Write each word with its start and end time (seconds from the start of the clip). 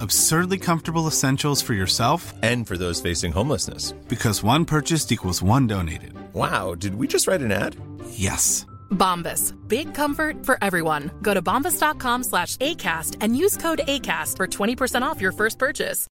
Absurdly 0.00 0.58
comfortable 0.58 1.06
essentials 1.06 1.62
for 1.62 1.74
yourself 1.74 2.32
And 2.42 2.66
for 2.66 2.76
those 2.76 3.00
facing 3.00 3.32
homelessness. 3.32 3.92
because 4.08 4.42
one 4.42 4.64
purchased 4.64 5.12
equals 5.12 5.42
one 5.42 5.66
donated. 5.66 6.12
Wow, 6.34 6.74
did 6.74 6.94
we 6.94 7.06
just 7.06 7.26
write 7.28 7.42
an 7.44 7.52
ad? 7.52 7.76
Yes. 8.10 8.66
Bombas. 8.90 9.54
Big 9.68 9.94
comfort 9.94 10.44
for 10.46 10.56
everyone. 10.62 11.10
Go 11.22 11.34
to 11.34 11.42
bombas.com 11.42 12.24
slash 12.24 12.56
ACAST 12.58 13.16
and 13.20 13.36
use 13.36 13.56
code 13.56 13.80
ACAST 13.88 14.36
for 14.36 14.46
20% 14.46 15.02
off 15.02 15.20
your 15.20 15.32
first 15.32 15.58
purchase. 15.58 16.06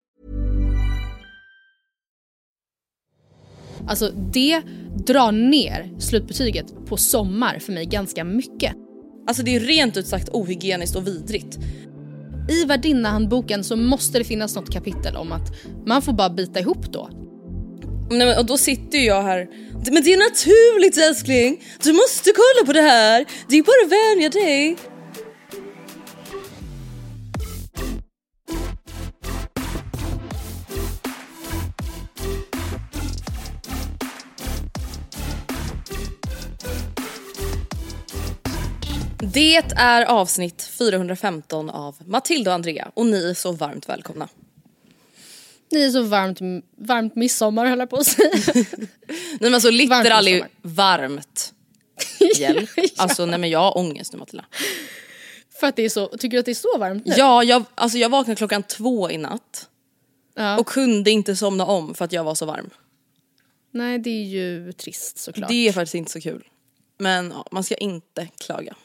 Alltså 3.87 4.11
det 4.33 4.63
drar 5.07 5.33
ner 5.33 5.91
slutbetyget 5.99 6.87
på 6.87 6.97
sommar 6.97 7.59
för 7.59 7.73
mig 7.73 7.87
ganska 7.87 8.25
mycket. 8.25 8.73
Alltså 9.27 9.43
det 9.43 9.57
är 9.57 9.61
rent 9.61 9.97
ut 9.97 10.07
sagt 10.07 10.29
ohygieniskt 10.29 10.97
och 10.97 11.07
vidrigt. 11.07 11.59
I 12.49 12.65
värdinnehandboken 12.65 13.65
så 13.65 13.77
måste 13.77 14.19
det 14.19 14.25
finnas 14.25 14.55
något 14.55 14.73
kapitel 14.73 15.17
om 15.17 15.33
att 15.33 15.49
man 15.87 16.03
får 16.03 16.13
bara 16.13 16.31
bita 16.31 16.61
ihop 16.61 16.93
då. 16.93 17.11
Nej, 18.11 18.27
men, 18.27 18.39
och 18.39 18.47
då 18.47 18.59
sitter 18.59 18.99
ju 18.99 19.05
jag 19.05 19.23
här. 19.23 19.49
Men 19.93 20.03
det 20.03 20.13
är 20.13 20.31
naturligt 20.31 20.99
älskling. 20.99 21.65
Du 21.83 21.93
måste 21.93 22.31
kolla 22.31 22.67
på 22.67 22.73
det 22.73 22.81
här. 22.81 23.27
Det 23.49 23.59
är 23.59 23.63
bara 23.63 23.87
att 23.87 23.93
vänja 23.93 24.31
dig. 24.31 24.77
Det 39.39 39.57
är 39.77 40.05
avsnitt 40.05 40.63
415 40.63 41.71
av 41.71 41.97
Matilda 42.07 42.51
och 42.51 42.55
Andrea 42.55 42.91
och 42.95 43.07
ni 43.07 43.31
är 43.31 43.35
så 43.35 43.53
varmt 43.53 43.89
välkomna. 43.89 44.29
Ni 45.71 45.85
är 45.85 45.91
så 45.91 46.03
varmt, 46.03 46.65
varmt 46.77 47.17
midsommar 47.17 47.67
höll 47.67 47.79
jag 47.79 47.91
på 47.91 47.97
att 47.97 48.07
säga. 48.07 48.31
Nej 48.55 49.39
men 49.41 49.55
alltså 49.55 49.71
literally 49.71 50.33
midsommar. 50.33 50.51
varmt. 50.63 51.53
Hjälp. 52.39 52.71
Alltså 52.97 53.27
nej 53.27 53.39
men 53.39 53.51
jag 53.51 53.59
har 53.59 53.79
ångest 53.79 54.13
nu 54.13 54.19
Matilda. 54.19 54.45
För 55.61 55.67
att 55.67 55.77
det 55.77 55.83
är 55.83 55.89
så, 55.89 56.07
tycker 56.07 56.37
du 56.37 56.39
att 56.39 56.47
det 56.47 56.53
är 56.53 56.55
så 56.55 56.79
varmt 56.79 57.07
nu? 57.07 57.15
Ja, 57.17 57.45
jag, 57.45 57.65
alltså 57.75 57.99
jag 57.99 58.09
vaknade 58.09 58.37
klockan 58.37 58.63
två 58.63 59.11
i 59.11 59.19
natt 59.19 59.69
Ja. 60.35 60.59
och 60.59 60.67
kunde 60.67 61.11
inte 61.11 61.37
somna 61.37 61.67
om 61.67 61.95
för 61.95 62.05
att 62.05 62.13
jag 62.13 62.25
var 62.25 62.35
så 62.35 62.47
varm. 62.47 62.71
Nej 63.71 63.99
det 63.99 64.11
är 64.11 64.25
ju 64.25 64.73
trist 64.73 65.19
såklart. 65.19 65.49
Det 65.49 65.69
är 65.69 65.73
faktiskt 65.73 65.95
inte 65.95 66.11
så 66.11 66.21
kul. 66.21 66.49
Men 66.99 67.31
ja, 67.31 67.47
man 67.51 67.65
ska 67.65 67.75
inte 67.75 68.29
klaga. 68.39 68.77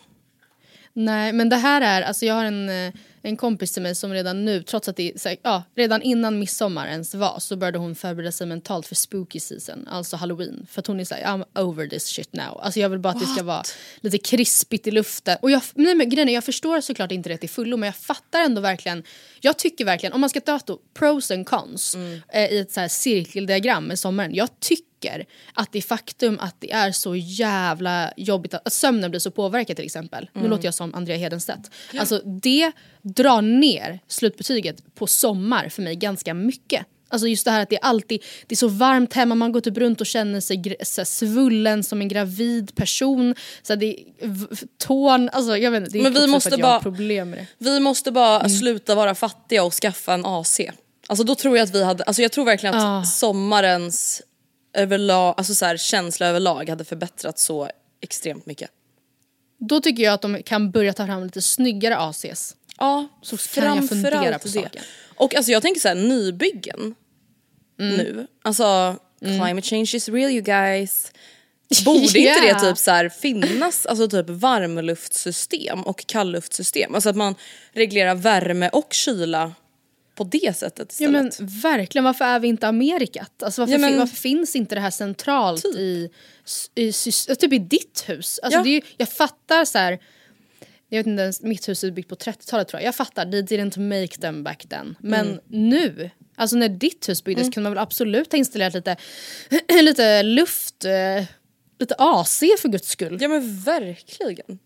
Nej 0.95 1.33
men 1.33 1.49
det 1.49 1.55
här 1.55 1.81
är, 1.81 2.01
alltså 2.01 2.25
jag 2.25 2.33
har 2.33 2.45
en, 2.45 2.69
eh, 2.69 2.93
en 3.21 3.37
kompis 3.37 3.73
till 3.73 3.81
mig 3.81 3.95
som 3.95 4.13
redan 4.13 4.45
nu, 4.45 4.63
trots 4.63 4.89
att 4.89 4.95
det 4.95 5.25
är, 5.25 5.37
ja, 5.43 5.63
redan 5.75 6.01
innan 6.01 6.39
midsommar 6.39 6.87
ens 6.87 7.15
var 7.15 7.39
så 7.39 7.55
började 7.55 7.77
hon 7.77 7.95
förbereda 7.95 8.31
sig 8.31 8.47
mentalt 8.47 8.87
för 8.87 8.95
spooky 8.95 9.39
season, 9.39 9.87
alltså 9.87 10.15
halloween. 10.15 10.67
För 10.69 10.79
att 10.79 10.87
hon 10.87 10.99
är 10.99 11.05
såhär, 11.05 11.23
I'm 11.23 11.59
over 11.59 11.87
this 11.87 12.07
shit 12.07 12.33
now. 12.33 12.59
Alltså 12.61 12.79
jag 12.79 12.89
vill 12.89 12.99
bara 12.99 13.13
att 13.13 13.19
det 13.19 13.25
ska 13.25 13.43
vara 13.43 13.63
lite 14.01 14.17
krispigt 14.17 14.87
i 14.87 14.91
luften. 14.91 15.37
Och 15.41 15.51
jag, 15.51 15.61
nej 15.73 15.95
men 15.95 16.09
grejen 16.09 16.29
är, 16.29 16.33
jag 16.33 16.43
förstår 16.43 16.81
såklart 16.81 17.11
inte 17.11 17.29
det 17.29 17.37
till 17.37 17.49
fullo 17.49 17.77
men 17.77 17.87
jag 17.87 17.95
fattar 17.95 18.39
ändå 18.39 18.61
verkligen, 18.61 19.03
jag 19.41 19.57
tycker 19.57 19.85
verkligen, 19.85 20.13
om 20.13 20.21
man 20.21 20.29
ska 20.29 20.41
ta 20.41 20.59
då 20.65 20.79
pros 20.93 21.31
and 21.31 21.47
cons 21.47 21.95
eh, 22.29 22.53
i 22.53 22.59
ett 22.59 22.71
så 22.71 22.79
här 22.79 22.87
cirkeldiagram 22.87 23.85
med 23.85 23.99
sommaren. 23.99 24.35
Jag 24.35 24.59
tycker 24.59 24.92
att 25.53 25.71
det 25.71 25.81
faktum 25.81 26.37
att 26.41 26.55
det 26.59 26.71
är 26.71 26.91
så 26.91 27.15
jävla 27.15 28.13
jobbigt 28.17 28.53
att, 28.53 28.67
att 28.67 28.73
sömnen 28.73 29.11
blir 29.11 29.19
så 29.19 29.31
påverkad 29.31 29.75
till 29.75 29.85
exempel. 29.85 30.29
Nu 30.33 30.47
låter 30.47 30.65
jag 30.65 30.73
som 30.73 30.93
Andrea 30.95 31.17
Hedenstedt. 31.17 31.71
Alltså 31.99 32.21
det 32.41 32.71
drar 33.01 33.41
ner 33.41 33.99
slutbetyget 34.07 34.95
på 34.95 35.07
sommar 35.07 35.69
för 35.69 35.81
mig 35.81 35.95
ganska 35.95 36.33
mycket. 36.33 36.85
Alltså 37.09 37.27
just 37.27 37.45
det 37.45 37.51
här 37.51 37.61
att 37.61 37.69
det 37.69 37.75
är 37.75 37.83
alltid 37.83 38.23
det 38.47 38.53
är 38.53 38.57
så 38.57 38.67
varmt 38.67 39.13
hemma, 39.13 39.35
man 39.35 39.51
går 39.51 39.61
typ 39.61 39.77
runt 39.77 40.01
och 40.01 40.07
känner 40.07 40.39
sig 40.39 40.75
så 40.83 41.05
svullen 41.05 41.83
som 41.83 42.01
en 42.01 42.07
gravid 42.07 42.75
person. 42.75 43.35
Så 43.61 43.75
det 43.75 43.85
är 43.85 44.37
tån, 44.77 45.29
alltså 45.29 45.57
jag 45.57 45.71
vet 45.71 45.77
inte, 45.79 45.91
det 45.91 45.99
är 45.99 46.03
Men 46.03 46.13
vi 46.13 46.27
måste 46.27 46.57
bara- 46.57 46.79
problem 46.79 47.29
med 47.29 47.39
det. 47.39 47.47
Vi 47.57 47.79
måste 47.79 48.11
bara 48.11 48.49
sluta 48.49 48.95
vara 48.95 49.15
fattiga 49.15 49.63
och 49.63 49.73
skaffa 49.73 50.13
en 50.13 50.25
AC. 50.25 50.59
Alltså 51.07 51.23
då 51.23 51.35
tror 51.35 51.57
jag 51.57 51.63
att 51.63 51.75
vi 51.75 51.83
hade, 51.83 52.03
alltså 52.03 52.21
jag 52.21 52.31
tror 52.31 52.45
verkligen 52.45 52.75
att 52.75 53.01
Ah. 53.03 53.03
sommarens 53.05 54.21
överlag, 54.73 55.33
alltså 55.37 55.55
så 55.55 55.65
här, 55.65 55.77
känsla 55.77 56.27
överlag 56.27 56.69
hade 56.69 56.83
förbättrats 56.85 57.43
så 57.43 57.69
extremt 58.01 58.45
mycket. 58.45 58.69
Då 59.59 59.79
tycker 59.79 60.03
jag 60.03 60.13
att 60.13 60.21
de 60.21 60.43
kan 60.43 60.71
börja 60.71 60.93
ta 60.93 61.05
fram 61.05 61.23
lite 61.23 61.41
snyggare 61.41 61.97
ACs. 61.97 62.55
Ja, 62.77 63.07
Så 63.21 63.37
kan 63.37 63.75
jag 63.75 63.89
fundera 63.89 64.39
på 64.39 64.47
det. 64.47 64.49
saken. 64.53 64.83
Och 65.15 65.35
alltså 65.35 65.51
jag 65.51 65.61
tänker 65.61 65.81
så 65.81 65.87
här, 65.87 65.95
nybyggen 65.95 66.95
nu, 67.77 68.27
alltså 68.41 68.97
climate 69.19 69.61
change 69.61 69.89
is 69.93 70.09
real 70.09 70.31
you 70.31 70.41
guys. 70.41 71.11
Borde 71.85 71.99
inte 72.01 72.19
det 72.19 72.45
Yeah. 72.45 72.61
typ 72.61 72.77
så 72.77 72.91
här 72.91 73.09
finnas 73.09 73.85
alltså 73.85 74.07
typ 74.09 74.29
varmluftssystem 74.29 75.83
och 75.83 76.05
kallluftsystem? 76.07 76.95
Alltså 76.95 77.09
att 77.09 77.15
man 77.15 77.35
reglerar 77.73 78.15
värme 78.15 78.69
och 78.69 78.93
kyla 78.93 79.53
på 80.15 80.23
det 80.23 80.57
sättet 80.57 80.95
Ja 80.99 81.07
istället. 81.07 81.39
men 81.39 81.47
verkligen, 81.47 82.03
varför 82.05 82.25
är 82.25 82.39
vi 82.39 82.47
inte 82.47 82.67
Amerikat? 82.67 83.43
Alltså, 83.43 83.61
varför, 83.61 83.71
Ja, 83.71 83.77
men- 83.77 83.99
varför 83.99 84.15
finns 84.15 84.55
inte 84.55 84.75
det 84.75 84.81
här 84.81 84.91
centralt 84.91 85.61
Typ. 85.63 85.75
i, 85.75 86.09
i, 86.75 86.91
typ 87.39 87.53
i 87.53 87.57
ditt 87.59 88.03
hus? 88.07 88.39
Alltså, 88.43 88.59
Ja. 88.59 88.63
det 88.63 88.69
är 88.69 88.83
jag 88.97 89.09
fattar 89.09 89.65
så 89.65 89.77
här. 89.77 89.99
Jag 90.89 90.99
vet 90.99 91.07
inte 91.07 91.23
ens, 91.23 91.41
mitt 91.41 91.69
hus 91.69 91.83
är 91.83 91.91
byggt 91.91 92.09
på 92.09 92.15
30-talet 92.15 92.67
tror 92.67 92.81
jag. 92.81 92.87
Jag 92.87 92.95
fattar, 92.95 93.25
they 93.31 93.41
didn't 93.41 93.79
make 93.79 94.17
them 94.17 94.43
back 94.43 94.65
then. 94.69 94.95
Men 94.99 95.27
Mm. 95.27 95.39
nu, 95.47 96.09
alltså 96.35 96.55
när 96.55 96.69
ditt 96.69 97.09
hus 97.09 97.23
byggdes 97.23 97.43
kunde 97.49 97.61
man 97.69 97.71
väl 97.73 97.83
absolut 97.83 98.31
ha 98.31 98.37
installerat 98.37 98.73
lite, 98.73 98.95
lite 99.81 100.23
luft, 100.23 100.85
eh, 100.85 101.25
lite 101.79 101.95
AC 101.97 102.39
för 102.59 102.69
guds 102.69 102.89
skull. 102.89 103.17
Ja 103.21 103.27
men 103.27 103.59
verkligen. 103.61 104.59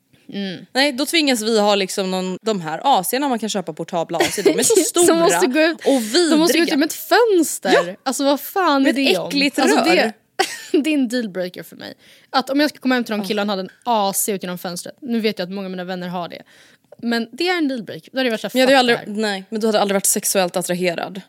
Nej 0.73 0.91
då 0.91 1.05
tvingas 1.05 1.41
vi 1.41 1.59
ha 1.59 1.75
liksom 1.75 2.11
någon, 2.11 2.37
de 2.41 2.61
här 2.61 2.79
AC'na 2.83 3.29
man 3.29 3.39
kan 3.39 3.49
köpa 3.49 3.73
portabla 3.73 4.17
AC, 4.17 4.39
de 4.43 4.59
är 4.59 4.63
så 4.63 4.75
stora 4.85 5.05
Som 5.05 5.19
måste 5.19 5.47
gå 5.47 5.59
ut, 5.59 5.77
och 5.85 6.01
vidriga. 6.01 6.29
De 6.29 6.39
måste 6.39 6.57
gå 6.57 6.63
ut 6.63 6.69
genom 6.69 6.83
ett 6.83 6.93
fönster. 6.93 7.71
Ja. 7.73 7.95
Alltså 8.03 8.23
vad 8.23 8.39
fan 8.39 8.83
Med 8.83 8.89
är 8.89 8.93
det 8.93 9.11
ett 9.11 9.19
om? 9.19 9.27
äckligt 9.27 9.59
alltså, 9.59 9.77
rör. 9.77 9.95
Det, 9.95 10.13
det 10.71 10.89
är 10.89 10.93
en 10.93 11.07
dealbreaker 11.07 11.63
för 11.63 11.75
mig. 11.75 11.93
Att 12.29 12.49
om 12.49 12.59
jag 12.59 12.69
ska 12.69 12.79
komma 12.79 12.95
hem 12.95 13.03
till 13.03 13.15
någon 13.15 13.27
kille 13.27 13.41
och 13.41 13.47
han 13.47 13.49
hade 13.49 13.61
en 13.61 13.69
AC 13.83 14.29
ut 14.29 14.43
genom 14.43 14.57
fönstret. 14.57 14.95
Nu 15.01 15.19
vet 15.19 15.39
jag 15.39 15.45
att 15.45 15.53
många 15.53 15.65
av 15.65 15.71
mina 15.71 15.83
vänner 15.83 16.07
har 16.07 16.29
det. 16.29 16.41
Men 17.01 17.29
det 17.31 17.47
är 17.47 17.57
en 17.57 17.67
dealbreaker. 17.67 18.09
Då 18.11 18.17
hade 18.17 18.29
det 18.29 18.31
varit 18.31 18.41
såhär, 18.41 18.51
Men 18.53 18.59
jag 18.59 18.77
hade 18.77 18.79
aldrig, 18.79 19.17
nej, 19.17 19.43
men 19.49 19.61
du 19.61 19.67
hade 19.67 19.79
aldrig 19.81 19.95
varit 19.95 20.05
sexuellt 20.05 20.55
attraherad. 20.55 21.21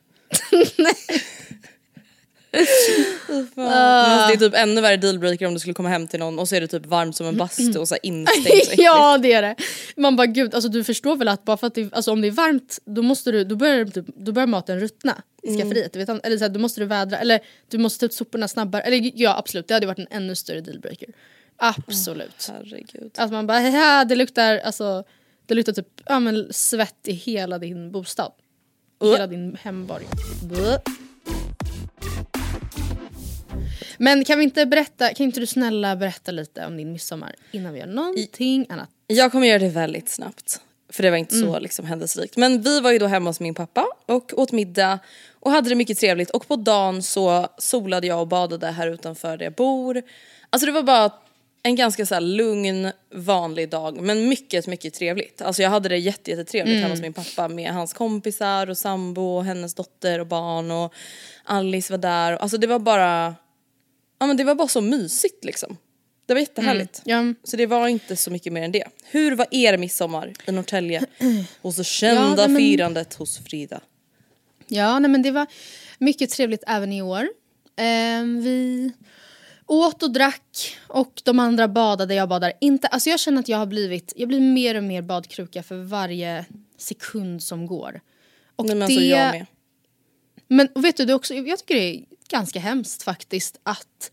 Alltså, 2.51 4.29
det 4.29 4.35
är 4.35 4.37
typ 4.37 4.55
ännu 4.55 4.81
värre 4.81 4.97
dealbreaker 4.97 5.47
om 5.47 5.55
du 5.55 5.61
skulle 5.61 5.75
komma 5.75 5.89
hem 5.89 6.07
till 6.09 6.21
någon 6.21 6.39
och 6.39 6.49
så 6.49 6.55
är 6.55 6.61
det 6.61 6.67
typ 6.67 6.87
varmt 6.87 7.17
som 7.17 7.27
en 7.27 7.37
bastu 7.37 7.79
och 7.79 7.89
så 7.89 7.97
instängt 8.03 8.79
ja 8.79 9.19
det 9.19 9.33
är 9.33 9.43
det. 9.43 9.55
Man 9.97 10.17
bara 10.17 10.27
gud, 10.27 10.55
alltså, 10.55 10.69
du 10.71 10.85
förstår 10.85 11.17
väl 11.17 11.29
att 11.29 11.45
bara 11.45 11.57
för 11.57 11.67
att 11.67 11.75
det, 11.75 11.95
alltså, 11.95 12.13
om 12.13 12.21
det 12.21 12.27
är 12.27 12.33
varmt 12.33 12.79
då, 12.85 13.03
måste 13.03 13.33
du, 13.33 13.45
då, 13.45 13.57
börjar, 13.57 13.85
typ, 13.85 14.07
då 14.17 14.33
börjar 14.33 14.47
maten 14.47 14.81
ruttna 14.81 15.23
i 15.43 15.57
skafferiet. 15.57 15.93
Du 15.93 15.99
vet, 15.99 16.09
eller 16.09 16.39
så 16.39 16.45
här, 16.45 16.49
då 16.49 16.61
måste 16.61 16.81
du 16.81 16.85
vädra, 16.87 17.19
eller 17.19 17.41
du 17.69 17.79
måste 17.79 18.01
ta 18.01 18.07
ut 18.07 18.15
soporna 18.15 18.49
snabbare. 18.49 18.83
Eller 18.83 19.13
ja 19.15 19.39
absolut, 19.39 19.69
det 19.69 19.75
hade 19.75 19.87
varit 19.87 19.99
en 19.99 20.09
ännu 20.11 20.35
större 20.35 20.61
dealbreaker. 20.61 21.09
Absolut. 21.57 22.51
Herregud. 22.53 23.11
Att 23.17 23.33
man 23.33 23.47
bara 23.47 23.63
ja, 23.63 24.05
det 24.05 24.15
luktar, 24.15 24.59
alltså, 24.59 25.05
det 25.47 25.55
luktar 25.55 25.73
typ 25.73 25.89
ja, 26.07 26.21
men 26.21 26.53
svett 26.53 27.09
i 27.09 27.13
hela 27.13 27.59
din 27.59 27.93
bostad. 27.93 28.33
I 29.03 29.11
hela 29.11 29.27
din 29.27 29.57
hemborg. 29.63 30.07
Bleh. 30.43 30.79
Men 33.99 34.25
kan 34.25 34.39
vi 34.39 34.45
inte 34.45 34.67
berätta, 34.67 35.15
kan 35.15 35.27
inte 35.27 35.41
du 35.41 35.47
snälla 35.47 35.97
berätta 35.97 36.33
lite 36.33 36.67
om 36.67 36.77
din 36.77 36.93
midsommar 36.93 37.35
innan 37.51 37.73
vi 37.73 37.79
gör 37.79 37.87
någonting 37.87 38.67
annat? 38.69 38.89
Jag 39.07 39.33
kommer 39.33 39.47
göra 39.47 39.59
det 39.59 39.69
väldigt 39.69 40.09
snabbt. 40.09 40.61
För 40.93 41.03
det 41.03 41.11
var 41.11 41.17
inte 41.17 41.35
så 41.35 41.59
liksom 41.59 41.87
händelserikt. 41.87 42.37
Men 42.37 42.63
vi 42.63 42.81
var 42.81 42.93
ju 42.93 42.99
då 42.99 43.07
hemma 43.07 43.31
hos 43.31 43.41
min 43.41 43.55
pappa 43.55 43.87
och 44.07 44.33
åt 44.39 44.53
middag 44.53 44.99
och 45.41 45.51
hade 45.51 45.69
det 45.69 45.75
mycket 45.75 45.99
trevligt. 45.99 46.31
Och 46.31 46.49
på 46.49 46.57
dagen 46.57 47.03
så 47.03 47.49
solade 47.59 48.07
jag 48.07 48.21
och 48.21 48.29
badade 48.29 48.67
här 48.67 48.87
utanför 48.87 49.37
där 49.37 49.47
jag 49.47 49.55
bor. 49.55 50.03
Alltså 50.51 50.67
det 50.67 50.73
var 50.73 50.83
bara 50.83 51.11
en 51.63 51.77
ganska 51.77 52.07
så 52.07 52.21
lugn, 52.21 52.93
vanlig 53.15 53.71
dag 53.71 54.01
men 54.01 54.29
mycket, 54.29 54.67
mycket 54.67 54.95
trevligt. 54.95 55.43
Alltså 55.43 55.63
jag 55.63 55.71
hade 55.71 55.89
det 55.89 55.99
jätte, 55.99 56.31
jättetrevligt 56.31 56.77
hemma 56.77 56.95
hos 56.95 57.01
min 57.01 57.13
pappa 57.13 57.49
med 57.49 57.73
hans 57.73 57.93
kompisar 57.93 58.71
och 58.71 58.79
sambo 58.79 59.23
och 59.23 59.45
hennes 59.45 59.75
dotter 59.75 60.19
och 60.19 60.27
barn 60.27 60.71
och 60.71 60.95
Alice 61.45 61.93
var 61.93 61.99
där. 61.99 62.33
Alltså 62.33 62.59
det 62.59 62.67
var 62.67 62.79
bara, 62.79 63.35
ja 64.19 64.27
men 64.27 64.37
det 64.37 64.45
var 64.45 64.55
bara 64.55 64.69
så 64.69 64.81
mysigt 64.81 65.45
liksom. 65.45 65.77
Det 66.27 66.35
var 66.35 66.41
jättehärligt. 66.41 67.03
Ja. 67.05 67.35
Så 67.45 67.57
det 67.57 67.67
var 67.67 67.89
inte 67.89 68.17
så 68.17 68.31
mycket 68.31 68.53
mer 68.53 68.63
än 68.63 68.73
det. 68.73 68.85
Hur 69.05 69.37
var 69.37 69.47
er 69.51 69.79
midsommar 69.79 70.33
i 70.47 70.53
Norrtälje? 70.53 71.05
Och 71.63 71.75
så 71.75 71.85
kända 71.85 72.37
nej, 72.37 72.49
men- 72.49 72.57
firandet 72.57 73.15
hos 73.15 73.39
Frida. 73.39 73.81
Ja, 74.69 74.99
nej, 74.99 75.11
men 75.11 75.23
det 75.23 75.31
var 75.31 75.47
mycket 75.99 76.31
trevligt 76.31 76.65
även 76.67 76.93
i 76.93 77.03
år. 77.03 77.29
Ehm, 77.77 78.43
vi 78.43 78.93
åt 79.67 80.03
och 80.03 80.11
drack 80.13 80.77
och 80.87 81.23
de 81.25 81.39
andra 81.39 81.69
badade, 81.69 82.15
jag 82.15 82.29
badar 82.29 82.53
inte. 82.61 82.89
Alltså 82.89 83.11
jag 83.11 83.21
känner 83.21 83.41
att 83.41 83.49
jag 83.49 83.59
har 83.59 83.67
blivit, 83.67 84.13
jag 84.17 84.29
blir 84.29 84.41
mer 84.41 84.75
och 84.75 84.85
mer 84.85 85.03
badkruka 85.03 85.63
för 85.63 85.77
varje 85.77 86.45
sekund 86.79 87.43
som 87.43 87.67
går. 87.67 88.01
Och 88.57 88.67
Nej, 88.67 88.75
men 88.75 88.83
alltså 88.83 89.01
jag 89.01 89.33
med. 89.33 89.47
Men 90.49 90.69
vet 90.75 90.97
du, 90.97 91.05
det 91.05 91.15
också, 91.15 91.35
jag 91.35 91.59
tycker 91.59 91.75
det 91.75 91.81
är 91.81 92.05
ganska 92.29 92.61
hemskt 92.61 93.03
faktiskt 93.03 93.61
att 93.63 94.11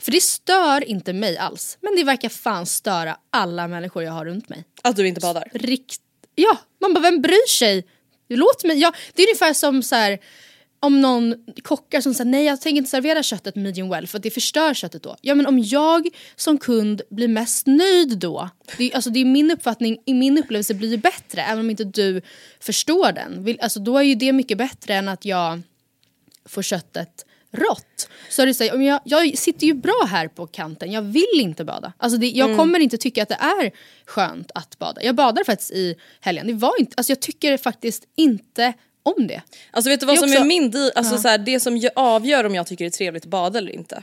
för 0.00 0.12
det 0.12 0.20
stör 0.20 0.84
inte 0.84 1.12
mig 1.12 1.38
alls, 1.38 1.78
men 1.80 1.96
det 1.96 2.04
verkar 2.04 2.28
fan 2.28 2.66
störa 2.66 3.16
alla 3.30 3.68
människor 3.68 4.02
jag 4.02 4.12
har 4.12 4.24
runt 4.24 4.48
mig. 4.48 4.64
Att 4.82 4.96
du 4.96 5.08
inte 5.08 5.20
badar. 5.20 5.50
Rikt 5.54 6.00
ja, 6.34 6.58
man 6.80 6.94
bara 6.94 7.00
vem 7.00 7.22
bryr 7.22 7.48
sig? 7.48 7.86
Låt 8.28 8.64
mig, 8.64 8.78
ja, 8.78 8.92
det 9.14 9.22
är 9.22 9.26
ungefär 9.26 9.52
som 9.52 9.82
så 9.82 9.94
här, 9.94 10.18
om 10.80 11.00
någon 11.00 11.34
kockar 11.62 12.00
som 12.00 12.14
säger 12.14 12.30
nej 12.30 12.44
jag 12.44 12.60
tänker 12.60 12.78
inte 12.78 12.90
servera 12.90 13.22
köttet 13.22 13.56
medium 13.56 13.88
well 13.88 14.06
för 14.06 14.18
att 14.18 14.22
det 14.22 14.30
förstör 14.30 14.74
köttet 14.74 15.02
då. 15.02 15.16
Ja 15.20 15.34
men 15.34 15.46
om 15.46 15.58
jag 15.58 16.08
som 16.36 16.58
kund 16.58 17.02
blir 17.10 17.28
mest 17.28 17.66
nöjd 17.66 18.18
då, 18.18 18.50
det, 18.78 18.94
alltså 18.94 19.10
det 19.10 19.20
är 19.20 19.24
min 19.24 19.50
uppfattning, 19.50 19.98
i 20.06 20.14
min 20.14 20.38
upplevelse 20.38 20.74
blir 20.74 20.90
det 20.90 20.98
bättre 20.98 21.42
även 21.42 21.60
om 21.60 21.70
inte 21.70 21.84
du 21.84 22.22
förstår 22.60 23.12
den. 23.12 23.44
Vill, 23.44 23.60
alltså 23.60 23.80
då 23.80 23.98
är 23.98 24.02
ju 24.02 24.14
det 24.14 24.32
mycket 24.32 24.58
bättre 24.58 24.94
än 24.94 25.08
att 25.08 25.24
jag 25.24 25.62
får 26.44 26.62
köttet 26.62 27.26
rått. 27.56 28.08
Så 28.30 28.42
är 28.42 28.46
det 28.46 28.54
så 28.54 28.64
här, 28.64 28.80
jag, 28.80 29.00
jag 29.04 29.38
sitter 29.38 29.66
ju 29.66 29.74
bra 29.74 30.06
här 30.10 30.28
på 30.28 30.46
kanten, 30.46 30.92
jag 30.92 31.02
vill 31.02 31.40
inte 31.40 31.64
bada. 31.64 31.92
Alltså 31.98 32.18
det, 32.18 32.26
jag 32.30 32.56
kommer 32.56 32.78
inte 32.80 32.96
tycka 32.98 33.22
att 33.22 33.28
det 33.28 33.34
är 33.40 33.70
skönt 34.06 34.50
att 34.54 34.78
bada. 34.78 35.02
Jag 35.02 35.14
badade 35.14 35.44
faktiskt 35.44 35.70
i 35.70 35.94
helgen, 36.20 36.46
det 36.46 36.52
var 36.54 36.80
inte, 36.80 36.94
alltså 36.96 37.10
jag 37.10 37.20
tycker 37.20 37.56
faktiskt 37.56 38.04
inte 38.16 38.72
om 39.02 39.26
det. 39.26 39.42
Alltså 39.70 39.90
vet 39.90 40.00
du 40.00 40.06
vad 40.06 40.18
som 40.18 40.28
också- 40.28 40.40
är 40.40 40.44
min 40.44 40.70
di- 40.70 40.90
alltså 40.94 41.18
så 41.18 41.28
här, 41.28 41.38
det 41.38 41.60
som 41.60 41.88
avgör 41.96 42.44
om 42.44 42.54
jag 42.54 42.66
tycker 42.66 42.84
det 42.84 42.88
är 42.88 42.90
trevligt 42.98 43.22
att 43.24 43.30
bada 43.30 43.58
eller 43.58 43.72
inte. 43.72 44.02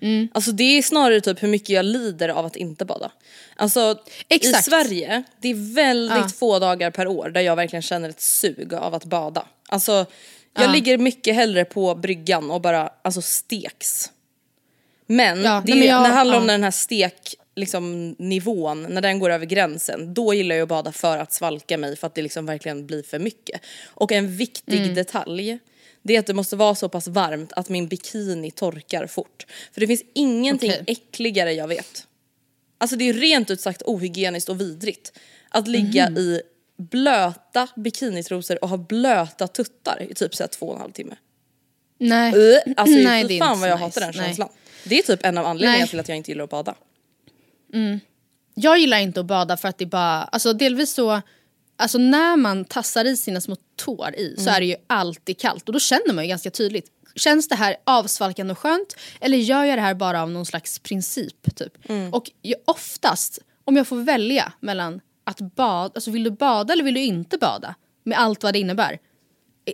Mm. 0.00 0.28
Alltså 0.34 0.52
det 0.52 0.64
är 0.78 0.82
snarare 0.82 1.20
typ 1.20 1.42
hur 1.42 1.48
mycket 1.48 1.68
jag 1.68 1.84
lider 1.84 2.28
av 2.28 2.46
att 2.46 2.56
inte 2.56 2.84
bada. 2.84 3.10
Alltså 3.56 3.98
Exakt. 4.28 4.66
i 4.66 4.70
Sverige, 4.70 5.22
det 5.40 5.48
är 5.48 5.74
väldigt 5.74 6.16
Ja. 6.18 6.28
få 6.28 6.58
dagar 6.58 6.90
per 6.90 7.06
år 7.06 7.28
där 7.28 7.40
jag 7.40 7.56
verkligen 7.56 7.82
känner 7.82 8.08
ett 8.08 8.20
sug 8.20 8.74
av 8.74 8.94
att 8.94 9.04
bada. 9.04 9.46
Alltså 9.68 10.06
jag 10.58 10.68
Ja. 10.68 10.72
ligger 10.72 10.98
mycket 10.98 11.34
hellre 11.34 11.64
på 11.64 11.94
bryggan 11.94 12.50
och 12.50 12.60
bara 12.60 12.92
alltså 13.02 13.22
steks. 13.22 14.10
Men, 15.06 15.42
Ja, 15.42 15.62
det, 15.66 15.72
är 15.72 15.76
men 15.76 15.86
jag- 15.86 16.02
när 16.02 16.08
det 16.08 16.14
handlar 16.14 16.38
om 16.38 16.46
när 16.46 16.54
den 16.54 16.64
här 16.64 16.70
stek 16.70 17.34
liksom, 17.56 18.10
nivån, 18.18 18.82
när 18.82 19.00
den 19.00 19.18
går 19.18 19.30
över 19.30 19.46
gränsen, 19.46 20.14
då 20.14 20.34
gillar 20.34 20.54
jag 20.56 20.62
att 20.62 20.68
bada 20.68 20.92
för 20.92 21.18
att 21.18 21.32
svalka 21.32 21.78
mig 21.78 21.96
för 21.96 22.06
att 22.06 22.14
det 22.14 22.22
liksom 22.22 22.46
verkligen 22.46 22.86
blir 22.86 23.02
för 23.02 23.18
mycket. 23.18 23.60
Och 23.86 24.12
en 24.12 24.36
viktig 24.36 24.78
Mm. 24.82 24.94
detalj, 24.94 25.58
det 26.02 26.14
är 26.16 26.18
att 26.20 26.26
det 26.26 26.34
måste 26.34 26.56
vara 26.56 26.74
så 26.74 26.88
pass 26.88 27.08
varmt 27.08 27.52
att 27.52 27.68
min 27.68 27.88
bikini 27.88 28.50
torkar 28.50 29.06
fort. 29.06 29.46
För 29.72 29.80
det 29.80 29.86
finns 29.86 30.02
ingenting 30.14 30.70
Okej. 30.70 30.84
äckligare 30.86 31.52
jag 31.52 31.68
vet. 31.68 32.06
Alltså 32.78 32.96
det 32.96 33.08
är 33.08 33.12
rent 33.12 33.50
ut 33.50 33.60
sagt 33.60 33.82
ohygieniskt 33.82 34.48
och 34.48 34.60
vidrigt. 34.60 35.12
Att 35.48 35.68
ligga 35.68 36.10
Mhm. 36.10 36.18
i 36.18 36.40
blöta 36.78 37.68
bikinitrosor 37.76 38.64
och 38.64 38.68
ha 38.68 38.76
blöta 38.76 39.48
tuttar 39.48 40.02
i 40.10 40.14
typ 40.14 40.34
så 40.34 40.42
här 40.42 40.48
två 40.48 40.66
och 40.66 40.74
en 40.74 40.80
halv 40.80 40.92
timme. 40.92 41.16
Nej. 41.98 42.34
Uh, 42.34 42.74
alltså 42.76 42.98
Nej, 43.04 43.28
fy 43.28 43.38
fan 43.38 43.60
vad 43.60 43.68
jag 43.68 43.78
så 43.78 43.84
hatar 43.84 44.00
den 44.00 44.08
nice. 44.08 44.20
Nej. 44.20 44.28
känslan. 44.28 44.48
Det 44.84 44.98
är 44.98 45.02
typ 45.02 45.24
en 45.24 45.38
av 45.38 45.46
anledningarna 45.46 45.78
Nej. 45.78 45.88
till 45.88 46.00
att 46.00 46.08
jag 46.08 46.16
inte 46.16 46.30
gillar 46.30 46.44
att 46.44 46.50
bada. 46.50 46.74
Jag 48.54 48.78
gillar 48.78 48.98
inte 48.98 49.20
att 49.20 49.26
bada 49.26 49.56
för 49.56 49.68
att 49.68 49.78
det 49.78 49.86
bara, 49.86 50.22
alltså 50.22 50.52
delvis 50.52 50.92
så, 50.92 51.20
alltså 51.76 51.98
när 51.98 52.36
man 52.36 52.64
tassar 52.64 53.04
i 53.04 53.16
sina 53.16 53.40
små 53.40 53.56
tår 53.76 54.14
i 54.14 54.34
så 54.38 54.50
är 54.50 54.60
det 54.60 54.66
ju 54.66 54.76
alltid 54.86 55.38
kallt 55.38 55.68
och 55.68 55.72
då 55.72 55.78
känner 55.78 56.12
man 56.12 56.24
ju 56.24 56.28
ganska 56.28 56.50
tydligt. 56.50 56.86
Känns 57.14 57.48
det 57.48 57.54
här 57.54 57.76
avsvalkande 57.84 58.52
och 58.52 58.58
skönt 58.58 58.96
eller 59.20 59.38
gör 59.38 59.64
jag 59.64 59.78
det 59.78 59.82
här 59.82 59.94
bara 59.94 60.22
av 60.22 60.30
någon 60.30 60.46
slags 60.46 60.78
princip? 60.78 61.56
Typ? 61.56 61.72
Och 62.12 62.30
jag, 62.42 62.60
oftast, 62.64 63.38
om 63.64 63.76
jag 63.76 63.86
får 63.86 63.96
välja 63.96 64.52
mellan 64.60 65.00
att 65.28 65.40
bada, 65.40 65.90
alltså 65.94 66.10
vill 66.10 66.24
du 66.24 66.30
bada 66.30 66.72
eller 66.72 66.84
vill 66.84 66.94
du 66.94 67.00
inte 67.00 67.38
bada? 67.38 67.74
Med 68.04 68.18
allt 68.18 68.42
vad 68.42 68.52
det 68.52 68.58
innebär. 68.58 68.98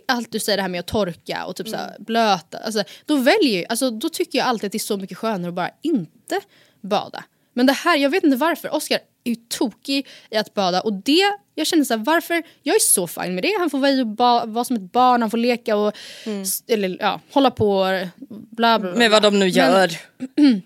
Allt 0.07 0.31
du 0.31 0.39
säger 0.39 0.57
det 0.57 0.61
här 0.61 0.69
med 0.69 0.79
att 0.79 0.87
torka 0.87 1.45
och 1.45 1.55
typ 1.55 1.67
så 1.67 1.75
här 1.75 1.95
blöta. 1.99 2.57
Alltså, 2.57 2.83
då 3.05 3.15
väljer 3.15 3.61
jag, 3.61 3.65
alltså, 3.69 3.89
då 3.91 4.09
tycker 4.09 4.37
jag 4.39 4.47
alltid 4.47 4.65
att 4.67 4.71
det 4.71 4.77
är 4.77 4.79
så 4.79 4.97
mycket 4.97 5.17
skönare 5.17 5.49
att 5.49 5.53
bara 5.55 5.69
inte 5.81 6.39
bada. 6.81 7.23
Men 7.53 7.65
det 7.65 7.73
här, 7.73 7.97
jag 7.97 8.09
vet 8.09 8.23
inte 8.23 8.37
varför. 8.37 8.73
Oscar 8.75 8.99
är 9.23 9.29
ju 9.29 9.35
tokig 9.35 10.07
i 10.31 10.37
att 10.37 10.53
bada 10.53 10.81
och 10.81 10.93
det, 10.93 11.23
jag 11.55 11.67
känner 11.67 11.83
så 11.83 11.93
här, 11.97 12.03
varför? 12.05 12.43
Jag 12.63 12.75
är 12.75 12.79
så 12.79 13.07
fin 13.07 13.35
med 13.35 13.43
det. 13.43 13.55
Han 13.59 13.69
får 13.69 13.77
vara, 13.79 13.91
i 13.91 14.01
och 14.01 14.07
ba, 14.07 14.45
vara 14.45 14.65
som 14.65 14.75
ett 14.75 14.91
barn, 14.91 15.21
han 15.21 15.31
får 15.31 15.37
leka 15.37 15.75
och 15.75 15.93
s- 16.25 16.63
eller, 16.67 16.97
ja, 16.99 17.21
hålla 17.33 17.51
på 17.51 17.77
och 17.77 18.07
bla 18.29 18.79
bla. 18.79 18.79
bla. 18.79 18.95
Med 18.99 19.11
vad 19.11 19.21
de 19.23 19.39
nu 19.39 19.47
gör. 19.47 19.91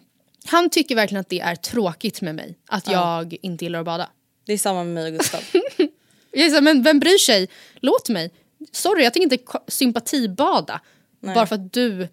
Han 0.45 0.69
tycker 0.69 0.95
verkligen 0.95 1.21
att 1.21 1.29
det 1.29 1.39
är 1.39 1.55
tråkigt 1.55 2.21
med 2.21 2.35
mig. 2.35 2.57
Att 2.67 2.87
jag 2.91 3.37
inte 3.41 3.65
gillar 3.65 3.79
att 3.79 3.85
bada. 3.85 4.09
Det 4.49 4.53
är 4.53 4.57
samma 4.57 4.83
med 4.83 4.93
mig 4.93 5.05
och 5.11 5.17
Gustav. 5.19 5.41
Jag 6.31 6.45
är 6.45 6.49
så 6.49 6.55
här, 6.55 6.61
men 6.61 6.83
vem 6.83 6.99
bryr 6.99 7.17
sig? 7.17 7.49
Låt 7.79 8.09
mig. 8.09 8.31
Sorry, 8.71 9.03
jag 9.03 9.13
tänker 9.13 9.33
inte 9.35 9.59
sympatibada. 9.67 10.81
Bara 11.19 11.45
för 11.47 11.55
att 11.55 11.73
du 11.73 12.07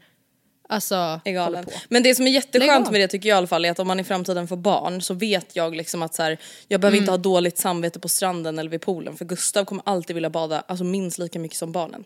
alltså, 0.69 0.95
är 1.25 1.33
galen. 1.33 1.65
på. 1.65 1.71
Men 1.89 2.03
det 2.03 2.15
som 2.15 2.27
är 2.27 2.31
jätteskönt 2.31 2.91
med 2.91 3.01
det 3.01 3.09
tycker 3.09 3.29
jag 3.29 3.37
i 3.37 3.39
alla 3.39 3.47
fall 3.47 3.65
är 3.65 3.71
att 3.71 3.79
om 3.79 3.87
man 3.87 4.01
i 4.01 4.05
framtiden 4.05 4.49
får 4.49 4.57
barn 4.57 5.03
så 5.03 5.15
vet 5.15 5.57
jag 5.57 5.77
liksom 5.77 6.03
att 6.03 6.15
så 6.15 6.23
här, 6.23 6.39
jag 6.69 6.81
behöver 6.81 6.97
Mm. 6.97 7.03
inte 7.03 7.13
ha 7.13 7.19
dåligt 7.19 7.59
samvete 7.59 7.99
på 8.01 8.09
stranden 8.09 8.59
eller 8.59 8.71
vid 8.71 8.81
poolen 8.81 9.17
för 9.17 9.25
Gustav 9.25 9.65
kommer 9.65 9.83
alltid 9.87 10.15
vilja 10.15 10.31
bada 10.31 10.61
alltså 10.69 10.85
minst 10.85 11.19
lika 11.19 11.39
mycket 11.39 11.59
som 11.59 11.73
barnen. 11.73 12.05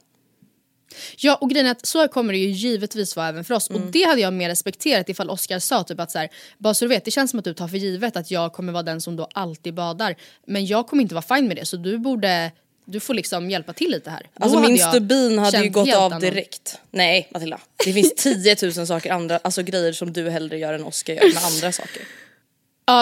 Ja 1.17 1.35
och 1.35 1.51
grejen 1.51 1.67
är 1.67 1.71
att 1.71 1.87
så 1.87 2.09
kommer 2.09 2.33
det 2.33 2.39
ju 2.39 2.51
givetvis 2.51 3.17
vara 3.17 3.29
även 3.29 3.45
för 3.45 3.55
oss. 3.55 3.71
Mm. 3.71 3.83
Och 3.83 3.89
det 3.91 4.03
hade 4.03 4.21
jag 4.21 4.33
mer 4.33 4.49
respekterat 4.49 5.09
ifall 5.09 5.31
Oscar 5.31 5.59
sa 5.59 5.83
typ 5.85 6.01
att 6.01 6.11
så 6.11 6.19
här, 6.19 6.29
bara 6.59 6.75
så 6.75 6.85
du 6.85 6.89
vet 6.89 7.05
det 7.05 7.11
känns 7.11 7.31
som 7.31 7.39
att 7.39 7.45
du 7.45 7.55
tar 7.55 7.69
för 7.69 7.77
givet 7.77 8.17
att 8.17 8.31
jag 8.31 8.53
kommer 8.53 8.73
vara 8.73 8.83
den 8.83 9.01
som 9.01 9.17
då 9.17 9.29
alltid 9.35 9.75
badar. 9.75 10.17
Men 10.47 10.67
jag 10.67 10.87
kommer 10.87 11.03
inte 11.03 11.15
vara 11.15 11.37
fine 11.37 11.49
med 11.49 11.57
det 11.57 11.67
så 11.67 11.77
du 11.77 11.99
borde, 11.99 12.53
du 12.85 13.01
får 13.01 13.15
liksom 13.15 13.51
hjälpa 13.51 13.73
till 13.73 13.91
lite 13.91 14.11
här. 14.11 14.27
Då 14.35 14.45
Alltså 14.45 14.61
min 14.61 14.79
stubin 14.79 15.39
hade 15.39 15.63
ju 15.65 15.71
gått 15.71 15.89
av 15.95 16.03
annorlunda. 16.03 16.31
direkt. 16.31 16.79
Nej 16.91 17.29
Matilda, 17.33 17.61
det 17.85 17.93
finns 17.93 18.15
10 18.17 18.57
000 18.77 18.87
saker 18.87 19.13
andra, 19.13 19.39
alltså 19.45 19.63
grejer 19.63 19.93
som 19.93 20.13
du 20.13 20.31
hellre 20.31 20.59
gör 20.59 20.73
än 20.73 20.85
Oskar 20.85 21.15
gör 21.15 21.35
med 21.35 21.45
andra 21.45 21.73
saker. 21.73 22.03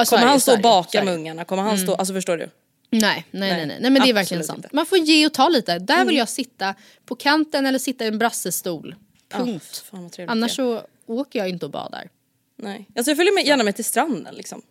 Så 0.05 0.11
Kommer 0.11 0.25
det, 0.25 0.31
han 0.31 0.41
stå 0.41 0.53
och 0.53 0.61
baka 0.61 0.99
det. 0.99 1.05
med 1.05 1.15
ungarna? 1.15 1.45
Kommer 1.45 1.63
han 1.63 1.79
stå, 1.79 1.95
alltså 1.95 2.15
förstår 2.15 2.37
du? 2.37 2.49
Nej, 2.91 3.27
nej, 3.31 3.51
nej, 3.53 3.67
Nej, 3.67 3.79
nej, 3.81 3.91
men 3.91 4.03
det 4.03 4.09
är 4.09 4.15
verkligen 4.15 4.45
sant. 4.45 4.59
inte. 4.65 4.69
Man 4.77 4.87
får 4.87 4.99
ge 4.99 5.27
och 5.27 5.35
ta 5.35 5.49
lite. 5.49 5.79
Där 5.79 5.95
Mm. 5.95 6.07
vill 6.07 6.17
jag 6.17 6.29
sitta 6.29 6.75
på 7.07 7.15
kanten 7.15 7.67
eller 7.67 7.79
sitta 7.79 8.05
i 8.05 8.09
en 8.09 8.19
brassestol. 8.19 8.95
Punkt. 9.29 9.85
trevligt 9.91 10.31
Annars 10.31 10.57
så 10.57 10.83
åker 11.07 11.39
jag 11.39 11.49
inte 11.49 11.65
och 11.67 11.73
badar. 11.73 12.09
Nej. 12.57 12.87
Alltså 12.97 13.11
jag 13.11 13.17
följer 13.17 13.35
med, 13.35 13.47
gärna 13.47 13.65
med 13.65 13.75
till 13.77 13.85
stranden 13.85 14.35
liksom. 14.35 14.63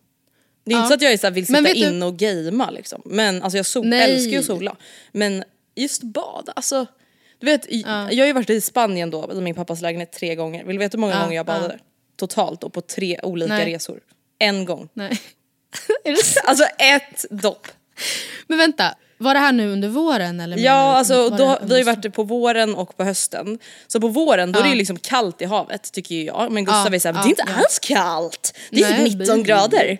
Det 0.64 0.72
är 0.72 0.76
Ja. 0.76 0.80
inte 0.80 0.88
så 0.88 0.94
att 0.94 1.02
jag 1.02 1.14
är 1.14 1.18
så 1.18 1.28
här, 1.28 1.32
vill 1.32 1.48
sitta 1.48 1.62
du- 1.62 1.74
inne 1.74 2.06
och 2.06 2.18
gamea 2.18 2.70
liksom. 2.70 3.02
Men 3.06 3.44
alltså 3.44 3.58
jag 3.58 3.66
sol, 3.66 3.94
älskar 3.94 4.32
ju 4.32 4.38
att 4.40 4.46
sola. 4.46 4.76
Men 5.12 5.44
just 5.76 6.04
bada, 6.04 6.52
alltså 6.56 6.86
Du 7.40 7.46
vet, 7.46 7.66
i- 7.66 7.82
jag 7.88 8.18
har 8.18 8.26
ju 8.26 8.34
varit 8.34 8.50
i 8.50 8.62
Spanien 8.62 9.10
då, 9.10 9.30
i 9.34 9.42
min 9.42 9.56
pappas 9.56 9.82
lägenhet 9.82 10.12
tre 10.12 10.36
gånger. 10.36 10.64
Vill 10.64 10.76
du 10.76 10.80
veta 10.80 10.98
hur 10.98 11.00
många 11.02 11.14
Ja, 11.14 11.22
gånger 11.22 11.36
jag 11.36 11.46
badade? 11.46 11.80
Totalt 12.16 12.62
då 12.62 12.70
på 12.70 12.82
tre 12.82 13.20
olika 13.24 13.54
Nej. 13.54 13.74
resor. 13.74 14.00
En 14.40 14.66
gång. 14.66 14.90
Nej. 14.94 15.20
Alltså 16.44 16.64
ett 16.64 17.26
dopp. 17.30 17.68
Men 18.48 18.58
vänta, 18.58 18.96
var 19.18 19.34
det 19.34 19.40
här 19.40 19.52
nu 19.52 19.68
under 19.72 19.88
våren 19.90 20.40
eller? 20.40 20.58
Ja 20.58 20.72
alltså 20.98 21.30
då, 21.30 21.58
vi 21.62 21.72
har 21.72 21.78
ju 21.78 21.84
varit 21.84 22.14
på 22.14 22.24
våren 22.24 22.76
och 22.76 22.98
på 22.98 23.04
hösten. 23.04 23.60
Så 23.88 24.02
på 24.02 24.08
våren 24.08 24.52
då 24.52 24.60
är 24.60 24.64
det 24.64 24.70
Ja. 24.70 24.74
ju 24.74 24.78
liksom 24.78 24.98
kallt 25.00 25.42
i 25.42 25.46
havet 25.46 25.92
tycker 25.92 26.16
ju 26.16 26.24
jag. 26.24 26.52
Men 26.52 26.66
Gustav 26.66 26.88
Ja, 26.92 26.96
är 26.96 27.00
såhär, 27.00 27.16
ja, 27.16 27.22
det 27.22 27.28
är 27.28 27.30
inte 27.30 27.44
ja. 27.48 27.54
alls 27.56 27.80
kallt. 27.80 28.58
Det 28.72 28.82
är 28.84 28.90
Nej, 28.92 29.10
typ 29.10 29.20
19 29.20 29.38
baby. 29.38 29.48
grader. 29.50 29.98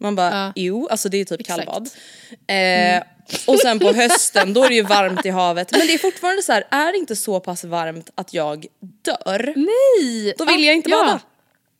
Man 0.00 0.16
bara, 0.16 0.30
Ja. 0.30 0.52
jo 0.56 0.88
alltså 0.90 1.08
det 1.08 1.20
är 1.20 1.24
typ 1.24 1.40
Exakt. 1.40 1.58
kallbad. 1.64 1.88
Eh, 2.46 3.02
och 3.46 3.58
sen 3.60 3.78
på 3.78 3.92
hösten 3.92 4.52
då 4.54 4.64
är 4.64 4.68
det 4.68 4.74
ju 4.74 4.82
varmt 4.96 5.26
i 5.26 5.30
havet. 5.30 5.72
Men 5.72 5.86
det 5.86 5.94
är 5.94 5.98
fortfarande 5.98 6.42
så 6.42 6.52
här, 6.52 6.64
är 6.70 6.92
det 6.92 6.98
inte 6.98 7.16
så 7.16 7.40
pass 7.40 7.64
varmt 7.64 8.10
att 8.14 8.34
jag 8.34 8.66
dör, 9.04 9.52
Nej! 9.56 10.34
då 10.38 10.44
vill 10.44 10.64
jag 10.64 10.74
inte 10.74 10.90
ja. 10.90 10.96
bada. 10.96 11.20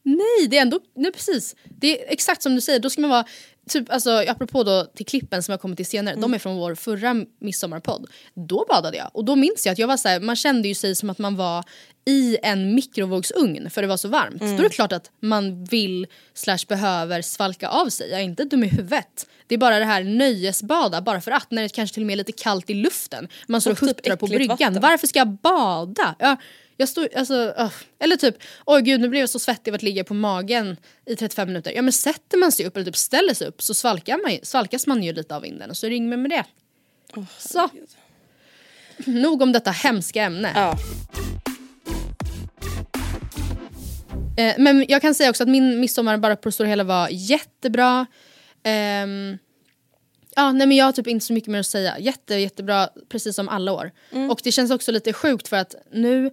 Nej, 0.03 0.49
det 0.49 0.57
är 0.57 0.63
ändå, 0.63 0.81
nej 0.97 1.13
precis. 1.13 1.57
Det 1.81 2.01
är 2.01 2.13
exakt 2.13 2.43
som 2.43 2.55
du 2.55 2.61
säger, 2.61 2.79
då 2.79 2.91
ska 2.91 3.01
man 3.01 3.11
vara, 3.11 3.25
typ 3.71 3.93
alltså 3.93 4.11
apropå 4.29 4.63
då 4.63 4.85
till 4.85 5.07
klippen 5.07 5.43
som 5.43 5.53
jag 5.53 5.61
kommer 5.61 5.77
till 5.77 5.87
senare, 5.87 6.17
de 6.17 6.35
är 6.35 6.39
från 6.39 6.57
vår 6.57 6.75
förra 6.75 7.17
midsommarpodd. 7.41 8.07
Då 8.49 8.65
badade 8.69 8.97
jag 8.97 9.11
och 9.13 9.25
då 9.25 9.37
minns 9.37 9.67
jag 9.67 9.73
att 9.73 9.79
jag 9.79 9.89
var 9.89 9.97
så 9.97 10.09
här, 10.09 10.21
man 10.21 10.37
kände 10.37 10.69
ju 10.69 10.75
sig 10.75 10.95
som 10.95 11.11
att 11.11 11.19
man 11.19 11.37
var 11.37 11.65
i 12.07 12.37
en 12.43 12.75
mikrovågsugn 12.75 13.71
för 13.71 13.83
det 13.83 13.89
var 13.89 13.97
så 13.97 14.09
varmt. 14.09 14.41
Då 14.41 14.47
är 14.47 14.63
det 14.63 14.69
klart 14.69 14.93
att 14.93 15.11
man 15.21 15.65
vill 15.65 16.07
slash 16.35 16.59
behöver 16.69 17.23
svalka 17.23 17.69
av 17.69 17.89
sig, 17.89 18.11
jag 18.11 18.21
är 18.21 18.25
inte 18.25 18.45
dum 18.45 18.65
i 18.65 18.69
huvudet. 18.69 19.27
Det 19.47 19.55
är 19.55 19.59
bara 19.59 19.79
det 19.79 19.85
här 19.85 20.05
nöjesbada 20.05 21.03
bara 21.03 21.21
för 21.21 21.31
att 21.31 21.51
när 21.51 21.63
det 21.63 21.69
kanske 21.69 21.95
till 21.95 22.03
och 22.03 22.07
med 22.07 22.13
är 22.15 22.17
lite 22.17 22.33
kallt 22.33 22.71
i 22.71 22.75
luften. 22.75 23.29
Man 23.49 23.61
står 23.61 23.71
och 23.71 23.83
Och 23.83 23.89
typ 23.89 23.97
huttrar 23.97 24.17
på 24.17 24.27
äckligt 24.27 24.39
bryggan. 24.39 24.57
vatten. 24.75 24.81
Varför 24.83 25.07
ska 25.07 25.19
jag 25.19 25.29
bada? 25.31 26.15
Jag, 26.19 26.37
jag 26.81 26.89
står, 26.89 27.09
alltså, 27.17 27.35
ugh. 27.59 27.73
Eller 27.99 28.17
typ, 28.17 28.37
oj 28.67 28.83
gud 28.83 29.01
nu 29.01 29.09
blev 29.09 29.21
jag 29.21 29.31
så 29.31 29.39
svettig 29.39 29.71
av 29.71 29.75
att 29.75 29.83
ligga 29.83 30.05
på 30.05 30.15
magen 30.15 30.77
i 31.07 31.17
35 31.17 31.49
minuter. 31.49 31.73
Ja 31.73 31.83
men 31.83 31.93
sätter 31.93 32.39
man 32.39 32.53
sig 32.53 32.67
upp 32.67 32.77
eller 32.77 32.87
typ 32.87 32.97
ställer 32.97 33.35
sig 33.35 33.49
upp 33.49 33.63
så 33.63 33.75
svalkar 33.75 34.19
man, 34.19 34.39
svalkas 34.43 34.87
man 34.87 35.03
ju 35.03 35.13
lite 35.13 35.37
av 35.37 35.43
vinden 35.43 35.71
och 35.71 35.77
så 35.77 35.87
ring 35.87 36.09
mig 36.09 36.19
med 36.19 36.31
det. 36.31 36.45
så. 37.39 37.69
Nog 39.07 39.43
om 39.43 39.53
detta 39.53 39.71
hemska 39.71 40.23
ämne. 40.23 40.53
Ja. 40.55 40.79
Eh, 44.37 44.55
men 44.59 44.85
jag 44.89 45.03
kan 45.03 45.15
säga 45.15 45.31
också 45.31 45.43
att 45.43 45.49
min 45.49 45.81
midsommar 45.81 46.17
bara 46.17 46.37
på 46.37 46.49
det 46.49 46.53
stora 46.53 46.69
hela 46.69 46.85
var 46.85 47.09
jättebra. 47.11 48.07
Ehm, 48.63 49.39
ja, 50.37 50.53
nej 50.53 50.67
men 50.67 50.77
jag 50.77 50.85
har 50.85 50.93
typ 50.93 51.07
inte 51.07 51.27
så 51.27 51.33
mycket 51.33 51.51
mer 51.51 51.61
att 51.61 51.67
säga. 51.67 51.99
Jätte, 51.99 52.35
jättebra, 52.35 52.89
precis 53.09 53.37
som 53.37 53.49
alla 53.49 53.73
år. 53.73 53.91
Och 54.31 54.41
det 54.45 54.53
känns 54.53 54.71
också 54.71 54.93
lite 54.93 55.13
sjukt 55.13 55.49
för 55.49 55.57
att 55.57 55.75
nu, 55.93 56.31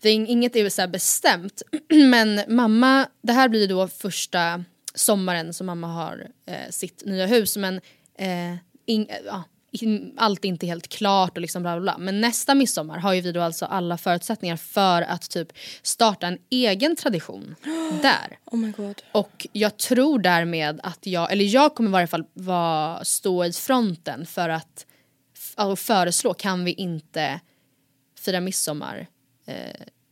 det 0.00 0.08
är, 0.08 0.14
inget 0.14 0.56
är 0.56 0.68
så 0.68 0.88
bestämt, 0.88 1.62
men 1.88 2.40
mamma, 2.48 3.08
det 3.22 3.32
här 3.32 3.48
blir 3.48 3.68
då 3.68 3.88
första 3.88 4.64
sommaren 4.94 5.54
som 5.54 5.66
mamma 5.66 5.86
har 5.86 6.28
eh, 6.46 6.70
sitt 6.70 7.02
nya 7.06 7.26
hus. 7.26 7.56
Men 7.56 7.80
eh, 8.18 8.54
ing, 8.86 9.10
ja, 9.26 9.44
in, 9.70 10.14
allt 10.16 10.44
är 10.44 10.48
inte 10.48 10.66
helt 10.66 10.88
klart 10.88 11.36
och 11.36 11.40
liksom 11.40 11.62
bla 11.62 11.72
bla 11.74 11.80
bla. 11.80 11.98
Men 11.98 12.20
nästa 12.20 12.54
midsommar 12.54 12.98
har 12.98 13.12
ju 13.12 13.20
vi 13.20 13.32
då 13.32 13.40
alltså 13.40 13.64
alla 13.64 13.98
förutsättningar 13.98 14.56
för 14.56 15.02
att 15.02 15.30
typ 15.30 15.52
starta 15.82 16.26
en 16.26 16.38
egen 16.50 16.96
tradition 16.96 17.54
där. 18.02 18.38
Oh 18.44 18.58
my 18.58 18.70
god. 18.70 19.02
Och 19.12 19.46
jag 19.52 19.76
tror 19.76 20.18
därmed 20.18 20.80
att 20.82 21.06
jag, 21.06 21.32
eller 21.32 21.44
jag 21.44 21.74
kommer 21.74 21.90
i 21.90 21.92
varje 21.92 22.06
fall 22.06 22.24
vara, 22.32 23.04
stå 23.04 23.44
i 23.44 23.52
fronten 23.52 24.26
för 24.26 24.48
att 24.48 24.86
alltså 25.54 25.76
föreslå, 25.84 26.34
kan 26.34 26.64
vi 26.64 26.72
inte 26.72 27.40
fira 28.18 28.40
midsommar 28.40 29.06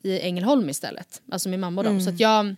i 0.03 0.21
Ängelholm 0.21 0.69
istället? 0.69 1.23
Alltså 1.33 1.49
min 1.49 1.61
mamma 1.61 1.81
och 1.81 1.85
dem. 1.85 2.01
Så 2.01 2.11
att 2.11 2.21
jag... 2.21 2.55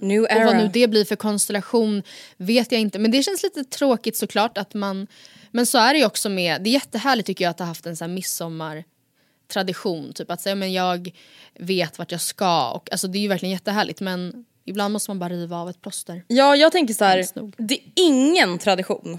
New 0.00 0.22
och 0.22 0.28
vad 0.44 0.56
nu 0.56 0.70
det 0.72 0.88
blir 0.88 1.04
för 1.04 1.16
konstellation 1.16 2.02
vet 2.36 2.72
jag 2.72 2.80
inte. 2.80 2.98
Men 2.98 3.10
det 3.10 3.22
känns 3.22 3.42
lite 3.42 3.64
tråkigt 3.64 4.16
såklart 4.16 4.58
att 4.58 4.74
man... 4.74 5.06
Men 5.50 5.66
så 5.66 5.78
är 5.78 5.92
det 5.92 5.98
ju 5.98 6.06
också 6.06 6.28
med, 6.28 6.62
det 6.62 6.70
är 6.70 6.72
jättehärligt 6.72 7.26
tycker 7.26 7.44
jag 7.44 7.50
att 7.50 7.58
ha 7.58 7.66
haft 7.66 7.86
en 7.86 7.96
sån 7.96 8.08
här 8.08 8.14
midsommartradition. 8.14 10.12
Typ 10.12 10.30
att 10.30 10.40
säga 10.40 10.54
men 10.54 10.72
jag 10.72 11.10
vet 11.58 11.98
vart 11.98 12.12
jag 12.12 12.20
ska. 12.20 12.70
Och, 12.70 12.92
alltså 12.92 13.08
det 13.08 13.18
är 13.18 13.20
ju 13.20 13.28
verkligen 13.28 13.52
jättehärligt 13.52 14.00
men 14.00 14.44
ibland 14.64 14.92
måste 14.92 15.10
man 15.10 15.18
bara 15.18 15.28
riva 15.28 15.56
av 15.56 15.70
ett 15.70 15.80
plåster. 15.80 16.22
Ja 16.28 16.56
jag 16.56 16.72
tänker 16.72 16.94
så 16.94 17.04
här, 17.04 17.26
det 17.56 17.74
är 17.74 17.80
ingen 17.94 18.58
tradition 18.58 19.18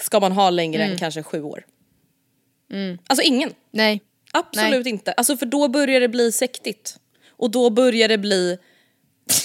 ska 0.00 0.20
man 0.20 0.32
ha 0.32 0.50
längre 0.50 0.82
Mm. 0.82 0.92
än 0.92 0.98
kanske 0.98 1.22
sju 1.22 1.42
år. 1.42 1.66
Alltså 3.06 3.22
ingen. 3.22 3.50
Nej. 3.70 4.00
Absolut 4.34 4.86
inte. 4.86 5.12
Alltså 5.12 5.36
för 5.36 5.46
då 5.46 5.68
börjar 5.68 6.00
det 6.00 6.08
bli 6.08 6.32
sektigt. 6.32 6.96
Och 7.28 7.50
då 7.50 7.70
börjar 7.70 8.08
det 8.08 8.18
bli 8.18 8.58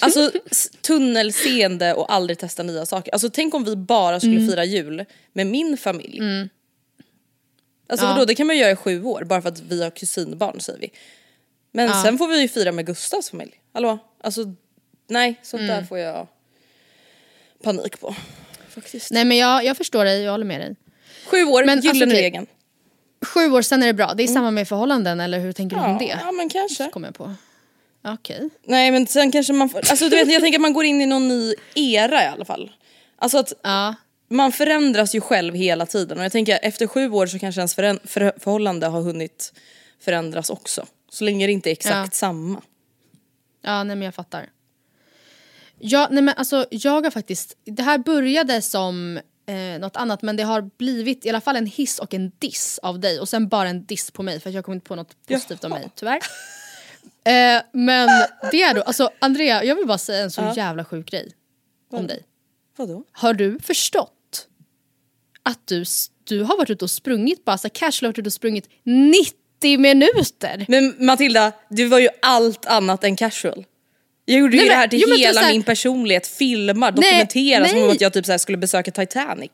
alltså, 0.02 0.32
tunnelseende 0.82 1.94
och 1.94 2.14
aldrig 2.14 2.40
testa 2.40 2.64
nya 2.64 2.86
saker. 2.86 3.12
Alltså 3.12 3.30
tänk 3.30 3.54
om 3.54 3.64
vi 3.64 3.76
bara 3.76 4.20
skulle 4.20 4.36
Mm. 4.36 4.50
fira 4.50 4.66
jul 4.66 5.06
med 5.34 5.48
min 5.48 5.78
familj. 5.78 6.20
Alltså 7.90 8.06
Ja. 8.06 8.14
vadå, 8.14 8.26
det 8.26 8.36
kan 8.36 8.48
man 8.48 8.58
göra 8.58 8.72
i 8.72 8.76
sju 8.76 9.04
år 9.04 9.24
bara 9.24 9.42
för 9.42 9.50
att 9.50 9.60
vi 9.60 9.84
har 9.84 9.90
kusinbarn 9.92 10.60
säger 10.62 10.80
vi. 10.80 10.92
Men 11.72 11.88
Ja. 11.88 12.04
sen 12.04 12.18
får 12.18 12.28
vi 12.28 12.42
ju 12.42 12.48
fira 12.48 12.72
med 12.72 12.86
Gustavs 12.86 13.30
familj. 13.30 13.52
Hallå? 13.74 14.00
Alltså 14.24 14.42
nej, 15.08 15.40
sånt 15.44 15.62
Mm. 15.62 15.76
där 15.76 15.84
får 15.84 15.98
jag 16.00 16.28
panik 17.64 18.00
på. 18.00 18.16
Faktiskt. 18.70 19.12
Nej 19.12 19.26
men 19.26 19.38
jag, 19.38 19.66
jag 19.66 19.78
förstår 19.78 20.06
dig, 20.06 20.22
jag 20.22 20.32
håller 20.32 20.46
med 20.46 20.62
dig. 20.62 20.76
Sju 21.26 21.44
år, 21.44 21.66
Men 21.66 21.80
gyllene 21.82 22.04
alltså, 22.04 22.18
regeln. 22.18 22.48
Sju 23.26 23.52
år 23.52 23.62
sen 23.62 23.84
är 23.84 23.88
det 23.88 23.94
bra, 23.94 24.14
det 24.14 24.24
är 24.24 24.28
samma 24.28 24.52
med 24.52 24.68
förhållanden 24.68 25.20
eller 25.20 25.40
hur 25.40 25.52
tänker 25.52 25.76
du 25.76 25.82
om 25.84 25.98
det? 25.98 26.18
ja 26.26 26.32
men 26.32 26.50
kanske. 26.50 26.90
Kommer 26.90 27.08
jag 27.08 27.16
på. 27.16 27.34
Okej. 28.04 28.50
Nej 28.64 28.92
men 28.92 29.08
sen 29.08 29.32
kanske 29.32 29.54
man 29.54 29.70
får, 29.70 29.78
alltså 29.90 30.10
du 30.10 30.16
vet 30.16 30.32
jag 30.32 30.42
tänker 30.42 30.58
att 30.58 30.62
man 30.62 30.74
går 30.74 30.86
in 30.86 31.02
i 31.02 31.06
någon 31.06 31.28
ny 31.28 31.54
era 31.76 32.24
i 32.24 32.28
alla 32.28 32.46
fall. 32.46 32.72
Alltså 33.18 33.38
att 33.38 33.54
Ja. 33.64 33.96
man 34.30 34.52
förändras 34.52 35.16
ju 35.16 35.22
själv 35.22 35.56
hela 35.56 35.86
tiden 35.86 36.18
och 36.18 36.24
jag 36.24 36.32
tänker 36.32 36.60
efter 36.62 36.88
sju 36.88 37.10
år 37.12 37.28
så 37.28 37.40
kanske 37.40 37.62
ens 37.62 37.76
för, 37.76 38.40
förhållande 38.40 38.88
har 38.88 39.02
hunnit 39.02 39.54
förändras 40.02 40.50
också. 40.50 40.86
Så 41.12 41.24
länge 41.24 41.46
det 41.48 41.54
inte 41.54 41.70
är 41.70 41.72
exakt 41.72 41.96
Ja. 41.96 42.10
samma. 42.12 42.62
Ja, 43.62 43.84
nej 43.84 43.96
men 43.96 44.06
jag 44.06 44.16
fattar. 44.16 44.50
Ja, 45.80 46.08
nej 46.12 46.24
men 46.24 46.36
alltså 46.38 46.66
jag 46.72 47.02
har 47.04 47.12
faktiskt, 47.12 47.58
det 47.66 47.84
här 47.84 47.98
började 47.98 48.62
som 48.62 49.20
eh, 49.50 49.80
något 49.80 49.96
annat 49.96 50.22
men 50.22 50.36
det 50.36 50.44
har 50.44 50.62
blivit 50.62 51.26
i 51.26 51.30
alla 51.30 51.42
fall 51.42 51.56
en 51.56 51.66
hiss 51.66 52.00
och 52.00 52.14
en 52.14 52.32
diss 52.40 52.80
av 52.84 53.00
dig 53.00 53.20
och 53.20 53.30
sen 53.30 53.48
bara 53.48 53.70
en 53.70 53.86
diss 53.86 54.12
på 54.12 54.24
mig 54.24 54.40
för 54.40 54.50
att 54.50 54.56
jag 54.56 54.66
kommer 54.66 54.76
inte 54.76 54.88
på 54.88 54.96
något 54.96 55.26
positivt 55.28 55.64
av 55.64 55.70
mig 55.70 55.90
tyvärr. 55.96 56.20
Eh, 57.24 57.62
men 57.72 58.10
det 58.52 58.62
är 58.62 58.74
då, 58.74 58.82
alltså 58.82 59.10
Andrea 59.20 59.64
jag 59.64 59.76
vill 59.76 59.88
bara 59.88 59.98
säga 59.98 60.24
en 60.24 60.32
så 60.32 60.54
jävla 60.56 60.86
sjuk 60.86 61.12
grej 61.12 61.32
om 61.92 62.08
dig. 62.08 62.24
Vadå? 62.76 63.04
Har 63.12 63.34
du 63.34 63.60
förstått 63.60 64.48
att 65.44 65.68
du, 65.68 65.84
du 66.24 66.44
har 66.44 66.58
varit 66.58 66.70
ute 66.70 66.86
och 66.86 66.92
sprungit 66.92 67.46
bara 67.46 67.58
så 67.58 67.66
här 67.68 67.70
casual 67.70 68.08
har 68.08 68.10
varit 68.10 68.20
ute 68.20 68.28
och 68.28 68.34
sprungit 68.34 68.70
90 68.84 69.80
minuter? 69.80 70.66
Men 70.68 71.06
Matilda, 71.06 71.52
du 71.70 71.86
var 71.86 72.00
ju 72.00 72.10
allt 72.22 72.66
annat 72.66 73.04
än 73.04 73.16
casual. 73.16 73.66
Jag 74.30 74.40
gjorde 74.40 74.56
Nej, 74.56 74.66
ju 74.66 74.70
det 74.70 74.76
här 74.76 74.88
till 74.88 75.00
jo, 75.00 75.08
typ 75.08 75.20
hela 75.20 75.42
här- 75.42 75.52
min 75.52 75.64
personlighet, 75.64 76.28
filmar, 76.28 76.92
dokumenterar 76.92 77.66
som 77.66 77.84
om 77.84 77.90
att 77.90 78.02
jag 78.02 78.14
typ 78.14 78.26
så 78.26 78.32
här 78.32 78.38
skulle 78.38 78.58
besöka 78.58 78.92
Titanic. 78.92 79.52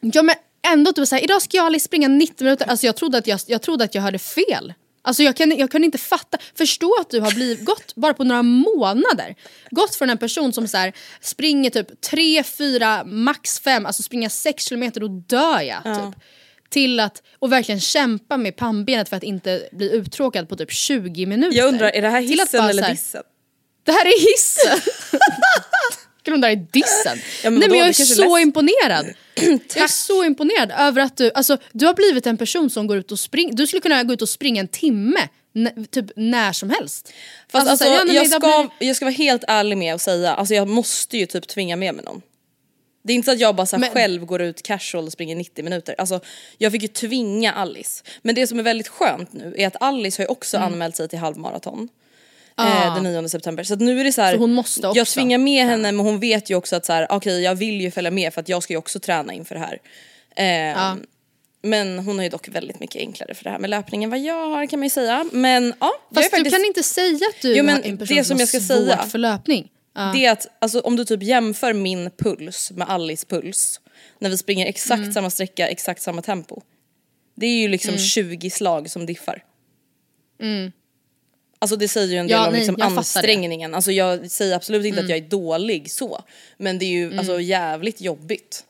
Ja 0.00 0.22
men 0.22 0.34
ändå 0.72 0.88
att 0.88 0.94
du 0.94 1.00
var 1.00 1.06
såhär, 1.06 1.24
idag 1.24 1.42
ska 1.42 1.56
jag 1.56 1.66
Alice 1.66 1.84
springa 1.84 2.08
90 2.08 2.44
minuter. 2.44 2.66
Alltså 2.68 2.86
jag 2.86 2.96
trodde 2.96 3.18
att 3.18 3.26
jag, 3.26 3.40
jag, 3.46 3.62
trodde 3.62 3.84
att 3.84 3.94
jag 3.94 4.02
hörde 4.02 4.18
fel. 4.18 4.74
Alltså 5.02 5.22
jag, 5.22 5.36
kan, 5.36 5.56
jag 5.58 5.70
kunde 5.70 5.84
inte 5.84 5.98
fatta, 5.98 6.38
förstå 6.54 6.96
att 7.00 7.10
du 7.10 7.20
har 7.20 7.32
blivit, 7.32 7.64
gått 7.64 7.94
bara 7.94 8.14
på 8.14 8.24
några 8.24 8.42
månader, 8.42 9.34
gått 9.70 9.94
från 9.94 10.10
en 10.10 10.18
person 10.18 10.52
som 10.52 10.68
så 10.68 10.76
här, 10.76 10.92
springer 11.20 11.70
typ 11.70 12.00
3, 12.00 12.42
4, 12.42 13.04
max 13.04 13.60
5, 13.60 13.86
alltså 13.86 14.02
springa 14.02 14.30
6 14.30 14.64
kilometer 14.64 15.00
då 15.00 15.08
dör 15.08 15.60
jag. 15.60 15.84
Typ. 15.84 16.24
Till 16.70 17.00
att, 17.00 17.22
och 17.38 17.52
verkligen 17.52 17.80
kämpa 17.80 18.36
med 18.36 18.56
pannbenet 18.56 19.08
för 19.08 19.16
att 19.16 19.22
inte 19.22 19.68
bli 19.72 19.92
uttråkad 19.92 20.48
på 20.48 20.56
typ 20.56 20.72
20 20.72 21.26
minuter. 21.26 21.58
Jag 21.58 21.68
undrar, 21.68 21.90
är 21.90 22.02
det 22.02 22.08
här 22.08 22.20
hissen 22.20 22.60
bara 22.60 22.70
eller 22.70 22.90
dissen? 22.90 23.22
Det 23.84 23.92
här 23.92 24.04
är 24.06 24.20
hissen! 24.32 24.80
Det 26.24 26.30
här 26.30 26.50
är 26.52 26.56
dissen. 26.72 27.18
Ja, 27.44 27.50
men 27.50 27.60
Nej 27.60 27.68
men 27.68 27.78
jag 27.78 27.88
är 27.88 27.92
så 27.92 28.22
läs- 28.22 28.40
imponerad. 28.42 29.06
jag 29.74 29.84
är 29.84 29.88
så 29.88 30.24
imponerad 30.24 30.70
över 30.78 31.02
att 31.02 31.16
du, 31.16 31.30
alltså 31.34 31.58
du 31.72 31.86
har 31.86 31.94
blivit 31.94 32.26
en 32.26 32.36
person 32.36 32.70
som 32.70 32.86
går 32.86 32.96
ut 32.96 33.12
och 33.12 33.18
springer, 33.18 33.52
du 33.52 33.66
skulle 33.66 33.80
kunna 33.80 34.04
gå 34.04 34.12
ut 34.12 34.22
och 34.22 34.28
springa 34.28 34.60
en 34.60 34.68
timme, 34.68 35.28
typ 35.90 36.06
när 36.16 36.52
som 36.52 36.70
helst. 36.70 37.12
Fast 37.48 37.68
alltså, 37.68 37.84
så 37.84 37.90
här, 37.90 37.98
ja, 37.98 38.04
nej, 38.04 38.14
jag, 38.16 38.30
men 38.30 38.40
ska, 38.40 38.68
jag 38.78 38.96
ska 38.96 39.04
vara 39.04 39.14
helt 39.14 39.44
ärlig 39.48 39.78
med 39.78 39.94
att 39.94 40.00
säga, 40.02 40.34
alltså 40.34 40.54
jag 40.54 40.68
måste 40.68 41.18
ju 41.18 41.26
typ 41.26 41.48
tvinga 41.48 41.76
med 41.76 41.94
mig 41.94 42.04
någon. 42.04 42.22
Det 43.04 43.12
är 43.12 43.14
inte 43.14 43.26
så 43.26 43.32
att 43.32 43.40
jag 43.40 43.56
bara 43.56 43.66
så 43.66 43.78
Men- 43.78 43.90
själv 43.90 44.24
går 44.24 44.42
ut 44.42 44.62
casual 44.62 45.06
och 45.06 45.12
springer 45.12 45.36
90 45.36 45.64
minuter. 45.64 45.94
Alltså, 45.98 46.20
jag 46.58 46.72
fick 46.72 46.82
ju 46.82 46.88
tvinga 46.88 47.52
Alice. 47.52 48.04
Men 48.22 48.34
det 48.34 48.46
som 48.46 48.58
är 48.58 48.62
väldigt 48.62 48.88
skönt 48.88 49.32
nu 49.32 49.54
är 49.58 49.66
att 49.66 49.76
Alice 49.82 50.22
har 50.22 50.24
ju 50.24 50.28
också 50.28 50.58
anmält 50.58 50.96
sig 50.96 51.08
till 51.08 51.18
halvmaraton. 51.18 51.88
Ah. 52.54 52.86
Eh, 52.86 53.02
den 53.02 53.02
9 53.22 53.28
september. 53.28 53.64
Så 53.64 53.76
nu 53.76 54.00
är 54.00 54.04
det 54.04 54.12
så 54.12 54.22
här, 54.22 54.32
Så 54.32 54.38
hon 54.38 54.52
måste 54.52 54.88
också. 54.88 54.98
Jag 54.98 55.06
tvingar 55.06 55.38
med 55.38 55.64
henne 55.66 55.92
men 55.92 56.06
hon 56.06 56.20
vet 56.20 56.50
ju 56.50 56.54
också 56.54 56.76
att 56.76 56.86
så 56.86 56.92
här, 56.92 57.06
okej 57.10 57.42
jag 57.42 57.54
vill 57.54 57.80
ju 57.80 57.90
följa 57.90 58.10
med 58.10 58.34
för 58.34 58.40
att 58.40 58.48
jag 58.48 58.62
ska 58.62 58.72
ju 58.72 58.76
också 58.78 59.00
träna 59.00 59.32
inför 59.32 59.54
det 59.54 59.60
här. 59.60 59.78
Eh, 60.36 60.46
Ja. 60.82 60.96
Men 61.64 61.98
hon 61.98 62.16
har 62.16 62.22
ju 62.24 62.28
dock 62.30 62.48
väldigt 62.48 62.80
mycket 62.80 62.96
enklare 63.00 63.34
för 63.34 63.44
det 63.44 63.50
här 63.50 63.58
med 63.58 63.70
löpning 63.70 64.04
än 64.04 64.10
vad 64.10 64.18
jag 64.18 64.48
har 64.48 64.66
kan 64.66 64.78
man 64.78 64.86
ju 64.86 64.90
säga. 64.90 65.26
Men 65.32 65.74
ja, 65.80 65.92
Fast 66.14 66.30
du 66.30 66.36
faktiskt, 66.36 66.56
kan 66.56 66.64
inte 66.64 66.82
säga 66.82 67.14
att 67.36 67.42
du 67.42 67.56
Jo, 67.56 67.64
men 67.64 67.82
är 67.82 67.88
en 67.88 67.98
person 67.98 68.16
det 68.16 68.24
som, 68.24 68.38
jag 68.38 68.48
ska 68.48 68.58
svårt 68.60 68.66
säga- 68.76 69.02
för 69.02 69.18
löpning. 69.18 69.68
Ja. 69.94 70.12
det 70.14 70.26
är 70.26 70.32
att 70.32 70.46
alltså, 70.58 70.80
om 70.80 70.96
du 70.96 71.04
typ 71.04 71.22
jämför 71.22 71.72
min 71.72 72.10
puls 72.18 72.70
med 72.70 72.90
Alice 72.90 73.26
puls 73.26 73.80
när 74.18 74.30
vi 74.30 74.38
springer 74.38 74.66
exakt 74.66 74.98
Mm. 75.00 75.12
samma 75.12 75.30
sträcka, 75.30 75.68
exakt 75.68 76.02
samma 76.02 76.22
tempo. 76.22 76.60
Det 77.36 77.46
är 77.46 77.56
ju 77.60 77.68
liksom 77.68 77.98
20 77.98 78.50
slag 78.50 78.90
som 78.90 79.06
diffar. 79.06 79.42
Alltså 81.62 81.76
det 81.76 81.88
säger 81.88 82.08
ju 82.08 82.16
en 82.16 82.26
del 82.26 82.36
Mm. 82.36 82.42
Ja, 82.42 82.46
om 82.46 82.52
nej, 82.52 82.60
liksom. 82.60 82.74
Mm. 82.82 82.98
ansträngningen. 82.98 83.74
Alltså 83.74 83.92
jag 83.92 84.30
säger 84.30 84.56
absolut 84.56 84.86
inte 84.86 85.00
att 85.00 85.08
jag 85.08 85.18
är 85.18 85.28
dålig 85.28 85.90
så. 85.90 86.24
Men 86.56 86.78
det 86.78 86.84
är 86.84 86.90
ju 86.90 87.18
alltså 87.18 87.40
jävligt 87.40 88.00
jobbigt. 88.00 88.64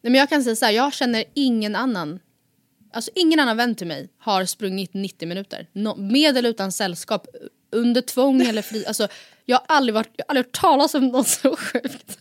Nej, 0.00 0.10
men 0.10 0.14
jag 0.14 0.28
kan 0.28 0.44
säga 0.44 0.56
så 0.56 0.64
här, 0.64 0.72
jag 0.72 0.94
känner 0.94 1.24
ingen 1.34 1.76
annan 1.76 2.20
Alltså 2.92 3.10
ingen 3.14 3.40
annan 3.40 3.56
vän 3.56 3.74
till 3.74 3.86
mig 3.86 4.08
har 4.18 4.44
sprungit 4.44 4.94
90 4.94 5.28
minuter. 5.28 5.66
No, 5.72 5.96
med 5.96 6.36
eller 6.36 6.48
utan 6.48 6.72
sällskap. 6.72 7.26
Under 7.72 8.00
tvång 8.00 8.42
eller 8.42 8.62
fri. 8.62 8.86
Alltså, 8.86 9.08
jag 9.44 9.56
har 9.56 9.64
aldrig, 9.68 9.94
varit, 9.94 10.10
jag 10.16 10.24
har 10.24 10.30
aldrig 10.30 10.46
hört 10.46 10.60
talas 10.60 10.94
om 10.94 11.08
något 11.08 11.28
så 11.28 11.56
sjukt. 11.56 12.18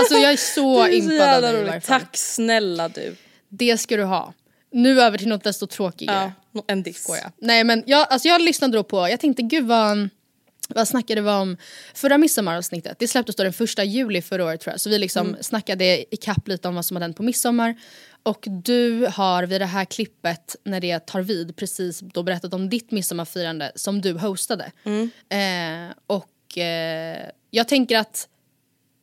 Alltså 0.00 0.14
jag 0.14 0.32
är 0.32 0.36
så 0.36 0.88
impad 0.88 1.44
av 1.44 1.52
dig. 1.52 1.80
Tack 1.84 2.16
snälla 2.16 2.88
du. 2.88 3.16
Det 3.48 3.78
ska 3.78 3.96
du 3.96 4.04
ha. 4.04 4.32
Nu 4.76 5.02
över 5.02 5.18
till 5.18 5.28
något 5.28 5.44
desto 5.44 5.66
tråkigare. 5.66 6.32
Ja, 6.52 6.64
en 6.66 6.82
diss. 6.82 7.06
Nej 7.38 7.64
men 7.64 7.82
jag, 7.86 8.06
alltså 8.10 8.28
jag 8.28 8.40
lyssnade 8.40 8.76
då 8.76 8.82
på, 8.82 9.08
jag 9.08 9.20
tänkte 9.20 9.42
gud 9.42 9.64
vad, 9.66 10.08
vad 10.68 10.88
snackade 10.88 11.20
vi 11.20 11.30
om 11.30 11.56
förra 11.94 12.18
midsommaravsnittet? 12.18 12.98
Det 12.98 13.08
släpptes 13.08 13.36
då 13.36 13.42
den 13.42 13.52
första 13.52 13.84
juli 13.84 14.22
förra 14.22 14.44
året 14.44 14.60
tror 14.60 14.72
jag. 14.72 14.80
Så 14.80 14.90
vi 14.90 14.98
liksom 14.98 15.26
Mm. 15.28 15.42
snackade 15.42 16.14
i 16.14 16.16
kapp 16.16 16.48
lite 16.48 16.68
om 16.68 16.74
vad 16.74 16.84
som 16.84 16.96
hade 16.96 17.04
hänt 17.04 17.16
på 17.16 17.22
midsommar. 17.22 17.74
Och 18.22 18.44
du 18.48 19.06
har 19.06 19.42
vid 19.42 19.60
det 19.60 19.66
här 19.66 19.84
klippet 19.84 20.56
när 20.64 20.80
det 20.80 21.06
tar 21.06 21.20
vid 21.20 21.56
precis 21.56 22.00
då 22.00 22.22
berättat 22.22 22.54
om 22.54 22.68
ditt 22.68 22.90
midsommarfirande 22.90 23.72
som 23.74 24.00
du 24.00 24.12
hostade. 24.12 24.72
Mm. 24.84 25.10
Eh, 25.28 25.94
och 26.06 26.58
eh, 26.58 27.28
jag 27.50 27.68
tänker 27.68 27.98
att 27.98 28.28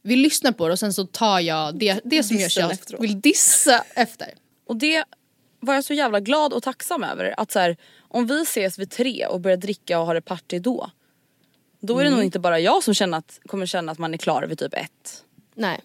vi 0.04 0.16
lyssnar 0.16 0.52
på 0.52 0.68
det 0.68 0.72
och 0.74 0.80
sen 0.80 0.94
så 0.94 1.06
tar 1.06 1.40
jag 1.40 1.80
det, 1.80 2.02
det 2.04 2.24
som 2.24 2.38
Dissen 2.38 2.70
jag 2.92 3.00
vill 3.00 3.22
dissa 3.22 3.84
efter. 3.96 4.34
Och 4.68 4.76
det 4.76 5.04
var 5.66 5.74
jag 5.74 5.84
så 5.84 5.94
jävla 5.94 6.20
glad 6.20 6.54
och 6.54 6.64
tacksam 6.64 7.04
över. 7.04 7.34
Att 7.38 7.52
så 7.52 7.60
här, 7.60 7.78
om 8.08 8.28
vi 8.28 8.42
ses 8.42 8.80
vid 8.80 8.92
tre 8.92 9.26
och 9.26 9.40
börjar 9.40 9.58
dricka 9.58 10.00
och 10.00 10.06
har 10.06 10.16
ett 10.16 10.26
party 10.26 10.60
då. 10.60 10.90
Då 11.80 11.94
är 12.00 12.04
det 12.04 12.08
Mm. 12.08 12.18
nog 12.18 12.26
inte 12.26 12.40
bara 12.40 12.60
jag 12.60 12.84
som 12.84 12.94
känner 12.94 13.18
att, 13.18 13.40
kommer 13.46 13.66
känna 13.66 13.92
att 13.92 13.98
man 13.98 14.14
är 14.14 14.18
klar 14.18 14.44
vid 14.44 14.60
typ 14.60 14.74
ett. 14.74 15.24
Nej. 15.56 15.80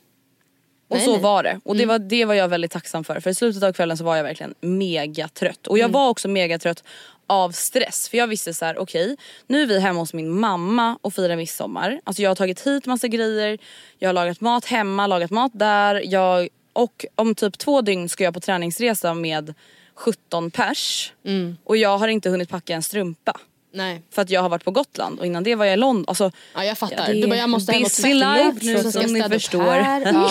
Och 0.88 0.96
Nej, 0.96 1.04
så 1.04 1.12
nej. 1.12 1.20
var 1.20 1.42
det. 1.42 1.60
Och 1.64 1.76
det 1.76 1.86
var, 1.86 1.98
det 1.98 2.24
var 2.24 2.34
jag 2.34 2.48
väldigt 2.48 2.70
tacksam 2.70 3.04
för. 3.04 3.20
För 3.20 3.30
i 3.30 3.34
slutet 3.34 3.62
av 3.62 3.72
kvällen 3.72 3.96
så 3.96 4.04
var 4.04 4.16
jag 4.16 4.24
verkligen 4.24 4.54
mega 4.60 5.28
trött. 5.28 5.66
Och 5.66 5.78
jag 5.78 5.84
Mm. 5.84 5.92
var 5.92 6.08
också 6.08 6.28
mega 6.28 6.58
trött 6.58 6.84
av 7.26 7.50
stress. 7.50 8.08
För 8.08 8.18
jag 8.18 8.26
visste 8.26 8.54
så 8.54 8.64
här: 8.64 8.78
okej 8.78 9.16
nu 9.46 9.62
är 9.62 9.66
vi 9.66 9.80
hemma 9.80 10.00
hos 10.00 10.14
min 10.14 10.30
mamma 10.40 10.98
och 11.02 11.14
firar 11.14 11.36
midsommar. 11.36 12.00
Alltså 12.04 12.22
jag 12.22 12.30
har 12.30 12.34
tagit 12.34 12.66
hit 12.66 12.86
massa 12.86 13.08
grejer. 13.08 13.58
Jag 13.98 14.08
har 14.08 14.12
lagat 14.14 14.40
mat 14.40 14.64
hemma, 14.64 15.06
lagat 15.06 15.30
mat 15.30 15.52
där. 15.54 16.02
Jag, 16.04 16.48
och 16.78 17.06
om 17.14 17.34
typ 17.34 17.58
två 17.58 17.80
dygn 17.80 18.08
ska 18.08 18.24
jag 18.24 18.34
på 18.34 18.40
träningsresa 18.40 19.14
med 19.14 19.54
17 19.94 20.50
pers. 20.50 21.12
Mm. 21.24 21.56
Och 21.64 21.76
jag 21.76 21.98
har 21.98 22.08
inte 22.08 22.30
hunnit 22.30 22.48
packa 22.48 22.74
en 22.74 22.82
strumpa. 22.82 23.40
Nej. 23.72 24.02
För 24.10 24.22
att 24.22 24.30
jag 24.30 24.42
har 24.42 24.48
varit 24.48 24.64
på 24.64 24.70
Gotland 24.70 25.18
och 25.18 25.26
innan 25.26 25.42
det 25.44 25.54
var 25.54 25.64
jag 25.64 25.74
i 25.74 25.76
London. 25.76 26.04
Alltså, 26.08 26.30
Ja 26.54 26.64
jag 26.64 26.78
fattar. 26.78 27.14
Du 27.14 27.26
bara, 27.26 27.36
jag 27.36 27.50
måste 27.50 27.72
hem 27.72 27.84
och 27.84 27.90
tvätta 27.90 28.08
life 28.08 28.58
nu, 28.62 28.92
som 28.92 29.12
ni 29.12 29.22
förstår. 29.22 29.72
här. 29.72 30.00
Ja. 30.12 30.30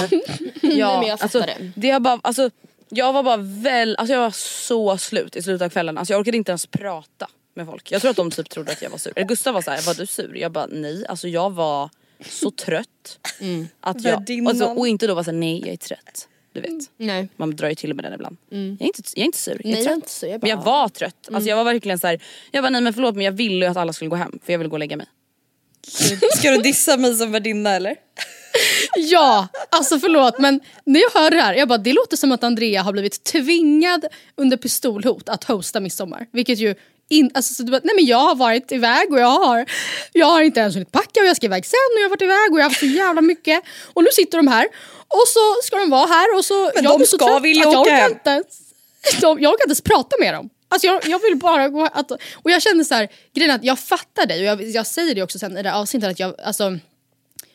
Ja, 0.62 1.00
men 1.00 1.08
jag 1.08 1.10
alltså, 1.10 1.40
fattar 1.40 1.54
det. 1.60 1.72
det 1.76 1.90
har 1.90 2.00
bara, 2.00 2.20
alltså, 2.24 2.50
jag 2.90 3.14
var 3.14 3.24
bara 3.24 3.38
väl, 3.38 3.96
alltså 3.96 4.14
jag 4.14 4.22
var 4.22 4.32
så 4.68 4.98
slut 4.98 5.36
i 5.36 5.42
slutet 5.42 5.66
av 5.66 5.70
kvällen. 5.70 5.98
Alltså 5.98 6.14
jag 6.14 6.20
orkade 6.20 6.38
inte 6.38 6.52
ens 6.52 6.66
prata 6.66 7.28
med 7.54 7.66
folk. 7.66 7.92
Jag 7.92 8.02
tror 8.02 8.12
att 8.12 8.18
de 8.18 8.32
typ 8.32 8.50
trodde 8.50 8.72
att 8.72 8.82
jag 8.82 8.90
var 8.90 8.98
sur. 8.98 9.14
Eller 9.16 9.28
Gustav 9.28 9.54
var 9.54 9.62
såhär, 9.62 9.82
var 9.82 9.94
du 9.94 10.06
sur? 10.06 10.36
Jag 10.38 10.52
bara 10.52 10.66
nej, 10.66 11.08
alltså 11.08 11.28
jag 11.28 11.50
var 11.50 11.90
så 12.26 12.52
trött. 12.52 13.20
Mm. 13.40 13.68
Att 13.82 14.04
jag, 14.04 14.12
Värdinnan. 14.12 14.48
alltså, 14.48 14.66
och 14.66 14.88
inte 14.88 15.08
då 15.08 15.14
var 15.14 15.24
såhär, 15.24 15.38
nej 15.38 15.60
jag 15.60 15.70
är 15.70 15.78
trött. 15.78 16.28
Du 16.62 16.72
vet. 16.72 16.90
Nej. 16.98 17.30
Man 17.38 17.56
drar 17.56 17.70
ju 17.70 17.76
till 17.76 17.94
med 17.94 18.06
den 18.06 18.14
ibland. 18.14 18.38
Jag, 18.50 18.60
är 18.60 18.86
inte, 18.86 19.02
jag 19.16 19.22
är 19.22 19.26
inte 19.26 19.38
sur, 19.38 19.62
jag 19.64 19.66
är 19.66 19.68
Mm. 19.70 19.74
Nej, 19.74 19.80
jag 19.80 19.84
trött. 19.86 19.92
är 19.92 19.96
inte 19.96 20.10
sur, 20.10 20.28
jag 20.30 20.42
Men 20.42 20.50
jag 20.50 20.60
bara- 20.60 20.66
var 20.82 20.90
trött. 20.90 21.30
Alltså 21.34 21.50
jag 21.50 21.58
var 21.58 21.64
verkligen 21.64 22.00
så 22.00 22.08
här. 22.08 22.20
jag 22.52 22.64
bara 22.64 22.70
nej 22.70 22.82
men 22.82 22.94
förlåt 22.94 23.16
men 23.16 23.26
jag 23.26 23.32
ville 23.32 23.66
ju 23.66 23.72
att 23.72 23.78
alla 23.78 23.94
skulle 23.94 24.10
gå 24.10 24.16
hem 24.16 24.40
för 24.46 24.54
jag 24.54 24.58
ville 24.58 24.70
gå 24.70 24.76
och 24.76 24.80
lägga 24.80 24.98
mig. 24.98 25.08
Ska 26.38 26.52
du 26.52 26.58
dissa 26.58 26.98
mig 26.98 27.16
som 27.16 27.32
värdinna 27.32 27.70
eller? 27.76 27.96
Ja, 28.96 29.48
alltså 29.70 30.00
förlåt 30.00 30.40
men 30.40 30.60
när 30.84 31.00
jag 31.00 31.10
hör 31.22 31.32
det 31.32 31.42
här, 31.42 31.54
jag 31.54 31.68
bara 31.68 31.78
det 31.78 31.94
låter 31.94 32.18
som 32.18 32.32
att 32.32 32.44
Andrea 32.44 32.82
har 32.82 32.92
blivit 32.92 33.24
tvingad 33.24 34.06
under 34.36 34.58
pistolhot 34.58 35.30
att 35.30 35.44
hosta 35.44 35.80
midsommar. 35.80 36.26
Vilket 36.32 36.60
ju 36.60 36.76
in, 37.10 37.32
alltså, 37.34 37.54
så 37.54 37.64
du 37.64 37.72
bara, 37.72 37.82
nej 37.84 37.96
men 37.96 38.06
jag 38.06 38.18
har 38.18 38.36
varit 38.36 38.72
iväg 38.72 39.12
och 39.12 39.20
jag 39.20 39.40
har, 39.40 39.66
jag 40.14 40.26
har 40.26 40.42
inte 40.42 40.60
ens 40.60 40.76
hunnit 40.76 40.92
packa 40.92 41.20
och 41.22 41.26
jag 41.28 41.36
ska 41.36 41.46
iväg 41.46 41.66
sen 41.66 41.78
och 41.96 42.00
jag 42.00 42.06
har 42.06 42.10
varit 42.10 42.22
iväg 42.22 42.52
och 42.52 42.60
jag 42.60 42.64
har 42.64 42.70
haft 42.70 42.80
så 42.80 42.86
jävla 42.86 43.22
mycket. 43.22 43.64
Och 43.94 44.04
nu 44.04 44.10
sitter 44.14 44.38
de 44.38 44.48
här 44.48 44.68
och 45.08 45.28
så 45.28 45.56
ska 45.64 45.78
de 45.78 45.90
vara 45.90 46.08
här 46.08 46.38
och 46.38 46.46
så... 46.46 46.72
Men 46.76 46.84
jag 46.84 47.00
de 47.00 47.06
ska 47.06 47.26
trött 47.26 47.44
vilja 47.44 47.70
åka 47.70 47.92
hem. 47.92 48.12
Inte 48.12 48.30
ens, 48.30 48.46
de, 49.22 49.42
jag 49.42 49.54
orkar 49.54 49.64
inte 49.64 49.70
ens 49.70 49.82
prata 49.82 50.16
med 50.20 50.34
dem. 50.34 50.50
Alltså 50.70 50.88
jag, 50.88 51.06
jag 51.06 51.20
vill 51.20 51.36
bara 51.36 51.70
gå... 51.70 51.86
Att, 51.94 52.12
och 52.12 52.52
jag 52.52 52.62
känner 52.62 52.84
så 52.84 52.94
här, 52.94 53.08
grejen 53.34 53.56
att 53.56 53.64
jag 53.64 53.80
fattar 53.80 54.26
dig 54.26 54.40
och 54.40 54.46
jag, 54.46 54.70
jag 54.70 54.88
säger 54.88 55.16
det 55.16 55.22
också 55.24 55.40
sen 55.40 55.58
i 55.58 55.64
det 55.64 55.70
här 55.70 55.80
avsnittet 55.82 56.10
att 56.10 56.20
jag, 56.20 56.42
alltså 56.44 56.78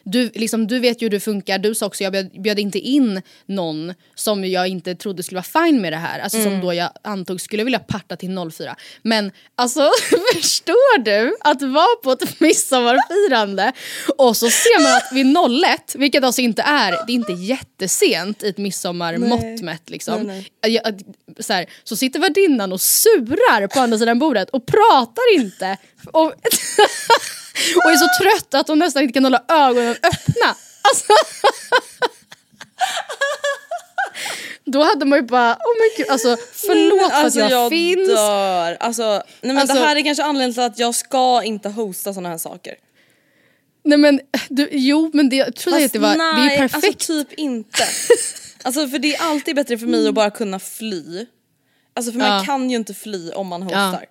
du, 0.04 0.30
liksom, 0.34 0.66
du 0.66 0.78
vet 0.78 1.02
ju 1.02 1.04
hur 1.06 1.10
det 1.10 1.20
funkar, 1.20 1.58
du 1.58 1.74
sa 1.74 1.86
också 1.86 2.02
jag 2.04 2.12
bjöd, 2.12 2.42
bjöd 2.42 2.58
inte 2.58 2.78
in 2.78 3.22
någon 3.46 3.94
som 4.14 4.44
jag 4.44 4.68
inte 4.68 4.94
trodde 4.94 5.22
skulle 5.22 5.40
vara 5.52 5.66
fine 5.66 5.80
med 5.80 5.92
det 5.92 5.96
här. 5.96 6.18
Alltså 6.18 6.42
som 6.42 6.60
då 6.60 6.74
jag 6.74 6.90
antog 7.04 7.40
skulle 7.40 7.64
vilja 7.64 7.78
parta 7.78 8.16
till 8.16 8.50
04. 8.52 8.76
Men 9.02 9.32
alltså 9.54 9.90
förstår 10.34 10.98
du 10.98 11.36
att 11.40 11.62
vara 11.62 11.96
på 12.04 12.12
ett 12.12 12.40
midsommarfirande 12.40 13.72
och 14.18 14.36
så 14.36 14.50
ser 14.50 14.82
man 14.82 14.92
att 14.92 15.12
vid 15.12 15.36
01, 15.64 15.94
vilket 15.98 16.24
alltså 16.24 16.40
inte 16.40 16.62
är, 16.62 16.90
det 17.06 17.12
är 17.12 17.14
inte 17.14 17.32
jättesent 17.32 18.42
i 18.42 18.48
ett 18.48 18.58
midsommarmått 18.58 19.60
mätt 19.62 19.90
liksom. 19.90 20.42
Jag- 20.66 21.00
Så, 21.38 21.52
här, 21.52 21.66
så 21.84 21.96
sitter 21.96 22.20
värdinnan 22.20 22.72
och 22.72 22.80
surar 22.80 23.66
på 23.66 23.80
andra 23.80 23.98
sidan 23.98 24.18
bordet 24.18 24.50
och 24.50 24.66
pratar 24.66 25.34
inte. 25.34 25.76
Och, 26.12 26.32
och 27.84 27.90
är 27.92 27.96
så 27.96 28.08
trött 28.22 28.54
att 28.54 28.68
hon 28.68 28.78
nästan 28.78 29.02
inte 29.02 29.12
kan 29.12 29.24
hålla 29.24 29.42
ögonen 29.48 29.92
öppna. 30.02 30.56
Alltså. 30.82 31.12
Då 34.64 34.82
hade 34.82 35.04
man 35.04 35.18
ju 35.18 35.22
bara, 35.26 35.52
oh 35.52 35.74
my 35.80 36.04
god, 36.04 36.12
alltså 36.12 36.36
förlåt 36.52 37.10
för 37.12 37.16
alltså 37.24 37.40
att 37.40 37.50
jag, 37.50 37.70
finns. 37.70 38.08
dör. 38.08 38.76
Alltså, 38.80 39.02
nej 39.02 39.22
men 39.40 39.58
Alltså- 39.58 39.74
det 39.76 39.80
här 39.80 39.96
är 39.96 40.02
kanske 40.04 40.24
anledningen 40.24 40.54
till 40.54 40.62
att 40.62 40.78
jag 40.78 40.94
ska 40.94 41.42
inte 41.42 41.68
hosta 41.68 42.14
såna 42.14 42.28
här 42.28 42.38
saker. 42.38 42.74
Nej 43.84 43.98
men 43.98 44.20
du, 44.48 44.68
jo 44.72 45.10
men 45.14 45.28
det, 45.28 45.36
jag 45.36 45.56
trodde 45.56 45.84
att 45.84 45.92
det 45.92 45.98
var, 45.98 46.14
det 46.14 46.22
är 46.22 46.50
ju 46.50 46.56
perfekt. 46.56 46.84
alltså 46.84 47.24
typ 47.24 47.32
inte. 47.32 47.84
alltså 48.62 48.88
för 48.88 48.98
det 48.98 49.14
är 49.14 49.22
alltid 49.22 49.56
bättre 49.56 49.78
för 49.78 49.86
mig 49.86 50.08
att 50.08 50.14
bara 50.14 50.30
kunna 50.30 50.58
fly. 50.58 51.26
Alltså 51.94 52.12
för 52.12 52.18
man 52.18 52.28
Ja. 52.38 52.44
kan 52.46 52.70
ju 52.70 52.76
inte 52.76 52.94
fly 52.94 53.30
om 53.30 53.46
man 53.46 53.62
hostar. 53.62 54.04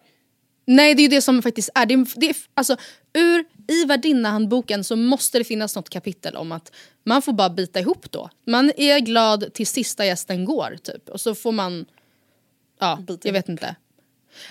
Nej 0.66 0.96
det 0.96 1.02
är 1.02 1.04
ju 1.04 1.10
det 1.10 1.22
som 1.22 1.42
faktiskt 1.42 1.70
är, 1.76 1.86
det 1.86 2.06
det 2.16 2.36
alltså 2.54 2.78
ur, 3.14 3.46
i 3.68 3.86
värdinnehandboken 3.86 4.84
så 4.84 4.96
måste 4.96 5.38
det 5.38 5.44
finnas 5.44 5.76
något 5.76 5.90
kapitel 5.90 6.36
om 6.36 6.52
att 6.52 6.72
man 7.04 7.22
får 7.22 7.34
bara 7.34 7.50
bita 7.50 7.80
ihop 7.80 8.12
då. 8.12 8.30
Man 8.48 8.72
är 8.78 9.00
glad 9.00 9.54
till 9.54 9.68
sista 9.68 10.06
gästen 10.06 10.46
går 10.46 10.78
typ 10.84 11.10
och 11.10 11.22
så 11.22 11.36
får 11.36 11.52
man, 11.52 11.86
ja 12.80 13.00
Bita 13.08 13.28
jag 13.28 13.34
vet 13.34 13.50
inte. 13.50 13.76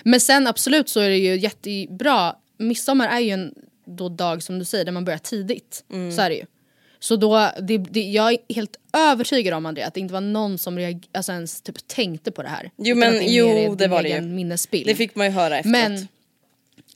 Men 0.03 0.19
sen 0.19 0.47
absolut 0.47 0.89
så 0.89 0.99
är 0.99 1.09
det 1.09 1.17
ju 1.17 1.37
jättebra, 1.39 2.35
midsommar 2.57 3.07
är 3.07 3.19
ju 3.19 3.29
en 3.29 3.53
då 3.85 4.09
dag 4.09 4.43
som 4.43 4.59
du 4.59 4.65
säger 4.65 4.85
där 4.85 4.91
man 4.91 5.05
börjar 5.05 5.19
tidigt. 5.19 5.83
Mm. 5.93 6.11
Så 6.11 6.21
är 6.21 6.29
det 6.29 6.35
ju. 6.35 6.45
Så 7.03 7.15
då, 7.15 7.51
det, 7.61 7.77
det, 7.77 7.99
jag 8.01 8.31
är 8.33 8.37
helt 8.55 8.75
övertygad 8.93 9.53
om 9.53 9.65
Andrea 9.65 9.87
att 9.87 9.93
det 9.93 9.99
inte 9.99 10.13
var 10.13 10.21
någon 10.21 10.57
som 10.57 10.79
reag- 10.79 11.03
alltså 11.11 11.31
ens 11.31 11.61
typ 11.61 11.87
tänkte 11.87 12.31
på 12.31 12.43
det 12.43 12.49
här. 12.49 12.71
Jo, 12.77 12.95
men- 12.95 13.13
det 13.13 13.19
är 13.29 13.33
jo, 13.33 13.75
det 13.75 13.75
din 13.83 13.89
var 13.91 14.03
det 14.03 14.09
ju. 14.09 14.21
minnesbild. 14.21 14.85
Det 14.87 14.95
fick 14.95 15.15
man 15.15 15.25
ju 15.27 15.31
höra 15.33 15.57
efteråt. 15.57 15.71
Men, 15.71 16.07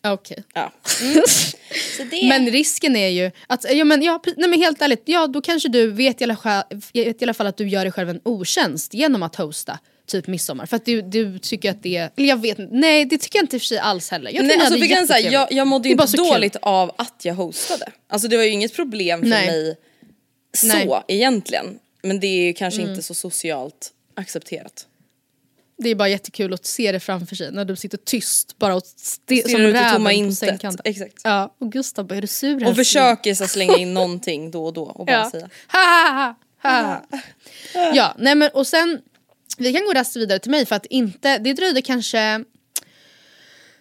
okej. 0.03 0.43
Ja. 0.53 0.71
Men 2.29 2.51
risken 2.51 2.95
är 2.95 3.07
ju 3.07 3.31
att, 3.47 3.65
ja 3.73 3.83
men, 3.83 4.01
ja, 4.03 4.21
nej 4.37 4.49
men 4.49 4.61
helt 4.61 4.81
ärligt, 4.81 5.01
ja 5.05 5.27
då 5.27 5.41
kanske 5.41 5.69
du 5.69 5.91
vet 5.91 6.21
i, 6.21 6.23
alla 6.23 6.35
fall, 6.35 6.63
vet 6.93 7.21
i 7.21 7.25
alla 7.25 7.33
fall 7.33 7.47
att 7.47 7.57
du 7.57 7.67
gör 7.69 7.85
dig 7.85 7.91
själv 7.91 8.09
en 8.09 8.19
otjänst 8.23 8.93
genom 8.93 9.23
att 9.23 9.35
hosta 9.35 9.79
typ 10.07 10.27
midsommar. 10.27 10.65
För 10.65 10.75
att 10.75 10.85
du, 10.85 11.01
du 11.01 11.39
tycker 11.39 11.71
att 11.71 11.83
det, 11.83 12.09
eller 12.17 12.27
jag 12.29 12.41
vet 12.41 12.57
nej 12.71 13.05
det 13.05 13.17
tycker 13.17 13.37
jag 13.39 13.43
inte 13.43 13.55
i 13.55 13.59
och 13.59 13.61
för 13.61 13.65
sig 13.67 13.77
alls 13.79 14.11
heller. 14.11 14.31
Jag 14.31 14.45
Nej, 14.45 14.57
alltså 14.59 14.75
är 14.75 14.79
jättetrevligt. 14.85 15.31
jag, 15.33 15.51
jag 15.51 15.67
mådde 15.67 15.83
Det 15.83 15.89
ju 15.89 15.93
är 15.93 16.01
inte 16.01 16.07
så 16.07 16.17
kul. 16.17 16.25
dåligt 16.27 16.55
av 16.61 16.91
att 16.97 17.21
jag 17.25 17.33
hostade. 17.33 17.85
Alltså 18.07 18.27
det 18.27 18.37
var 18.37 18.43
ju 18.43 18.49
inget 18.49 18.75
problem 18.75 19.21
för 19.21 19.27
Nej. 19.27 19.47
mig 19.47 19.77
så 20.55 20.67
Nej. 20.67 20.83
Mm. 20.83 21.03
egentligen. 21.07 21.79
Men 22.03 22.19
det 22.19 22.27
är 22.27 22.45
ju 22.45 22.53
kanske 22.53 22.81
inte 22.81 23.01
så 23.03 23.13
socialt 23.13 23.91
accepterat. 24.15 24.87
Det 25.77 25.89
är 25.89 25.95
bara 25.95 26.09
jättekul 26.09 26.53
att 26.53 26.65
se 26.65 26.91
det 26.91 26.99
framför 26.99 27.35
sig 27.35 27.51
när 27.51 27.65
du 27.65 27.75
sitter 27.75 27.97
tyst 27.97 28.57
bara 28.57 28.75
och 28.75 28.83
st- 28.95 29.49
som 29.49 29.59
räven 29.61 30.27
på 30.29 30.35
sängkanten. 30.35 30.81
Exakt. 30.83 31.21
Ja, 31.23 31.55
och 31.59 31.71
Gustav 31.71 32.07
bara, 32.07 32.15
är 32.15 32.21
du 32.21 32.27
sur 32.27 32.55
Och 32.55 32.61
älskling?" 32.61 32.75
försöker 32.75 33.35
så 33.35 33.47
slänga 33.47 33.77
in 33.77 33.93
någonting 33.93 34.51
då 34.51 34.65
och 34.65 34.73
då 34.73 34.83
och 34.83 35.05
bara 35.05 35.15
ja. 35.17 35.31
säga. 35.31 35.49
Ha, 35.71 35.79
ha, 35.79 36.35
ha, 36.63 36.81
ha. 37.73 37.95
ja, 37.95 38.15
nej 38.17 38.35
men 38.35 38.49
och 38.53 38.67
sen 38.67 39.01
vi 39.57 39.73
kan 39.73 39.85
gå 39.85 39.93
raskt 39.93 40.15
vidare 40.15 40.39
till 40.39 40.51
mig 40.51 40.65
för 40.65 40.75
att 40.75 40.85
inte, 40.85 41.37
det 41.37 41.53
dröjde 41.53 41.81
kanske 41.81 42.43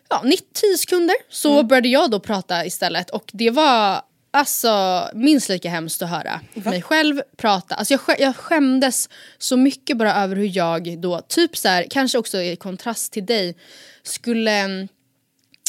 ja, 0.08 0.22
90 0.24 0.76
sekunder 0.78 1.16
så 1.30 1.52
Mm. 1.52 1.68
började 1.68 1.88
jag 1.88 2.10
då 2.10 2.20
prata 2.20 2.66
istället 2.66 3.10
och 3.10 3.30
det 3.32 3.50
var 3.50 4.02
alltså 4.34 5.04
minst 5.14 5.48
lika 5.48 5.70
hemskt 5.70 6.02
att 6.02 6.10
höra 6.10 6.40
mig 6.54 6.82
själv 6.82 7.22
prata. 7.36 7.74
Alltså 7.74 7.94
jag, 7.94 8.00
skä- 8.00 8.16
jag 8.20 8.36
skämdes 8.36 9.08
så 9.38 9.56
mycket 9.56 9.96
bara 9.96 10.14
över 10.14 10.36
hur 10.36 10.56
jag 10.56 10.98
då, 11.00 11.20
typ 11.20 11.56
så 11.56 11.68
här, 11.68 11.86
kanske 11.90 12.18
också 12.18 12.40
i 12.42 12.56
kontrast 12.56 13.12
till 13.12 13.26
dig, 13.26 13.56
skulle 14.02 14.50
mm, 14.50 14.88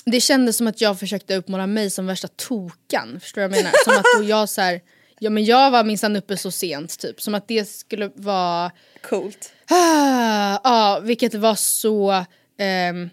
det 0.06 0.21
kändes 0.21 0.58
som 0.58 0.67
att 0.67 0.82
jag 0.82 0.99
försökte 0.99 1.36
uppmåla 1.36 1.67
mig 1.67 1.89
som 1.89 2.06
värsta 2.08 2.28
tokan. 2.28 3.19
Förstår 3.19 3.41
du 3.41 3.47
vad 3.47 3.58
jag 3.58 3.63
menar? 3.63 3.73
Som 3.84 3.93
att 4.21 4.28
jag 4.30 4.49
så 4.49 4.62
här, 4.62 4.82
ja 5.19 5.30
men 5.30 5.45
jag 5.45 5.71
var 5.71 5.84
minsann 5.84 6.15
uppe 6.15 6.38
så 6.38 6.51
sent 6.51 6.99
typ. 6.99 7.21
Som 7.21 7.36
att 7.36 7.47
det 7.47 7.69
skulle 7.69 8.12
vara 8.15 8.71
Coolt. 9.01 9.51
Ah, 9.69 10.60
Ja, 10.63 10.99
vilket 11.04 11.34
var 11.34 11.56
så 11.56 12.25
ehm, 12.60 13.10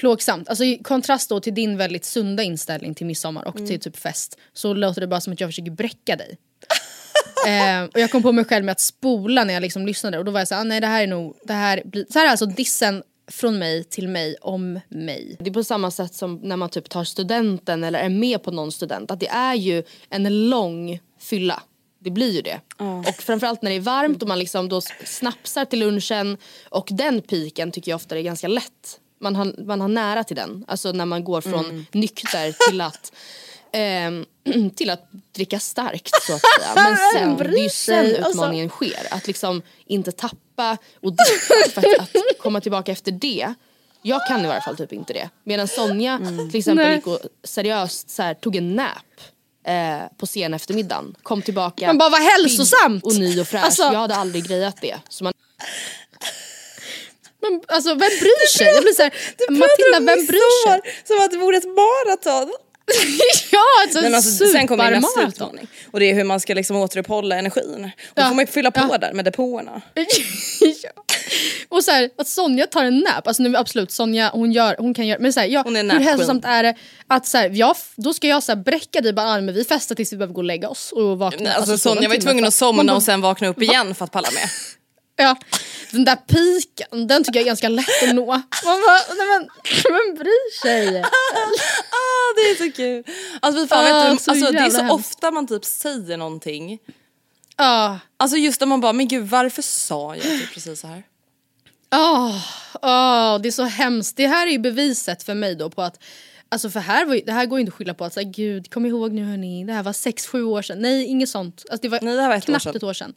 plågsamt. 0.00 0.48
Alltså 0.48 0.64
i 0.64 0.78
kontrast 0.78 1.28
då 1.28 1.40
till 1.40 1.54
din 1.54 1.76
väldigt 1.76 2.04
sunda 2.04 2.42
inställning 2.42 2.94
till 2.94 3.06
midsommar 3.06 3.48
och 3.48 3.56
till 3.56 3.80
typ 3.80 3.96
fest 3.96 4.38
så 4.52 4.74
låter 4.74 5.00
det 5.00 5.06
bara 5.06 5.20
som 5.20 5.32
att 5.32 5.40
jag 5.40 5.48
försöker 5.48 5.70
bräcka 5.70 6.16
dig. 6.16 6.38
Ehm, 7.46 7.88
och 7.94 8.00
jag 8.00 8.10
kom 8.10 8.22
på 8.22 8.32
mig 8.32 8.44
själv 8.44 8.64
med 8.64 8.72
att 8.72 8.80
spola 8.80 9.44
när 9.44 9.54
jag 9.54 9.60
liksom 9.60 9.86
lyssnade 9.86 10.18
och 10.18 10.24
då 10.24 10.32
var 10.32 10.40
jag 10.40 10.48
såhär, 10.48 10.60
ah, 10.60 10.64
nej 10.64 10.80
det 10.80 10.86
här 10.86 11.02
är 11.02 11.06
nog, 11.06 11.36
det 11.42 11.52
här 11.52 11.82
blir, 11.84 12.06
så 12.10 12.18
här 12.18 12.26
är 12.26 12.30
alltså 12.30 12.46
dissen 12.46 13.02
från 13.30 13.58
mig 13.58 13.84
till 13.84 14.08
mig 14.08 14.36
om 14.40 14.80
mig. 14.88 15.36
Det 15.40 15.50
är 15.50 15.54
på 15.54 15.64
samma 15.64 15.90
sätt 15.90 16.14
som 16.14 16.40
när 16.42 16.56
man 16.56 16.68
typ 16.68 16.88
tar 16.88 17.04
studenten 17.04 17.84
eller 17.84 17.98
är 17.98 18.08
med 18.08 18.42
på 18.42 18.50
någon 18.50 18.72
student, 18.72 19.10
att 19.10 19.20
det 19.20 19.28
är 19.28 19.54
ju 19.54 19.82
en 20.10 20.48
lång 20.48 21.00
fylla. 21.20 21.62
Det 21.98 22.10
blir 22.10 22.32
ju 22.32 22.42
det. 22.42 22.60
Och 23.08 23.22
framförallt 23.22 23.62
när 23.62 23.70
det 23.70 23.76
är 23.76 23.80
varmt 23.80 24.22
och 24.22 24.28
man 24.28 24.38
liksom 24.38 24.68
då 24.68 24.80
snapsar 25.04 25.64
till 25.64 25.78
lunchen 25.78 26.36
och 26.68 26.88
den 26.90 27.20
piken 27.20 27.72
tycker 27.72 27.90
jag 27.90 27.96
ofta 27.96 28.18
är 28.18 28.22
ganska 28.22 28.48
lätt. 28.48 29.00
Man 29.20 29.36
har, 29.36 29.54
man 29.66 29.80
har 29.80 29.88
nära 29.88 30.24
till 30.24 30.36
den. 30.36 30.64
Alltså 30.68 30.92
när 30.92 31.06
man 31.06 31.24
går 31.24 31.40
från 31.40 31.86
nykter 31.92 32.68
till 32.70 32.80
att 32.80 33.12
ehm, 33.72 34.26
till 34.76 34.90
att 34.90 35.08
dricka 35.32 35.60
starkt 35.60 36.22
så 36.22 36.32
att 36.32 36.40
säga. 36.40 36.74
Men 36.74 36.96
sen, 37.14 37.36
det 37.36 37.58
är 37.58 37.62
ju 37.62 37.68
sen 37.68 38.06
utmaningen 38.06 38.68
sker. 38.68 39.06
Att 39.10 39.26
liksom 39.26 39.62
inte 39.86 40.12
tappa 40.12 40.76
och 41.02 41.12
dricka 41.12 41.70
för 41.80 41.80
att, 41.80 42.00
att 42.00 42.16
komma 42.38 42.60
tillbaka 42.60 42.92
efter 42.92 43.12
det. 43.12 43.54
Jag 44.02 44.26
kan 44.26 44.44
i 44.44 44.48
varje 44.48 44.60
fall 44.60 44.76
typ 44.76 44.92
inte 44.92 45.12
det. 45.12 45.30
Medan 45.44 45.68
Sonja 45.68 46.18
till 46.50 46.58
exempel 46.58 46.86
Nej. 46.86 46.94
gick 46.96 47.06
och 47.06 47.18
seriöst 47.44 48.10
så 48.10 48.22
här, 48.22 48.34
tog 48.34 48.56
en 48.56 48.76
nap 48.76 49.20
eh, 49.66 49.98
på 50.16 50.26
sen 50.26 50.54
eftermiddagen. 50.54 51.16
Kom 51.22 51.42
tillbaka 51.42 51.86
Man 51.86 51.98
bara, 51.98 52.10
vad 52.10 52.20
hälsosamt! 52.22 53.04
och 53.04 53.14
ny 53.14 53.40
och 53.40 53.48
fräsch. 53.48 53.64
Alltså- 53.64 53.82
Jag 53.82 54.00
hade 54.00 54.14
aldrig 54.16 54.44
grejat 54.48 54.76
det. 54.80 54.96
Så 55.08 55.24
man... 55.24 55.32
Men 57.42 57.60
alltså 57.68 57.90
vem 57.90 57.98
bryr 57.98 58.48
sig? 58.58 58.66
Jag 58.66 58.82
blir 58.82 58.92
såhär, 58.92 59.12
Matilda 59.50 60.12
vem 60.14 60.26
bryr 60.26 60.68
sig? 60.68 60.80
Som 61.04 61.24
att 61.24 61.30
det 61.30 61.36
vore 61.36 61.56
ett 61.56 61.64
maraton. 61.68 62.52
ja 63.50 63.58
alltså, 63.82 64.00
men 64.02 64.14
alltså, 64.14 64.46
sen 64.46 64.66
kommer 64.66 64.90
nästa 64.90 65.22
utmaning. 65.28 65.66
Och 65.90 66.00
det 66.00 66.10
är 66.10 66.14
hur 66.14 66.24
man 66.24 66.40
ska 66.40 66.54
liksom 66.54 66.76
återuppehålla 66.76 67.36
energin. 67.36 67.84
Och 67.84 67.90
då 68.14 68.22
Ja. 68.22 68.28
får 68.28 68.34
man 68.34 68.44
ju 68.44 68.52
fylla 68.52 68.70
på 68.70 68.88
Ja. 68.92 68.98
där 68.98 69.12
med 69.12 69.24
depåerna. 69.24 69.80
ja. 70.82 70.90
Och 71.68 71.84
så 71.84 71.90
här, 71.90 72.10
att 72.18 72.28
Sonja 72.28 72.66
tar 72.66 72.84
en 72.84 72.98
nap, 72.98 73.26
alltså 73.28 73.42
nu, 73.42 73.56
absolut 73.56 73.90
Sonja 73.90 74.30
hon, 74.34 74.52
gör, 74.52 74.76
hon 74.78 74.94
kan 74.94 75.06
göra, 75.06 75.18
men 75.20 75.32
så 75.32 75.40
här, 75.40 75.46
ja, 75.46 75.62
Hon 75.64 75.76
är 75.76 75.82
hur 75.82 76.00
hälsosamt 76.00 76.44
är 76.44 76.62
det 76.62 76.74
att 77.06 77.26
så 77.26 77.38
här, 77.38 77.50
jag, 77.54 77.76
då 77.96 78.14
ska 78.14 78.26
jag 78.28 78.42
så 78.42 78.52
här, 78.52 78.56
bräcka 78.56 79.00
dig 79.00 79.12
bara, 79.12 79.40
men 79.40 79.54
vi 79.54 79.64
festar 79.64 79.94
tills 79.94 80.12
vi 80.12 80.16
behöver 80.16 80.34
gå 80.34 80.40
och 80.40 80.44
lägga 80.44 80.68
oss 80.68 80.92
och 80.92 81.18
vakna. 81.18 81.44
Nej, 81.44 81.52
alltså, 81.54 81.72
en 81.72 81.78
Sonja 81.78 82.08
var 82.08 82.14
ju 82.14 82.20
tvungen 82.20 82.44
att 82.44 82.54
somna 82.54 82.94
och 82.94 83.02
sen 83.02 83.20
vakna 83.20 83.48
upp 83.48 83.62
igen 83.62 83.94
för 83.94 84.04
att 84.04 84.12
palla 84.12 84.28
med. 84.34 84.48
Ja, 85.22 85.36
den 85.90 86.04
där 86.04 86.16
piken, 86.16 87.06
den 87.06 87.24
tycker 87.24 87.38
jag 87.38 87.42
är 87.42 87.46
ganska 87.46 87.68
lätt 87.68 88.02
att 88.08 88.14
nå. 88.14 88.26
Man 88.26 88.42
bara, 88.86 89.00
nej 89.16 89.26
men, 89.28 89.48
vem 89.84 90.14
bryr 90.18 90.60
sig? 90.60 91.00
ah, 91.02 92.34
det 92.36 92.40
är 92.50 92.54
så 92.66 92.72
kul. 92.76 93.04
Alltså, 93.42 93.60
vi 93.62 93.68
fan, 93.68 93.86
Ah, 93.86 94.02
vet 94.08 94.18
du, 94.18 94.24
så 94.24 94.30
alltså, 94.30 94.52
det 94.52 94.58
är 94.58 94.70
så 94.70 94.76
hemskt. 94.82 94.94
ofta 94.94 95.30
man 95.30 95.46
typ 95.46 95.64
säger 95.64 96.16
någonting. 96.16 96.78
Ja, 97.56 97.98
Alltså 98.16 98.36
just 98.36 98.60
när 98.60 98.66
man 98.66 98.80
bara, 98.80 98.92
men 98.92 99.08
gud 99.08 99.28
varför 99.28 99.62
sa 99.62 100.14
jag 100.16 100.22
typ 100.24 100.54
precis 100.54 100.80
så 100.80 100.86
här? 100.86 101.02
Åh, 101.94 102.36
åh, 102.82 103.38
det 103.40 103.48
är 103.48 103.50
så 103.50 103.64
hemskt. 103.64 104.16
Det 104.16 104.26
här 104.26 104.46
är 104.46 104.50
ju 104.50 104.58
beviset 104.58 105.22
för 105.22 105.34
mig 105.34 105.54
då 105.54 105.70
på 105.70 105.82
att 105.82 106.02
Alltså 106.52 106.70
för 106.70 106.80
här 106.80 107.04
var 107.06 107.20
det 107.26 107.32
här 107.32 107.46
går 107.46 107.58
ju 107.58 107.60
inte 107.60 107.70
att 107.70 107.76
skylla 107.78 107.94
på 107.94 108.04
att 108.04 108.12
säga 108.14 108.28
gud 108.30 108.72
kom 108.72 108.86
ihåg 108.86 109.12
nu 109.12 109.24
hörni 109.24 109.64
det 109.64 109.72
här 109.72 109.82
var 109.82 109.92
6-7 109.92 110.42
år 110.42 110.62
sedan. 110.62 110.78
Nej 110.82 111.04
inget 111.04 111.28
sånt. 111.28 111.64
Alltså 111.70 111.82
det 111.82 111.88
var, 111.88 111.98
Nej, 112.02 112.16
det 112.16 112.28
var 112.28 112.34
ett 112.34 112.42
år 112.42 112.46
knappt 112.46 112.62
sedan. 112.64 112.76
ett 112.76 112.82
år 112.82 112.92
sedan. 112.92 113.14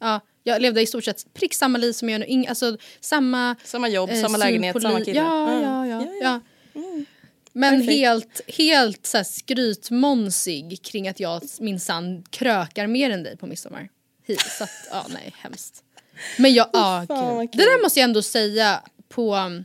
Ja, 0.00 0.20
jag 0.46 0.62
levde 0.62 0.80
i 0.82 0.86
stort 0.86 1.04
sett 1.04 1.34
prick 1.34 1.54
samma 1.54 1.78
liv 1.78 1.92
som 1.92 2.08
jag 2.08 2.18
nu. 2.20 2.26
Ing, 2.26 2.46
alltså 2.46 2.76
samma 3.00 3.56
Samma 3.64 3.88
jobb, 3.88 4.10
eh, 4.10 4.20
samma 4.22 4.38
lägenhet, 4.38 4.82
samma 4.82 5.00
kille. 5.00 5.20
Ja, 5.20 5.48
Mm. 5.50 5.62
ja, 5.62 5.86
ja. 5.86 6.02
Ja, 6.02 6.12
ja. 6.22 6.40
Men 7.56 7.70
Perfekt. 7.80 7.92
helt, 7.98 8.40
helt 8.48 9.06
så 9.06 9.16
här 9.16 9.24
skrytmånsig 9.24 10.82
kring 10.82 11.08
att 11.08 11.20
jag 11.20 11.42
minsann 11.60 12.22
krökar 12.30 12.86
mer 12.86 13.10
än 13.10 13.22
dig 13.22 13.36
på 13.36 13.46
midsommar. 13.46 13.88
Så 14.58 14.64
att, 14.64 14.70
ja 14.90 15.06
nej 15.08 15.34
hemskt. 15.38 15.82
Men 16.38 16.54
jag, 16.54 16.68
ja 16.72 17.04
kul. 17.08 17.48
Det 17.52 17.64
där 17.64 17.82
måste 17.82 18.00
jag 18.00 18.04
ändå 18.04 18.22
säga 18.22 18.82
på 19.08 19.34
um, 19.36 19.64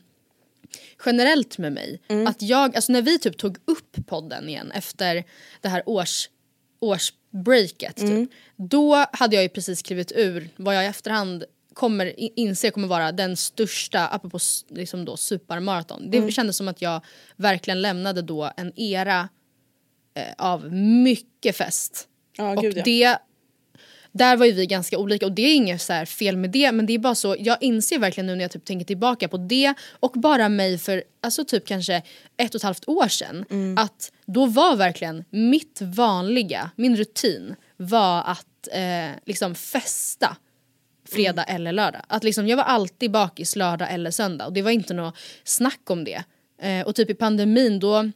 generellt 1.06 1.58
med 1.58 1.74
mig. 1.74 2.02
Mm. 2.08 2.28
Att 2.28 2.42
jag, 2.42 2.76
alltså 2.76 2.92
när 2.92 3.02
vi 3.02 3.20
typ 3.20 3.38
tog 3.38 3.58
upp 3.66 3.98
podden 4.08 4.50
igen 4.50 4.72
efter 4.72 5.24
det 5.62 5.70
här 5.70 5.84
års, 5.86 6.30
årsbreaket. 7.34 8.00
Mm. 8.02 8.28
Typ, 8.28 8.36
då 8.56 9.06
hade 9.12 9.36
jag 9.36 9.44
ju 9.44 9.50
precis 9.50 9.82
klivit 9.82 10.12
ur 10.16 10.50
vad 10.56 10.76
jag 10.76 10.84
i 10.84 10.88
efterhand 10.88 11.44
kommer 11.74 12.14
inse 12.40 12.72
kommer 12.72 12.88
vara 12.88 13.12
den 13.12 13.38
största, 13.38 14.08
apropå 14.08 14.40
liksom 14.70 15.06
då, 15.06 15.18
supermaraton. 15.18 16.12
Det 16.12 16.18
Mm. 16.18 16.32
kändes 16.32 16.58
som 16.58 16.68
att 16.68 16.82
jag 16.82 17.02
verkligen 17.36 17.82
lämnade 17.82 18.22
då 18.22 18.52
en 18.58 18.80
era 18.80 19.30
eh, 20.14 20.24
av 20.38 20.74
mycket 20.74 21.56
fest. 21.56 22.08
Ja, 22.38 22.56
och 22.58 22.64
gud, 22.64 22.78
ja. 22.78 22.82
det 22.86 23.18
där 24.12 24.38
var 24.38 24.46
ju 24.46 24.52
vi 24.52 24.66
ganska 24.66 24.98
olika 24.98 25.26
och 25.26 25.32
det 25.32 25.42
är 25.42 25.56
inget 25.56 25.82
så 25.82 25.94
här 25.94 26.06
fel 26.06 26.38
med 26.38 26.50
det 26.50 26.72
men 26.72 26.86
det 26.86 26.94
är 26.94 27.00
bara 27.00 27.16
så, 27.16 27.36
jag 27.40 27.58
inser 27.64 28.00
verkligen 28.00 28.28
nu 28.28 28.36
när 28.36 28.42
jag 28.44 28.52
typ 28.52 28.66
tänker 28.66 28.86
tillbaka 28.86 29.28
på 29.28 29.38
det 29.38 29.74
och 30.00 30.12
bara 30.12 30.50
mig 30.50 30.78
för 30.78 31.04
alltså 31.22 31.46
typ 31.46 31.68
kanske 31.68 32.02
ett 32.38 32.56
och 32.56 32.60
ett 32.60 32.64
halvt 32.64 32.88
år 32.90 33.08
sedan 33.08 33.46
Mm. 33.50 33.78
att 33.78 34.12
då 34.26 34.46
var 34.46 34.76
verkligen 34.76 35.24
mitt 35.30 35.80
vanliga, 35.82 36.72
min 36.76 36.96
rutin 36.98 37.56
var 37.78 38.24
att 38.24 38.68
eh, 38.72 39.10
liksom 39.26 39.56
festa 39.56 40.36
fredag 41.10 41.44
Mm. 41.44 41.56
eller 41.56 41.72
lördag. 41.72 42.02
Att 42.08 42.24
liksom, 42.24 42.48
jag 42.48 42.58
var 42.58 42.64
alltid 42.64 43.12
bakis 43.12 43.56
lördag 43.56 43.94
eller 43.94 44.12
söndag 44.12 44.46
och 44.46 44.54
det 44.54 44.62
var 44.62 44.72
inte 44.72 44.94
något 44.94 45.16
snack 45.44 45.82
om 45.90 46.04
det. 46.04 46.24
Eh, 46.62 46.88
och 46.88 46.96
typ 46.96 47.10
i 47.10 47.14
pandemin 47.14 47.80
då, 47.80 48.12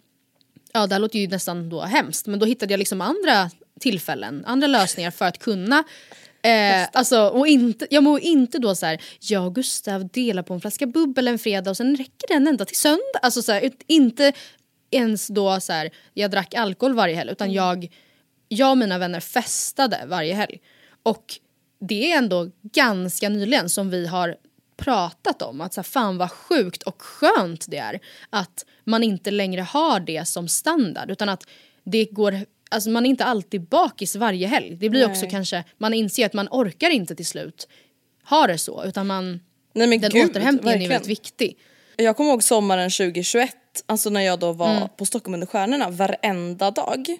ja 0.73 0.87
det 0.87 0.95
här 0.95 0.99
låter 0.99 1.19
ju 1.19 1.27
nästan 1.27 1.69
då 1.69 1.81
hemskt 1.81 2.27
men 2.27 2.39
då 2.39 2.45
hittade 2.45 2.73
jag 2.73 2.77
liksom 2.79 3.01
andra 3.01 3.49
tillfällen, 3.79 4.43
andra 4.45 4.67
lösningar 4.67 5.11
för 5.11 5.25
att 5.25 5.39
kunna 5.39 5.83
Eh, 6.45 6.87
alltså, 6.93 7.27
och 7.27 7.47
inte, 7.47 7.87
jag 7.89 8.03
må 8.03 8.19
inte 8.19 8.59
då 8.59 8.75
så 8.75 8.85
här, 8.85 9.01
jag 9.19 9.45
och 9.45 9.55
Gustav 9.55 10.07
delar 10.07 10.43
på 10.43 10.53
en 10.53 10.61
flaska 10.61 10.85
bubbel 10.85 11.27
en 11.27 11.39
fredag 11.39 11.69
och 11.69 11.77
sen 11.77 11.95
räcker 11.95 12.27
den 12.27 12.47
ända 12.47 12.65
till 12.65 12.77
söndag. 12.77 13.19
Alltså 13.21 13.41
så 13.41 13.51
här, 13.51 13.71
inte 13.87 14.33
ens 14.91 15.27
då 15.27 15.59
så 15.59 15.73
här, 15.73 15.89
jag 16.13 16.31
drack 16.31 16.53
alkohol 16.53 16.93
varje 16.93 17.15
helg 17.15 17.31
utan 17.31 17.51
jag, 17.51 17.87
jag 18.47 18.71
och 18.71 18.77
mina 18.77 18.97
vänner 18.97 19.19
festade 19.19 20.03
varje 20.07 20.33
helg. 20.33 20.59
Och 21.03 21.39
det 21.79 22.11
är 22.11 22.17
ändå 22.17 22.51
ganska 22.61 23.29
nyligen 23.29 23.69
som 23.69 23.89
vi 23.89 24.07
har 24.07 24.35
pratat 24.77 25.41
om 25.41 25.61
att 25.61 25.73
så 25.73 25.81
här, 25.81 25.83
fan 25.83 26.17
vad 26.17 26.31
sjukt 26.31 26.83
och 26.83 27.01
skönt 27.01 27.65
det 27.67 27.77
är 27.77 27.99
att 28.29 28.65
man 28.83 29.03
inte 29.03 29.31
längre 29.31 29.61
har 29.61 29.99
det 29.99 30.27
som 30.27 30.47
standard 30.47 31.11
utan 31.11 31.29
att 31.29 31.43
det 31.83 32.05
går 32.05 32.45
Alltså 32.73 32.89
man 32.89 33.05
är 33.05 33.09
inte 33.09 33.25
alltid 33.25 33.61
bakis 33.61 34.15
varje 34.15 34.47
helg. 34.47 34.75
Det 34.75 34.89
blir 34.89 35.05
också 35.09 35.25
kanske, 35.29 35.63
man 35.77 35.93
inser 35.93 36.25
att 36.25 36.33
man 36.33 36.47
orkar 36.51 36.89
inte 36.89 37.15
till 37.15 37.25
slut 37.25 37.67
ha 38.29 38.47
det 38.47 38.57
så 38.57 38.83
utan 38.85 39.07
man, 39.07 39.39
Nej, 39.73 39.87
den 39.87 39.99
gud, 39.99 40.29
återhämtningen 40.29 40.59
är 40.59 40.63
verkligen. 40.63 40.89
väldigt 40.89 41.07
viktig. 41.09 41.57
Jag 41.97 42.17
kommer 42.17 42.29
ihåg 42.29 42.43
sommaren 42.43 42.89
2021, 42.89 43.55
alltså 43.85 44.09
när 44.09 44.21
jag 44.21 44.39
då 44.39 44.51
var 44.51 44.77
Mm. 44.77 44.89
på 44.97 45.05
Stockholm 45.05 45.33
under 45.33 45.47
stjärnorna 45.47 45.89
varenda 45.89 46.71
dag. 46.71 47.05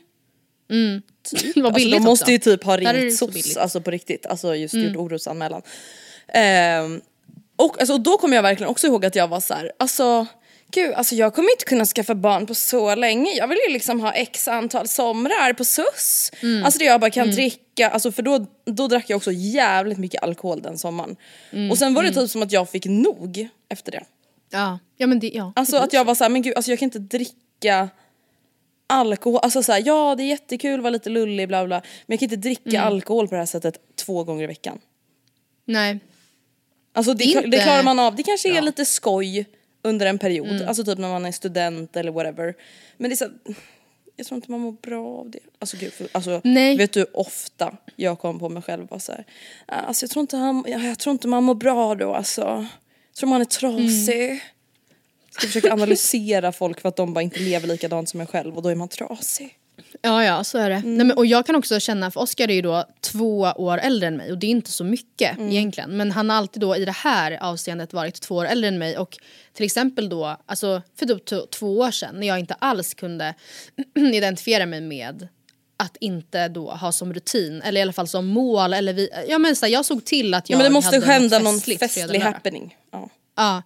Det 1.56 1.62
var 1.62 1.70
Alltså, 1.70 1.72
billigt 1.76 1.98
de 2.00 2.04
måste 2.04 2.24
också. 2.24 2.32
ju 2.32 2.38
typ 2.38 2.64
ha 2.64 2.74
är 2.78 2.94
ringt 2.94 3.18
SOS, 3.18 3.58
alltså 3.58 3.82
på 3.82 3.92
riktigt, 3.92 4.26
alltså 4.26 4.56
just 4.56 4.74
gjort 4.74 4.96
orosanmälan. 4.96 5.62
Ehm, 6.28 7.02
och 7.56 7.80
alltså, 7.80 7.98
då 7.98 8.18
kommer 8.18 8.36
jag 8.36 8.44
verkligen 8.44 8.70
också 8.72 8.88
ihåg 8.88 9.06
att 9.06 9.16
jag 9.16 9.28
var 9.28 9.40
så 9.40 9.54
här, 9.54 9.72
alltså 9.80 10.26
gud 10.74 10.94
alltså 10.94 11.16
jag 11.16 11.34
kommer 11.34 11.52
inte 11.52 11.66
kunna 11.66 11.86
skaffa 11.86 12.16
barn 12.16 12.46
på 12.46 12.56
så 12.56 12.96
länge. 12.96 13.32
Jag 13.32 13.48
vill 13.48 13.58
ju 13.68 13.74
liksom 13.74 14.00
ha 14.00 14.12
x 14.12 14.48
antal 14.48 14.88
somrar 14.88 15.54
på 15.54 15.66
SUS. 15.66 16.32
Mm. 16.42 16.64
Alltså 16.66 16.80
där 16.80 16.86
jag 16.86 17.02
bara 17.02 17.12
kan 17.12 17.32
dricka, 17.32 17.90
alltså 17.90 18.12
för 18.12 18.24
då, 18.24 18.46
då 18.66 18.88
drack 18.88 19.10
jag 19.10 19.18
också 19.18 19.32
jävligt 19.32 19.98
mycket 19.98 20.24
alkohol 20.24 20.62
den 20.62 20.78
sommaren. 20.78 21.16
Mm. 21.52 21.72
Och 21.72 21.78
sen 21.78 21.94
var 21.94 22.04
det 22.04 22.12
typ 22.12 22.30
som 22.30 22.42
att 22.44 22.52
jag 22.52 22.70
fick 22.70 22.86
nog 22.86 23.48
efter 23.70 23.92
det. 23.92 24.04
Ja, 24.52 24.80
ja 24.98 25.08
men 25.08 25.20
det, 25.20 25.32
ja. 25.34 25.54
Alltså 25.56 25.78
att 25.78 25.94
jag 25.94 26.06
var 26.06 26.16
såhär, 26.16 26.30
men 26.30 26.42
gud 26.42 26.54
alltså 26.56 26.72
jag 26.72 26.80
kan 26.80 26.86
inte 26.88 27.00
dricka 27.00 27.90
alkohol, 28.88 29.40
alltså 29.44 29.64
såhär 29.64 29.84
ja 29.86 30.16
det 30.16 30.24
är 30.24 30.28
jättekul 30.28 30.80
att 30.80 30.84
vara 30.84 30.92
lite 30.92 31.10
lullig 31.10 31.48
bla 31.48 31.66
bla 31.66 31.76
men 32.06 32.14
jag 32.14 32.20
kan 32.20 32.26
inte 32.26 32.36
dricka 32.36 32.70
Mm. 32.70 32.84
alkohol 32.88 33.28
på 33.28 33.36
det 33.36 33.40
här 33.40 33.46
sättet 33.46 33.78
två 33.96 34.24
gånger 34.24 34.44
i 34.44 34.48
veckan. 34.48 34.80
Nej. 35.66 36.00
Alltså 36.94 37.14
det, 37.14 37.34
Det 37.42 37.48
det 37.48 37.60
klarar 37.64 37.84
man 37.84 38.00
av. 38.00 38.16
Det 38.16 38.24
kanske 38.24 38.50
är 38.50 38.54
bra. 38.54 38.62
lite 38.62 38.86
skoj 38.86 39.46
under 39.84 40.06
en 40.06 40.20
period, 40.20 40.48
Mm. 40.48 40.68
alltså 40.68 40.84
typ 40.84 40.98
när 40.98 41.10
man 41.10 41.26
är 41.26 41.32
student 41.32 41.96
eller 41.96 42.12
whatever. 42.12 42.56
Men 42.98 43.10
det 43.10 43.14
är 43.14 43.18
så, 43.18 43.30
jag 44.16 44.26
tror 44.28 44.36
inte 44.36 44.52
man 44.52 44.60
mår 44.60 44.72
bra 44.72 45.06
av 45.20 45.30
det. 45.30 45.40
Alltså 45.60 45.78
gud, 45.78 45.94
för, 45.94 46.08
alltså, 46.12 46.42
Nej. 46.44 46.78
vet 46.78 46.94
du 46.94 47.06
ofta 47.14 47.78
jag 47.96 48.20
kom 48.20 48.40
på 48.40 48.50
mig 48.50 48.64
själv 48.64 48.88
och 48.88 49.02
så 49.02 49.12
här, 49.12 49.26
"Ah, 49.66 49.76
alltså 49.76 50.04
jag 50.04 50.10
tror 50.12 50.22
inte 50.22 50.38
han, 50.38 50.64
jag, 50.68 50.84
jag 50.84 51.00
tror 51.00 51.12
inte 51.12 51.28
man 51.28 51.44
mår 51.44 51.56
bra 51.56 51.96
då 51.96 52.14
alltså. 52.14 52.42
Jag 52.42 53.16
tror 53.18 53.30
man 53.30 53.42
är 53.42 53.46
trasig. 53.46 54.26
Mm. 54.26 54.40
Ska 55.32 55.48
försöka 55.48 55.74
analysera 55.74 56.52
folk 56.52 56.80
för 56.82 56.90
att 56.90 56.96
de 56.96 57.14
bara 57.14 57.22
inte 57.22 57.40
lever 57.40 57.68
likadant 57.68 58.10
som 58.10 58.22
en 58.22 58.28
själv 58.28 58.56
och 58.58 58.64
då 58.64 58.70
är 58.70 58.76
man 58.76 58.88
trasig. 58.88 59.58
Ja, 60.02 60.24
ja, 60.24 60.44
så 60.44 60.58
är 60.58 60.70
det. 60.70 60.82
Nej, 60.86 61.06
men, 61.06 61.12
och 61.12 61.26
jag 61.26 61.46
kan 61.46 61.56
också 61.56 61.80
känna, 61.80 62.12
för 62.12 62.22
Oscar 62.22 62.50
är 62.50 62.54
ju 62.54 62.62
då 62.62 62.86
två 63.02 63.40
år 63.56 63.78
äldre 63.78 64.08
än 64.08 64.18
mig 64.18 64.32
och 64.32 64.38
det 64.38 64.48
är 64.48 64.52
inte 64.52 64.72
så 64.72 64.84
mycket 64.84 65.40
egentligen. 65.40 65.98
Men 65.98 66.12
han 66.12 66.30
har 66.30 66.38
alltid 66.38 66.62
då 66.62 66.76
i 66.76 66.86
det 66.86 66.92
här 66.92 67.38
avseendet 67.44 67.94
varit 67.94 68.22
två 68.22 68.36
år 68.36 68.46
äldre 68.46 68.68
än 68.68 68.78
mig 68.78 68.98
och 68.98 69.18
till 69.54 69.66
exempel 69.66 70.10
då, 70.10 70.38
alltså 70.46 70.82
för 70.96 71.06
typ 71.06 71.52
två 71.52 71.80
år 71.80 71.92
sedan 71.92 72.20
när 72.20 72.28
jag 72.28 72.40
inte 72.40 72.54
alls 72.54 72.94
kunde 72.94 73.34
identifiera 73.96 74.66
mig 74.66 74.82
med 74.82 75.28
att 75.78 75.98
inte 76.00 76.48
då 76.48 76.72
ha 76.72 76.92
som 76.92 77.14
rutin 77.14 77.62
eller 77.62 77.80
i 77.80 77.82
alla 77.82 77.94
fall 77.94 78.08
som 78.08 78.26
mål 78.28 78.74
eller 78.74 78.94
vi, 78.94 79.10
ja 79.28 79.38
men 79.40 79.56
så 79.56 79.66
här, 79.66 79.74
jag 79.74 79.86
såg 79.86 80.06
till 80.06 80.34
att 80.34 80.50
jag 80.50 80.56
Ja, 80.56 80.58
men 80.58 80.72
det 80.72 80.74
måste 80.74 81.00
hända 81.00 81.40
någon 81.40 81.60
festlig 81.60 82.08
lördag. 82.08 82.20
happening. 82.20 82.78
Ja. 82.92 83.10
Ja. 83.36 83.64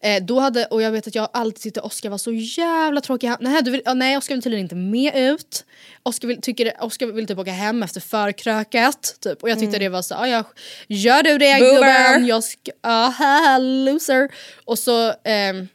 Eh, 0.00 0.22
då 0.24 0.40
hade, 0.40 0.64
och 0.64 0.82
jag 0.82 0.90
vet 0.90 1.06
att 1.06 1.14
jag 1.14 1.28
alltid 1.32 1.62
tyckte 1.62 1.80
Oskar 1.80 2.10
var 2.10 2.18
så 2.18 2.32
jävla 2.32 3.00
tråkig. 3.00 3.32
Nej, 3.40 3.62
du 3.62 3.70
vill, 3.70 3.82
ja, 3.84 3.94
nej 3.94 4.16
Oskar 4.16 4.34
vill 4.34 4.42
tydligen 4.42 4.64
inte 4.64 4.74
med 4.74 5.16
ut. 5.16 5.64
Oskar 6.02 6.28
vill, 6.28 6.40
tycker, 6.40 6.84
Oskar 6.84 7.06
vill 7.06 7.26
typ 7.26 7.38
åka 7.38 7.50
hem 7.50 7.82
efter 7.82 8.00
förkrökat. 8.00 9.16
Typ. 9.20 9.42
Och 9.42 9.50
jag 9.50 9.60
tyckte 9.60 9.78
det 9.78 9.88
var 9.88 10.02
så, 10.02 10.14
ja, 10.14 10.28
ja, 10.28 10.44
gör 10.86 11.22
du 11.22 11.38
det 11.38 11.58
Boomer. 11.58 11.74
gubben? 11.74 12.26
Jag 12.26 12.44
ska, 12.44 12.70
ja, 12.82 13.14
haha, 13.18 13.58
loser. 13.58 14.28
Och 14.64 14.78
så, 14.78 15.14
ehm, 15.24 15.68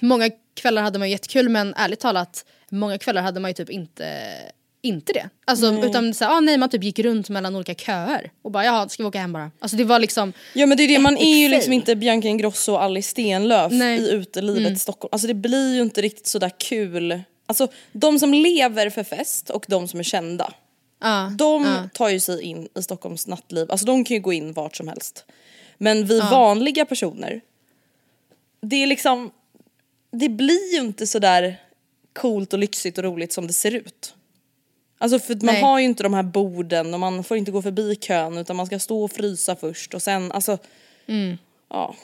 många 0.00 0.30
kvällar 0.54 0.82
hade 0.82 0.98
man 0.98 1.10
jättekul 1.10 1.48
men 1.48 1.74
ärligt 1.74 2.00
talat, 2.00 2.44
många 2.68 2.98
kvällar 2.98 3.22
hade 3.22 3.40
man 3.40 3.50
ju 3.50 3.54
typ 3.54 3.70
inte 3.70 4.06
inte 4.84 5.12
det. 5.12 5.28
Alltså, 5.44 5.84
utan 5.84 6.14
så, 6.14 6.24
här, 6.24 6.36
ah, 6.36 6.40
nej, 6.40 6.58
man 6.58 6.68
typ 6.68 6.84
gick 6.84 6.98
runt 6.98 7.28
mellan 7.28 7.56
olika 7.56 7.74
köer 7.74 8.30
och 8.42 8.50
bara 8.50 8.64
jaha, 8.64 8.88
ska 8.88 9.02
vi 9.02 9.08
åka 9.08 9.18
hem 9.20 9.32
bara? 9.32 9.50
Alltså 9.58 9.76
det 9.76 9.84
var 9.84 9.98
liksom 9.98 10.32
Ja 10.52 10.66
men 10.66 10.76
det 10.76 10.82
är 10.82 10.88
det, 10.88 10.98
man 10.98 11.16
är 11.16 11.36
ju 11.36 11.48
liksom 11.48 11.72
inte 11.72 11.96
Bianca 11.96 12.28
Ingrosso 12.28 12.72
och 12.72 12.82
Alice 12.82 13.10
Stenlöf 13.10 13.72
Nej. 13.72 13.98
i 13.98 14.10
utelivet 14.10 14.72
i 14.72 14.78
Stockholm. 14.78 15.08
Alltså 15.12 15.28
det 15.28 15.34
blir 15.34 15.74
ju 15.74 15.82
inte 15.82 16.02
riktigt 16.02 16.26
sådär 16.26 16.50
kul. 16.58 17.22
Alltså 17.46 17.68
de 17.92 18.18
som 18.18 18.34
lever 18.34 18.90
för 18.90 19.04
fest 19.04 19.50
och 19.50 19.64
de 19.68 19.88
som 19.88 20.00
är 20.00 20.04
kända. 20.04 20.52
Ja, 21.00 21.32
De 21.38 21.64
ja. 21.64 21.88
tar 21.94 22.08
ju 22.08 22.20
sig 22.20 22.42
in 22.42 22.68
i 22.78 22.82
Stockholms 22.82 23.26
nattliv, 23.26 23.70
alltså 23.70 23.86
de 23.86 24.04
kan 24.04 24.14
ju 24.14 24.20
gå 24.20 24.32
in 24.32 24.52
vart 24.52 24.76
som 24.76 24.88
helst. 24.88 25.24
Men 25.78 26.06
vi 26.06 26.20
vanliga 26.20 26.84
personer, 26.84 27.40
det 28.60 28.82
är 28.82 28.86
liksom, 28.86 29.30
det 30.12 30.28
blir 30.28 30.74
ju 30.74 30.80
inte 30.80 31.06
sådär 31.06 31.60
coolt 32.12 32.52
och 32.52 32.58
lyxigt 32.58 32.98
och 32.98 33.04
roligt 33.04 33.32
som 33.32 33.46
det 33.46 33.52
ser 33.52 33.74
ut. 33.74 34.14
Alltså 35.04 35.18
för 35.18 35.34
man 35.34 35.54
Nej. 35.54 35.62
har 35.62 35.78
ju 35.78 35.84
inte 35.84 36.02
de 36.02 36.14
här 36.14 36.22
borden 36.22 36.94
och 36.94 37.00
man 37.00 37.24
får 37.24 37.36
inte 37.36 37.50
gå 37.50 37.62
förbi 37.62 37.96
kön 37.96 38.38
utan 38.38 38.56
man 38.56 38.66
ska 38.66 38.78
stå 38.78 39.04
och 39.04 39.12
frysa 39.12 39.56
först 39.56 39.94
och 39.94 40.02
sen 40.02 40.32
alltså, 40.32 40.58
ja. 41.70 41.94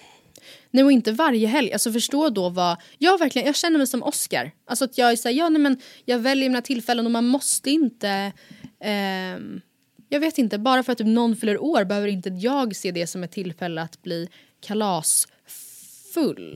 Nej 0.71 0.85
och 0.85 0.93
inte 0.93 1.13
varje 1.13 1.47
helg. 1.47 1.73
Alltså 1.73 1.93
förstå 1.93 2.29
då 2.29 2.49
vad, 2.49 2.77
jag 2.99 3.19
verkligen, 3.19 3.47
jag 3.47 3.57
känner 3.57 3.79
mig 3.79 3.87
som 3.87 4.03
Oscar. 4.03 4.51
Alltså 4.65 4.85
att 4.85 4.99
jag 4.99 5.13
är 5.13 5.17
såhär, 5.17 5.35
ja 5.35 5.49
nej 5.49 5.61
men 5.61 5.81
jag 6.05 6.19
väljer 6.19 6.49
mina 6.49 6.63
tillfällen 6.63 7.07
och 7.07 7.13
man 7.13 7.27
måste 7.27 7.71
inte 7.71 8.33
ehm, 8.81 9.61
jag 10.09 10.21
vet 10.21 10.39
inte, 10.39 10.59
bara 10.59 10.83
för 10.83 10.93
att 10.93 10.99
typ 10.99 11.07
någon 11.07 11.37
fyller 11.37 11.63
år 11.63 11.85
behöver 11.85 12.09
inte 12.09 12.29
jag 12.29 12.77
se 12.77 12.91
det 12.91 13.07
som 13.07 13.25
ett 13.25 13.33
tillfälle 13.33 13.83
att 13.83 14.03
bli 14.03 14.29
kalasfull. 14.61 15.27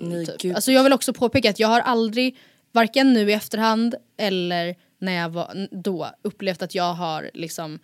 Nej, 0.03 0.27
typ. 0.27 0.41
gud. 0.41 0.55
Alltså 0.55 0.73
jag 0.73 0.83
vill 0.83 0.93
också 0.93 1.13
påpeka 1.13 1.51
att 1.51 1.59
jag 1.59 1.69
har 1.69 1.81
aldrig, 1.81 2.37
varken 2.73 3.13
nu 3.13 3.31
i 3.31 3.33
efterhand 3.33 3.95
eller 4.17 4.77
när 5.05 5.13
jag 5.13 5.29
var 5.29 5.69
då, 5.71 6.11
upplevt 6.23 6.63
att 6.63 6.75
jag 6.75 6.95
har 6.95 7.31
liksom 7.35 7.79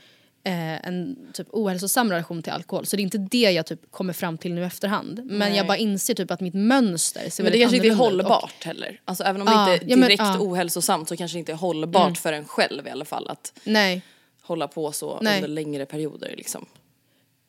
eh, 0.44 0.86
en 0.86 1.16
typ 1.32 1.46
ohälsosam 1.50 2.10
relation 2.10 2.42
till 2.42 2.52
alkohol. 2.52 2.86
Så 2.86 2.96
det 2.96 3.00
är 3.02 3.04
inte 3.04 3.18
det 3.18 3.50
jag 3.50 3.66
typ 3.66 3.90
kommer 3.90 4.12
fram 4.12 4.38
till 4.38 4.54
nu 4.54 4.64
efterhand. 4.64 5.20
Men 5.24 5.38
Nej. 5.38 5.56
jag 5.56 5.66
bara 5.66 5.76
inser 5.76 6.14
typ 6.14 6.30
att 6.30 6.40
mitt 6.40 6.54
mönster 6.54 7.30
ser 7.30 7.42
Men 7.42 7.52
det 7.52 7.58
kanske 7.58 7.76
inte 7.76 7.88
är 7.88 7.92
ut. 7.92 7.98
Och- 8.00 8.04
hållbart 8.06 8.64
heller. 8.64 9.00
Alltså 9.04 9.24
även 9.24 9.42
om 9.42 9.48
Ja, 9.50 9.66
det 9.66 9.74
inte 9.74 9.86
är 9.86 9.96
men, 9.96 10.00
direkt 10.08 10.22
ja. 10.22 10.36
ohälsosamt 10.40 11.08
så 11.08 11.16
kanske 11.16 11.36
det 11.36 11.38
inte 11.38 11.52
är 11.52 11.56
hållbart 11.56 12.18
för 12.18 12.32
en 12.32 12.44
själv 12.44 12.86
i 12.86 12.90
alla 12.90 13.04
fall 13.04 13.28
att 13.28 13.52
Nej. 13.64 14.02
hålla 14.42 14.68
på 14.68 14.92
så 14.92 15.18
Nej. 15.22 15.36
under 15.36 15.48
längre 15.48 15.86
perioder 15.86 16.34
liksom. 16.36 16.66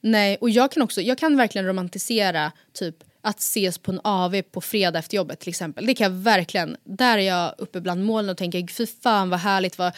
Nej, 0.02 0.38
och 0.42 0.50
jag 0.50 0.72
kan 0.72 0.84
också, 0.84 1.02
jag 1.02 1.18
kan 1.18 1.38
verkligen 1.38 1.68
romantisera 1.68 2.52
typ 2.74 2.96
att 3.22 3.40
ses 3.40 3.78
på 3.78 3.92
en 3.92 4.00
AV 4.04 4.42
på 4.42 4.62
fredag 4.62 5.00
efter 5.00 5.16
jobbet 5.18 5.40
till 5.40 5.50
exempel. 5.50 5.86
Det 5.86 5.94
kan 5.94 6.04
jag 6.14 6.20
verkligen, 6.20 6.78
där 6.84 7.18
är 7.18 7.22
jag 7.22 7.56
uppe 7.58 7.82
bland 7.82 8.04
molnen 8.06 8.30
och 8.30 8.38
tänker 8.38 8.68
fy 8.68 8.86
fan 8.88 9.30
vad 9.30 9.40
härligt, 9.40 9.78
vad 9.78 9.94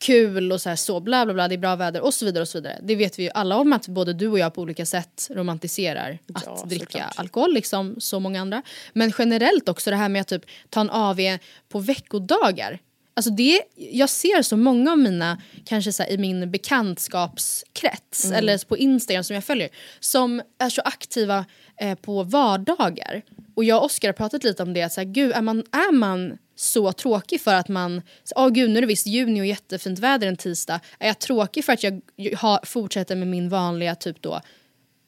kul 0.00 0.52
och 0.52 0.60
så 0.60 0.68
här 0.68 0.76
så 0.76 1.00
bla 1.00 1.24
bla 1.24 1.34
bla, 1.34 1.48
det 1.48 1.54
är 1.54 1.58
bra 1.58 1.76
väder 1.76 2.00
och 2.00 2.14
så 2.14 2.24
vidare 2.24 2.42
och 2.42 2.48
så 2.48 2.58
vidare. 2.58 2.78
Det 2.82 2.96
vet 2.96 3.18
vi 3.18 3.22
ju 3.22 3.30
alla 3.34 3.56
om 3.56 3.72
att 3.72 3.88
både 3.88 4.12
du 4.12 4.28
och 4.28 4.38
jag 4.38 4.54
på 4.54 4.62
olika 4.62 4.86
sätt 4.86 5.28
romantiserar 5.30 6.18
att 6.34 6.42
Ja, 6.46 6.64
dricka 6.66 6.84
såklart. 6.86 7.12
alkohol 7.16 7.54
liksom 7.54 7.96
så 8.00 8.20
många 8.20 8.40
andra. 8.40 8.62
Men 8.92 9.12
generellt 9.18 9.68
också 9.68 9.90
det 9.90 9.96
här 9.96 10.08
med 10.08 10.20
att 10.20 10.28
typ 10.28 10.42
ta 10.70 10.80
en 10.80 10.90
AV 10.90 11.18
på 11.68 11.78
veckodagar. 11.78 12.78
Alltså 13.18 13.30
det, 13.30 13.62
jag 13.74 14.10
ser 14.10 14.42
så 14.42 14.56
många 14.56 14.92
av 14.92 14.98
mina, 14.98 15.42
kanske 15.64 15.92
så 15.92 16.02
här, 16.02 16.10
i 16.10 16.18
min 16.18 16.50
bekantskapskrets 16.50 18.32
eller 18.32 18.66
på 18.66 18.76
Instagram 18.76 19.24
som 19.24 19.34
jag 19.34 19.44
följer, 19.44 19.68
som 20.00 20.42
är 20.58 20.70
så 20.70 20.82
aktiva 20.82 21.44
eh, 21.80 21.94
på 21.94 22.22
vardagar. 22.22 23.22
Och 23.54 23.64
jag 23.64 23.78
och 23.78 23.84
Oskar 23.84 24.08
har 24.08 24.12
pratat 24.12 24.44
lite 24.44 24.62
om 24.62 24.74
det, 24.74 24.82
att 24.82 24.92
så 24.92 25.00
här, 25.00 25.08
gud, 25.08 25.32
är, 25.32 25.42
man, 25.42 25.58
är 25.58 25.92
man 25.92 26.38
så 26.56 26.92
tråkig 26.92 27.40
för 27.40 27.54
att 27.54 27.68
man, 27.68 28.02
åh 28.36 28.48
gud 28.48 28.70
nu 28.70 28.76
är 28.76 28.80
det 28.80 28.86
visst 28.86 29.06
juni 29.06 29.40
och 29.40 29.46
jättefint 29.46 29.98
väder 29.98 30.26
en 30.26 30.36
tisdag, 30.36 30.80
är 30.98 31.06
jag 31.06 31.18
tråkig 31.18 31.64
för 31.64 31.72
att 31.72 31.82
jag 31.82 32.00
har, 32.36 32.66
fortsätter 32.66 33.16
med 33.16 33.28
min 33.28 33.48
vanliga 33.48 33.94
typ 33.94 34.22
då 34.22 34.40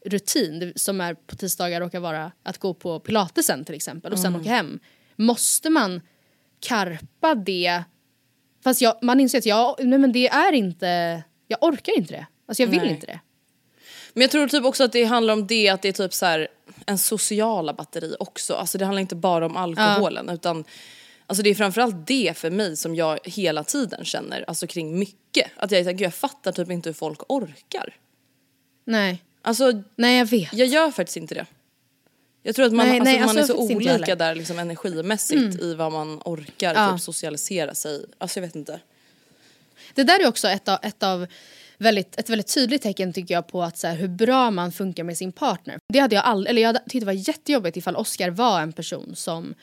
rutin 0.07 0.73
som 0.77 1.01
är 1.01 1.15
på 1.15 1.37
tisdagar 1.37 1.81
råkar 1.81 2.01
vara 2.01 2.33
att 2.43 2.59
gå 2.59 2.75
på 2.75 3.01
pilatesen 3.01 3.65
till 3.65 3.75
exempel 3.75 4.13
och 4.13 4.19
sen 4.19 4.37
åka 4.37 4.51
hem. 4.51 4.79
Måste 5.17 5.71
man 5.71 6.01
karpa 6.61 7.35
det? 7.35 7.83
Fast 8.65 8.81
jag, 8.81 8.95
man 9.03 9.21
inser 9.21 9.39
att 9.39 9.47
jag, 9.47 9.77
nej 9.79 9.99
men 9.99 10.13
det 10.13 10.29
är 10.29 10.53
inte, 10.53 11.23
jag 11.47 11.63
orkar 11.63 11.99
inte 11.99 12.15
det. 12.15 12.27
Alltså 12.47 12.63
jag 12.63 12.69
vill 12.69 12.81
Nej. 12.81 12.91
inte 12.91 13.07
det. 13.07 13.21
Men 14.13 14.21
jag 14.21 14.31
tror 14.31 14.49
typ 14.49 14.65
också 14.65 14.85
att 14.85 14.93
det 14.93 15.05
handlar 15.05 15.35
om 15.35 15.47
det, 15.47 15.69
att 15.69 15.83
det 15.83 15.89
är 15.89 15.93
typ 15.93 16.15
så 16.15 16.27
här 16.27 16.49
en 16.87 16.99
sociala 16.99 17.73
batteri 17.73 18.17
också. 18.21 18.55
Alltså 18.55 18.79
det 18.79 18.85
handlar 18.85 19.01
inte 19.01 19.17
bara 19.17 19.47
om 19.47 19.57
alkoholen 19.57 20.29
utan 20.29 20.65
Alltså 21.27 21.43
det 21.43 21.51
är 21.51 21.55
framförallt 21.55 22.07
det 22.07 22.39
för 22.39 22.51
mig 22.51 22.77
som 22.77 22.95
jag 22.95 23.19
hela 23.25 23.65
tiden 23.65 24.05
känner, 24.05 24.45
alltså 24.49 24.67
kring 24.67 24.99
mycket. 24.99 25.51
Att 25.57 25.71
jag 25.71 26.01
jag 26.01 26.15
fattar 26.15 26.53
typ 26.53 26.71
inte 26.71 26.89
hur 26.89 26.95
folk 26.95 27.21
orkar. 27.29 27.97
Nej, 28.85 29.23
Alltså 29.43 29.83
nej 29.97 30.19
jag 30.19 30.27
vet. 30.27 30.53
jag 30.53 30.69
gör 30.69 30.91
faktiskt 30.91 31.17
inte 31.17 31.35
det. 31.35 31.47
Jag 32.43 32.55
tror 32.55 32.67
att 32.67 32.73
man, 32.73 32.87
Nej, 32.87 32.99
alltså, 33.01 33.13
nej, 33.13 33.21
man 33.27 33.37
är 33.37 33.41
alltså, 33.41 33.57
så 33.57 33.71
inte 33.71 33.85
jag 33.85 33.95
olika 33.95 34.17
där 34.17 34.35
liksom 34.35 34.59
energimässigt 34.59 35.63
i 35.63 35.75
vad 35.75 35.93
man 35.93 36.21
orkar 36.25 36.75
Ja. 36.75 36.93
typ 36.93 37.01
socialisera 37.01 37.75
sig. 37.75 38.05
Alltså 38.19 38.41
jag 38.41 38.47
vet 38.47 38.57
inte. 38.57 38.81
Det 39.95 40.03
där 40.05 40.21
är 40.21 40.29
också 40.29 40.49
ett 40.49 40.69
av, 40.69 40.79
ett 40.83 41.03
av 41.03 41.27
väldigt, 41.81 42.21
ett 42.21 42.31
väldigt 42.31 42.55
tydligt 42.55 42.83
tecken 42.83 43.13
tycker 43.13 43.35
jag 43.35 43.49
på 43.49 43.63
att 43.63 43.79
så 43.79 43.87
här, 43.87 43.95
hur 43.97 44.09
bra 44.09 44.51
man 44.51 44.73
funkar 44.73 45.05
med 45.05 45.17
sin 45.17 45.33
partner. 45.33 45.79
Det 45.93 45.99
hade 45.99 46.15
jag 46.15 46.25
aldrig, 46.25 46.51
eller 46.51 46.63
jag 46.63 46.69
hade- 46.69 46.79
tyckte 46.79 46.99
det 46.99 47.05
var 47.07 47.13
jättejobbigt 47.13 47.77
ifall 47.77 47.97
Oscar 47.97 48.31
var 48.31 48.61
en 48.61 48.73
person 48.73 49.13
som 49.17 49.55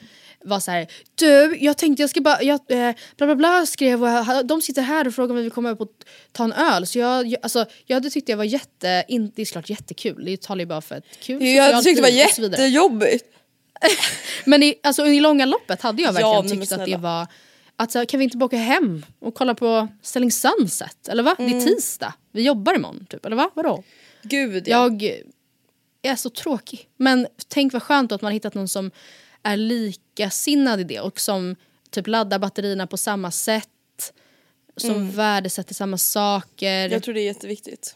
var 0.44 0.60
så 0.60 0.72
här, 0.72 0.88
du 1.16 1.58
jag 1.62 1.78
tänkte 1.78 2.04
jag 2.04 2.10
ska 2.10 2.22
bara, 2.22 2.44
jag, 2.44 2.60
eh, 2.70 2.96
bla 3.18 3.26
bla 3.28 3.36
bla 3.36 3.66
skrev 3.66 4.04
och 4.04 4.10
jag- 4.10 4.48
de 4.48 4.62
sitter 4.62 4.82
här 4.82 5.08
och 5.08 5.14
frågar 5.16 5.30
om 5.30 5.36
vi 5.38 5.44
vill 5.44 5.52
komma 5.52 5.70
upp 5.70 5.82
och 5.82 5.90
ta 6.32 6.44
en 6.44 6.54
öl. 6.54 6.88
Så 6.88 7.00
jag, 7.00 7.28
jag, 7.28 7.40
alltså, 7.44 7.66
jag 7.86 7.96
hade 7.96 8.10
tyckt 8.10 8.28
det 8.28 8.36
var 8.36 8.44
jätte, 8.44 9.04
in, 9.08 9.32
det 9.36 9.42
är 9.42 9.46
såklart 9.46 9.70
jättekul, 9.70 10.26
det 10.26 10.42
talar 10.42 10.60
ju 10.60 10.66
bara 10.66 10.82
för 10.82 10.96
ett 10.96 11.04
kul 11.22 11.40
socialt 11.40 11.86
liv 11.86 12.04
och 12.26 12.30
så 12.36 12.42
vidare. 12.42 12.62
jättejobbigt. 12.62 13.26
Men 14.46 14.64
i, 14.64 14.76
alltså, 14.84 15.06
i 15.08 15.20
långa 15.20 15.46
loppet 15.46 15.82
hade 15.82 16.02
jag 16.02 16.10
Ja, 16.10 16.12
verkligen 16.14 16.60
men 16.60 16.68
tyckt 16.68 16.72
att 16.82 16.86
det 16.86 16.98
var 16.98 17.28
att 17.80 17.92
så, 17.92 17.98
här, 18.00 18.06
kan 18.06 18.18
vi 18.18 18.24
inte 18.24 18.38
bara 18.38 18.46
åka 18.46 18.58
hem 18.58 19.06
och 19.20 19.36
kolla 19.36 19.56
på 19.56 19.88
Selling 20.02 20.32
Sunset? 20.32 21.08
Eller 21.08 21.24
va? 21.24 21.36
Det 21.38 21.44
Mm. 21.44 21.58
är 21.58 21.62
tisdag. 21.62 22.14
Vi 22.32 22.42
jobbar 22.46 22.76
imorgon 22.76 23.06
typ. 23.10 23.26
Eller 23.26 23.36
va? 23.36 23.50
Vadå? 23.54 23.84
Gud 24.24 24.68
ja. 24.68 24.90
Jag 26.02 26.12
är 26.12 26.16
så 26.16 26.30
tråkig. 26.30 26.90
Men 26.98 27.28
tänk 27.48 27.74
vad 27.74 27.84
skönt 27.84 28.12
att 28.12 28.22
man 28.22 28.28
har 28.30 28.34
hittat 28.34 28.54
någon 28.54 28.68
som 28.68 28.92
är 29.44 29.58
likasinnad 29.58 30.80
i 30.80 30.84
det 30.84 31.00
och 31.00 31.20
som 31.20 31.56
typ 31.90 32.08
laddar 32.08 32.40
batterierna 32.40 32.88
på 32.88 32.98
samma 32.98 33.32
sätt. 33.32 34.14
Som 34.78 35.12
värdesätter 35.12 35.74
samma 35.74 35.98
saker. 35.98 36.80
Mm. 36.80 36.92
Jag 36.92 37.04
tror 37.04 37.14
det 37.14 37.22
är 37.22 37.26
jätteviktigt. 37.26 37.96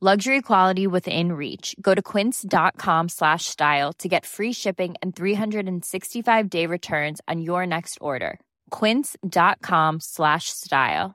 Luxury 0.00 0.42
quality 0.42 0.86
within 0.86 1.32
reach. 1.32 1.74
Go 1.80 1.94
to 1.94 2.02
quince.com 2.02 3.08
slash 3.08 3.44
style 3.46 3.92
to 3.94 4.08
get 4.08 4.26
free 4.26 4.52
shipping 4.52 4.96
and 5.00 5.14
365 5.14 6.50
day 6.50 6.66
returns 6.66 7.20
on 7.26 7.40
your 7.40 7.64
next 7.64 7.96
order. 8.00 8.38
Quince.com 8.70 10.00
slash 10.00 10.50
style. 10.50 11.14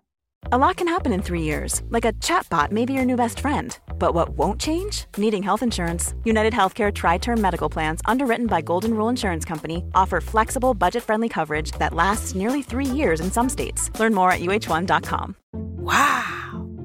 A 0.53 0.57
lot 0.57 0.77
can 0.77 0.87
happen 0.87 1.11
in 1.11 1.21
three 1.21 1.41
years, 1.41 1.81
like 1.89 2.05
a 2.05 2.13
chatbot 2.13 2.71
may 2.71 2.85
be 2.85 2.93
your 2.93 3.03
new 3.03 3.17
best 3.17 3.41
friend. 3.41 3.77
But 3.99 4.13
what 4.13 4.29
won't 4.29 4.61
change? 4.61 5.05
Needing 5.17 5.43
health 5.43 5.61
insurance. 5.61 6.15
United 6.23 6.53
Healthcare 6.53 6.93
Tri 6.93 7.17
Term 7.17 7.41
Medical 7.41 7.69
Plans, 7.69 8.01
underwritten 8.05 8.47
by 8.47 8.61
Golden 8.61 8.93
Rule 8.93 9.09
Insurance 9.09 9.43
Company, 9.43 9.83
offer 9.93 10.21
flexible, 10.21 10.73
budget 10.73 11.03
friendly 11.03 11.27
coverage 11.29 11.73
that 11.73 11.93
lasts 11.93 12.35
nearly 12.35 12.61
three 12.61 12.85
years 12.85 13.19
in 13.19 13.29
some 13.29 13.49
states. 13.49 13.91
Learn 13.99 14.13
more 14.15 14.31
at 14.31 14.39
uh1.com. 14.39 15.35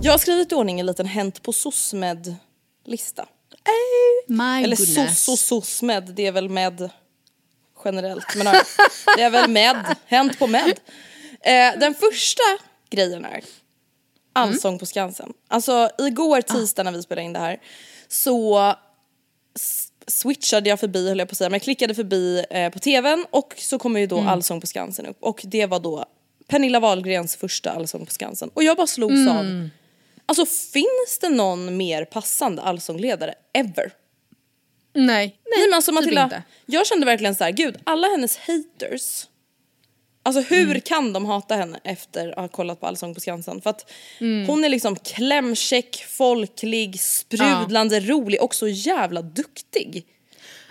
Jag 0.00 0.12
har 0.12 0.18
skrivit 0.18 0.52
i 0.52 0.54
ordning 0.54 0.80
en 0.80 0.86
liten 0.86 1.06
Hänt 1.06 1.42
på 1.42 1.52
SOSMED-lista. 1.52 3.26
My 4.26 4.64
Eller 4.64 4.76
goodness. 4.76 5.24
SOS 5.24 5.28
och 5.28 5.38
SOSMED, 5.38 6.12
det 6.16 6.26
är 6.26 6.32
väl 6.32 6.48
med 6.48 6.90
generellt. 7.84 8.36
Men 8.36 8.46
ja, 8.46 8.62
det 9.16 9.22
är 9.22 9.30
väl 9.30 9.50
med, 9.50 9.96
Hänt 10.06 10.38
på 10.38 10.46
med. 10.46 10.80
Eh, 11.40 11.78
den 11.78 11.94
första 11.94 12.42
grejen 12.90 13.24
är 13.24 13.44
Allsång 14.32 14.78
på 14.78 14.86
Skansen. 14.86 15.32
Alltså 15.48 15.90
igår 15.98 16.40
tisdag 16.40 16.82
när 16.82 16.92
vi 16.92 17.02
spelade 17.02 17.24
in 17.24 17.32
det 17.32 17.38
här 17.38 17.60
så 18.08 18.74
switchade 20.06 20.68
jag 20.68 20.80
förbi 20.80 21.08
höll 21.08 21.18
jag 21.18 21.28
på 21.28 21.32
att 21.32 21.38
säga, 21.38 21.50
men 21.50 21.54
jag 21.54 21.62
klickade 21.62 21.94
förbi 21.94 22.44
eh, 22.50 22.70
på 22.70 22.78
tvn 22.78 23.26
och 23.30 23.54
så 23.58 23.78
kommer 23.78 24.00
ju 24.00 24.06
då 24.06 24.20
Allsång 24.20 24.60
på 24.60 24.66
Skansen 24.66 25.06
upp 25.06 25.16
och 25.20 25.40
det 25.44 25.66
var 25.66 25.80
då 25.80 26.04
Pernilla 26.46 26.80
Wahlgrens 26.80 27.36
första 27.36 27.70
Allsång 27.70 28.06
på 28.06 28.12
Skansen 28.12 28.50
och 28.54 28.62
jag 28.62 28.76
bara 28.76 28.86
slogs 28.86 29.28
av 29.28 29.68
Alltså 30.26 30.46
finns 30.46 31.18
det 31.20 31.28
någon 31.28 31.76
mer 31.76 32.04
passande 32.04 32.62
allsångledare 32.62 33.34
ever? 33.52 33.92
Nej, 34.94 35.38
nej, 35.56 35.68
men 35.68 35.74
alltså 35.74 35.90
typ 35.90 36.00
Matilda, 36.00 36.24
inte. 36.24 36.42
jag 36.66 36.86
kände 36.86 37.06
verkligen 37.06 37.34
så 37.34 37.44
här, 37.44 37.50
gud 37.50 37.76
alla 37.84 38.08
hennes 38.08 38.38
haters 38.38 39.26
Alltså 40.26 40.40
hur 40.40 40.64
Mm. 40.70 40.80
kan 40.80 41.12
de 41.12 41.24
hata 41.26 41.54
henne 41.56 41.80
efter 41.84 42.28
att 42.28 42.36
ha 42.36 42.48
kollat 42.48 42.80
på 42.80 42.86
Allsång 42.86 43.14
på 43.14 43.20
Skansen? 43.20 43.60
För 43.60 43.70
att 43.70 43.90
Mm. 44.20 44.46
hon 44.46 44.64
är 44.64 44.68
liksom 44.68 44.96
klämkäck, 44.96 46.04
folklig, 46.08 47.00
sprudlande, 47.00 48.00
rolig 48.00 48.42
och 48.42 48.54
så 48.54 48.68
jävla 48.68 49.22
duktig. 49.22 50.06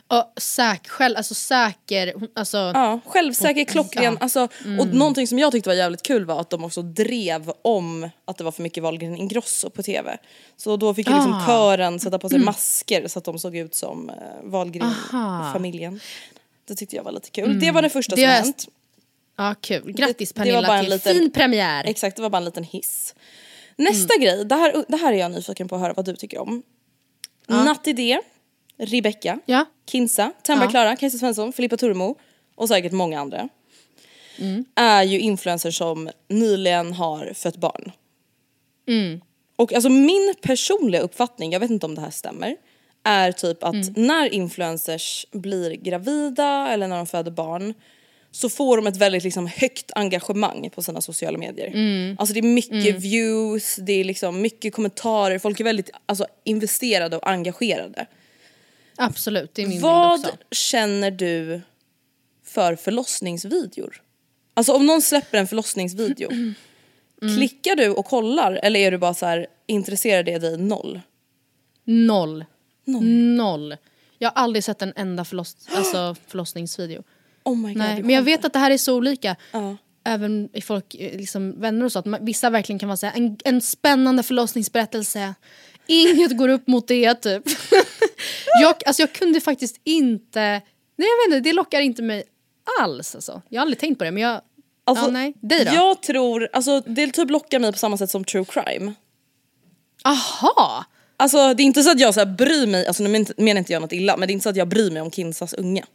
Och 0.08 0.34
säk, 0.42 0.88
själv, 0.88 1.18
alltså 1.18 1.34
säker, 1.36 2.14
alltså 2.36 2.58
Ja, 2.58 3.00
självsäker, 3.06 3.64
klockren. 3.66 4.04
ja. 4.04 4.10
Mm. 4.10 4.22
Alltså, 4.22 4.48
Och 4.80 4.88
någonting 4.88 5.28
som 5.28 5.40
jag 5.40 5.52
tyckte 5.52 5.70
var 5.70 5.76
jävligt 5.76 6.04
kul 6.04 6.26
var 6.26 6.42
att 6.42 6.50
de 6.50 6.64
också 6.64 6.82
drev 6.82 7.52
om 7.62 8.10
att 8.26 8.38
det 8.38 8.44
var 8.44 8.52
för 8.52 8.64
mycket 8.64 8.84
Wahlgren 8.84 9.18
Ingrosso 9.18 9.70
på 9.70 9.84
tv. 9.84 10.18
Så 10.58 10.78
då 10.78 10.94
fick 10.94 11.08
ju 11.08 11.14
liksom 11.14 11.34
Ah. 11.34 11.46
kören 11.48 12.00
sätta 12.00 12.20
på 12.20 12.30
sig 12.30 12.40
masker 12.40 13.08
så 13.08 13.20
att 13.20 13.26
de 13.26 13.40
såg 13.40 13.56
ut 13.56 13.76
som 13.76 14.10
uh, 14.10 14.16
Wahlgren-familjen. 14.52 16.00
Det 16.68 16.76
tyckte 16.76 16.96
jag 16.96 17.04
var 17.04 17.12
lite 17.12 17.30
kul. 17.30 17.60
Det 17.60 17.72
var 17.72 17.82
det 17.82 17.90
första 17.90 18.16
Det 18.16 18.22
som 18.22 18.30
hänt. 18.32 18.68
Ja 19.38 19.56
kul. 19.62 19.92
Grattis 19.94 20.34
Det- 20.34 20.44
det 20.44 20.52
var 20.52 20.62
Pernilla 20.62 20.68
bara 20.68 20.78
en 20.78 20.84
till 20.86 20.94
liten- 20.94 21.14
fin 21.16 21.32
premiär. 21.32 21.84
Exakt, 21.86 22.16
det 22.16 22.22
var 22.22 22.30
bara 22.30 22.38
en 22.38 22.46
liten 22.46 22.64
hiss. 22.64 23.16
Nästa 23.76 24.14
Mm. 24.14 24.24
grej, 24.26 24.46
det 24.46 24.56
här, 24.56 24.86
det 24.88 24.98
här 24.98 25.14
är 25.14 25.18
jag 25.18 25.32
nyfiken 25.32 25.68
på 25.68 25.76
att 25.76 25.82
höra 25.82 25.94
vad 25.94 26.06
du 26.06 26.16
tycker 26.16 26.40
om. 26.42 26.64
Natti 27.48 27.94
D, 27.94 28.20
Rebecca, 28.78 29.40
Ja. 29.46 29.66
Kinsa, 29.92 30.32
Tambra 30.44 30.66
Ja. 30.66 30.70
Klara, 30.72 30.96
Kajsa 30.96 31.18
Svensson, 31.18 31.54
Filippa 31.54 31.78
Turmo 31.78 32.18
och 32.56 32.68
säkert 32.68 32.92
många 32.92 33.20
andra. 33.20 33.50
Mm. 34.40 34.66
Är 34.76 35.04
ju 35.04 35.20
influencers 35.20 35.78
som 35.78 36.10
nyligen 36.30 36.94
har 36.94 37.32
fött 37.36 37.58
barn. 37.58 37.92
Mm. 38.88 39.22
Och 39.56 39.74
alltså 39.74 39.90
min 39.90 40.34
personliga 40.42 41.02
uppfattning, 41.02 41.52
jag 41.52 41.60
vet 41.60 41.72
inte 41.72 41.86
om 41.86 41.96
det 41.96 42.02
här 42.02 42.10
stämmer, 42.10 42.56
är 43.04 43.32
typ 43.32 43.64
att 43.64 43.74
Mm. 43.74 43.94
när 43.96 44.34
influencers 44.34 45.26
blir 45.32 45.72
gravida 45.76 46.68
eller 46.70 46.88
när 46.88 46.96
de 46.98 47.06
föder 47.08 47.32
barn 47.32 47.74
så 48.36 48.50
får 48.50 48.78
de 48.78 48.88
ett 48.88 48.98
väldigt 48.98 49.24
liksom, 49.24 49.48
högt 49.48 49.92
engagemang 49.96 50.70
på 50.70 50.82
sina 50.82 51.02
sociala 51.02 51.38
medier. 51.38 51.68
Mm. 51.68 52.16
Alltså 52.20 52.34
det 52.34 52.40
är 52.40 52.44
mycket 52.44 52.96
views, 52.96 53.76
det 53.76 53.94
är 53.94 54.04
liksom 54.04 54.42
mycket 54.42 54.74
kommentarer, 54.74 55.40
folk 55.40 55.60
är 55.60 55.64
väldigt 55.64 55.90
alltså, 56.06 56.26
investerade 56.44 57.18
och 57.18 57.30
engagerade. 57.30 58.06
Absolut, 58.96 59.54
det 59.56 59.62
är 59.62 59.68
min 59.68 59.82
Vad 59.82 60.22
bild 60.22 60.26
också. 60.26 60.38
känner 60.52 61.12
du 61.12 61.62
för 62.46 62.76
förlossningsvideor? 62.76 64.02
Alltså 64.54 64.74
om 64.74 64.86
någon 64.86 65.02
släpper 65.02 65.38
en 65.38 65.48
förlossningsvideo, 65.48 66.30
Mm. 67.22 67.36
klickar 67.38 67.76
du 67.76 67.90
och 67.90 68.06
kollar 68.06 68.60
eller 68.64 68.80
är 68.80 68.92
du 68.92 68.98
bara 68.98 69.14
så 69.14 69.26
här 69.26 69.48
intresserad 69.68 70.30
i 70.30 70.40
dig 70.40 70.58
noll? 70.58 71.02
Noll. 71.84 72.46
Noll. 72.86 73.76
Jag 74.18 74.30
har 74.32 74.42
aldrig 74.44 74.64
sett 74.64 74.82
en 74.82 74.94
enda 74.96 75.26
förloss 75.26 75.58
alltså, 75.76 76.16
förlossningsvideo. 76.28 77.04
Oh 77.46 77.58
my 77.58 77.68
god, 77.74 77.78
Nej, 77.78 78.02
men 78.02 78.16
jag 78.16 78.22
vet 78.22 78.46
att 78.46 78.54
det 78.54 78.60
här 78.60 78.72
är 78.72 78.78
så 78.78 78.96
olika. 78.96 79.36
Ja. 79.52 79.78
Även 80.06 80.50
i 80.54 80.62
folk, 80.62 80.96
eh, 80.96 81.18
liksom, 81.18 81.62
vänner 81.62 81.86
och 81.86 81.92
så. 81.92 82.00
Att 82.00 82.06
man, 82.06 82.26
vissa 82.26 82.50
verkligen 82.50 82.80
kan 82.80 82.90
vara 82.90 82.98
säga 82.98 83.12
en, 83.12 83.38
en 83.44 83.62
spännande 83.62 84.24
förlossningsberättelse. 84.24 85.34
Inget 85.88 86.38
går 86.38 86.50
upp 86.50 86.68
mot 86.68 86.88
det 86.88 87.14
typ. 87.16 87.44
jag, 88.62 88.76
alltså, 88.86 89.02
jag 89.02 89.14
kunde 89.14 89.42
faktiskt 89.42 89.82
inte... 89.84 90.40
Nej 90.96 91.08
jag 91.10 91.30
vet 91.30 91.38
inte, 91.38 91.50
det 91.50 91.54
lockar 91.54 91.82
inte 91.82 92.02
mig 92.02 92.24
alls 92.82 93.16
alltså. 93.16 93.42
Jag 93.50 93.60
har 93.60 93.62
aldrig 93.62 93.80
tänkt 93.80 93.98
på 93.98 94.04
det 94.04 94.12
men 94.12 94.24
jag... 94.24 94.42
Alltså, 94.86 95.06
ja, 95.06 95.12
nej. 95.12 95.34
Dig 95.42 95.66
då? 95.66 95.72
Jag 95.74 96.02
tror, 96.02 96.50
alltså 96.54 96.80
det 96.80 97.08
typ 97.08 97.30
lockar 97.30 97.60
mig 97.60 97.72
på 97.72 97.78
samma 97.78 97.98
sätt 97.98 98.10
som 98.10 98.24
true 98.24 98.46
crime. 98.46 98.94
Aha! 100.04 100.86
Alltså 101.18 101.54
det 101.54 101.64
är 101.64 101.66
inte 101.66 101.84
så 101.84 101.92
att 101.92 102.00
jag 102.00 102.14
så 102.14 102.20
här 102.20 102.28
bryr 102.28 102.68
mig, 102.68 102.88
alltså 102.88 103.04
nu 103.04 103.10
men- 103.10 103.26
menar 103.38 103.60
inte 103.60 103.74
jag 103.74 103.82
något 103.82 103.94
illa, 103.94 104.18
men 104.18 104.28
det 104.28 104.32
är 104.32 104.34
inte 104.34 104.44
så 104.44 104.50
att 104.50 104.56
jag 104.56 104.68
bryr 104.68 104.92
mig 104.92 105.02
om 105.02 105.12
Kinsas 105.12 105.54
unga. 105.54 105.86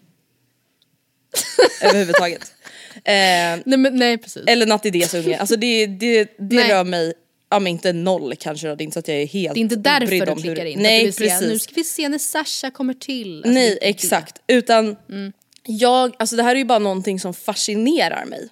Överhuvudtaget. 1.82 2.52
Eh, 2.94 3.02
Nej, 3.04 3.62
men, 3.78 3.96
nej 3.96 4.18
precis. 4.18 4.42
eller 4.46 4.66
Natti 4.66 4.90
Ds 4.90 5.14
unge, 5.14 5.38
alltså 5.38 5.56
det, 5.56 5.86
det, 5.86 6.34
det 6.38 6.68
rör 6.74 6.84
mig, 6.84 7.12
ja 7.50 7.58
men 7.58 7.66
inte 7.72 7.92
noll 7.92 8.34
kanske 8.36 8.68
då, 8.68 8.74
det 8.74 8.82
är 8.82 8.84
inte 8.84 8.94
så 8.94 8.98
att 8.98 9.08
jag 9.08 9.16
är 9.16 9.26
helt 9.26 9.54
det 9.54 9.60
är 9.60 9.62
inte 9.62 9.76
därför 9.76 10.06
du 10.26 10.42
klickar 10.42 10.56
hur- 10.56 10.64
in. 10.64 10.78
Nej 10.82 11.08
att 11.08 11.16
du 11.16 11.22
vill 11.24 11.30
precis. 11.30 11.48
nu 11.48 11.58
ska 11.58 11.72
vi 11.74 11.84
se 11.84 12.08
när 12.08 12.18
Sasha 12.18 12.70
kommer 12.70 12.94
till. 12.94 13.36
Alltså, 13.36 13.50
Nej 13.50 13.70
det. 13.80 13.88
exakt, 13.88 14.42
utan 14.46 14.96
Mm. 15.10 15.32
jag, 15.66 16.14
alltså 16.18 16.36
det 16.36 16.42
här 16.42 16.54
är 16.54 16.58
ju 16.58 16.64
bara 16.64 16.78
någonting 16.78 17.20
som 17.20 17.34
fascinerar 17.34 18.24
mig. 18.24 18.48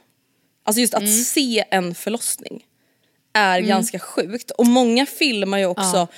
Alltså 0.65 0.81
just 0.81 0.95
att 0.95 1.03
Mm. 1.03 1.13
se 1.13 1.65
en 1.71 1.95
förlossning 1.95 2.65
är 3.33 3.61
ganska 3.61 3.99
sjukt 3.99 4.51
och 4.51 4.67
många 4.67 5.07
filmar 5.07 5.59
ju 5.59 5.67
också, 5.67 5.97
Ja. 5.97 6.09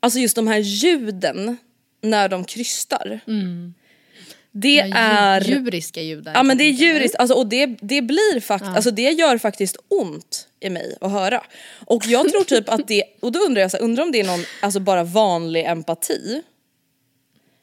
alltså 0.00 0.18
just 0.18 0.36
de 0.36 0.46
här 0.48 0.58
ljuden 0.58 1.56
när 2.02 2.28
de 2.28 2.44
krystar. 2.44 3.20
Det 4.56 4.80
är... 4.94 5.40
Djuriska 5.40 6.02
ljud. 6.02 6.28
Ja 6.34 6.42
men 6.42 6.58
det 6.58 6.64
är 6.64 6.70
djuriskt, 6.70 7.16
alltså, 7.16 7.34
och 7.34 7.46
det, 7.46 7.66
det 7.66 8.02
blir 8.02 8.40
faktiskt, 8.40 8.76
alltså 8.76 8.90
det 8.90 9.10
gör 9.10 9.38
faktiskt 9.38 9.76
ont 9.88 10.48
i 10.60 10.70
mig 10.70 10.96
att 11.00 11.10
höra. 11.10 11.42
Och 11.86 12.06
jag 12.06 12.28
tror 12.28 12.44
typ 12.44 12.68
att 12.68 12.88
det, 12.88 13.04
och 13.20 13.32
då 13.32 13.38
undrar 13.40 13.62
jag 13.62 13.70
så 13.70 13.76
undrar 13.76 14.04
om 14.04 14.12
det 14.12 14.20
är 14.20 14.24
någon, 14.26 14.44
alltså 14.62 14.80
bara 14.80 15.04
vanlig 15.04 15.64
empati. 15.64 16.42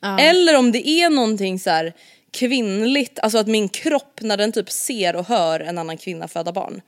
Ja. 0.02 0.20
Eller 0.20 0.58
om 0.58 0.72
det 0.72 0.88
är 0.90 1.10
någonting 1.10 1.60
så 1.60 1.70
här 1.70 1.94
kvinnligt, 2.32 3.20
alltså 3.20 3.38
att 3.38 3.48
min 3.48 3.70
kropp 3.70 4.20
när 4.22 4.38
den 4.38 4.52
typ 4.52 4.72
ser 4.72 5.16
och 5.16 5.28
hör 5.28 5.60
en 5.60 5.78
annan 5.78 5.98
kvinna 5.98 6.28
föda 6.28 6.52
barn 6.52 6.82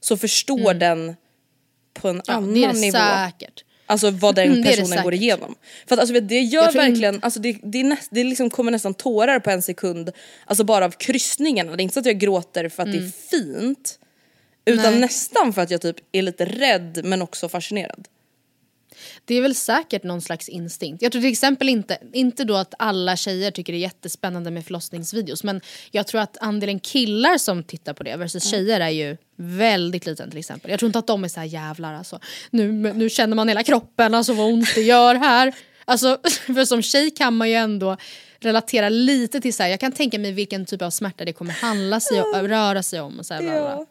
så 0.00 0.16
förstår 0.16 0.74
den 0.74 1.16
på 1.94 2.08
en 2.08 2.14
Mm. 2.14 2.22
Ja, 2.26 2.34
annan 2.34 2.54
det 2.54 2.64
är 2.64 2.72
det 2.72 2.80
nivå. 2.80 2.98
säkert. 2.98 3.64
Alltså 3.90 4.10
vad 4.10 4.34
den 4.34 4.46
Mm, 4.52 4.62
personen 4.62 4.88
går 5.04 5.10
säkert. 5.10 5.14
igenom. 5.22 5.54
För 5.86 5.94
att 5.94 6.00
alltså, 6.00 6.20
det 6.20 6.40
gör 6.40 6.62
Jag 6.64 6.72
verkligen, 6.72 7.18
alltså, 7.22 7.40
det, 7.40 7.56
det, 7.62 7.82
näst, 7.82 8.08
det 8.10 8.24
liksom 8.24 8.50
kommer 8.50 8.72
nästan 8.72 8.94
tårar 8.94 9.38
på 9.40 9.50
en 9.50 9.62
sekund. 9.62 10.10
Alltså 10.44 10.64
bara 10.64 10.84
av 10.84 10.90
kryssningarna. 10.90 11.76
Det 11.76 11.80
är 11.80 11.82
inte 11.82 11.94
så 11.94 12.00
att 12.00 12.06
jag 12.06 12.18
gråter 12.18 12.68
för 12.68 12.82
att 12.82 12.92
det 12.92 12.98
är 12.98 13.12
fint. 13.30 13.98
Utan 14.64 14.84
Mm. 14.84 14.92
Nej. 14.92 15.00
nästan 15.00 15.52
för 15.52 15.62
att 15.62 15.70
jag 15.70 15.80
typ 15.80 15.96
är 16.12 16.22
lite 16.22 16.44
rädd 16.44 17.00
men 17.04 17.22
också 17.22 17.48
fascinerad. 17.48 18.08
Det 19.24 19.34
är 19.34 19.42
väl 19.42 19.54
säkert 19.54 20.02
någon 20.02 20.20
slags 20.20 20.48
instinkt. 20.48 21.02
Jag 21.02 21.12
tror 21.12 21.22
till 21.22 21.30
exempel 21.30 21.68
inte, 21.68 21.98
inte 22.12 22.44
då 22.44 22.56
att 22.56 22.74
alla 22.78 23.16
tjejer 23.16 23.50
tycker 23.50 23.72
det 23.72 23.78
är 23.78 23.80
jättespännande 23.80 24.50
med 24.50 24.64
förlossningsvideos 24.64 25.44
men 25.44 25.60
jag 25.90 26.06
tror 26.06 26.20
att 26.20 26.36
andelen 26.40 26.80
killar 26.80 27.38
som 27.38 27.62
tittar 27.62 27.92
på 27.92 28.02
det 28.02 28.16
versus 28.16 28.50
tjejer 28.50 28.80
är 28.80 28.88
ju 28.88 29.16
väldigt 29.36 30.06
liten 30.06 30.30
till 30.30 30.38
exempel. 30.38 30.70
Jag 30.70 30.80
tror 30.80 30.86
inte 30.86 30.98
att 30.98 31.06
de 31.06 31.24
är 31.24 31.28
så 31.28 31.40
här 31.40 31.46
jävlar 31.46 31.94
alltså. 31.94 32.18
Nu, 32.50 32.72
nu 32.72 33.10
känner 33.10 33.36
man 33.36 33.48
hela 33.48 33.62
kroppen, 33.62 34.14
alltså 34.14 34.32
vad 34.32 34.46
ont 34.46 34.74
det 34.74 34.82
gör 34.82 35.14
här. 35.14 35.54
Alltså 35.84 36.18
för 36.46 36.64
som 36.64 36.82
tjej 36.82 37.10
kan 37.10 37.36
man 37.36 37.48
ju 37.48 37.54
ändå 37.54 37.96
relatera 38.40 38.88
lite 38.88 39.40
till 39.40 39.54
så 39.54 39.62
här, 39.62 39.70
jag 39.70 39.80
kan 39.80 39.92
tänka 39.92 40.18
mig 40.18 40.32
vilken 40.32 40.66
typ 40.66 40.82
av 40.82 40.90
smärta 40.90 41.24
det 41.24 41.32
kommer 41.32 41.52
handla 41.52 42.00
sig 42.00 42.22
om, 42.22 42.48
röra 42.48 42.82
sig 42.82 43.00
om 43.00 43.18
och 43.18 43.26
så 43.26 43.34
här, 43.34 43.42
bla. 43.42 43.86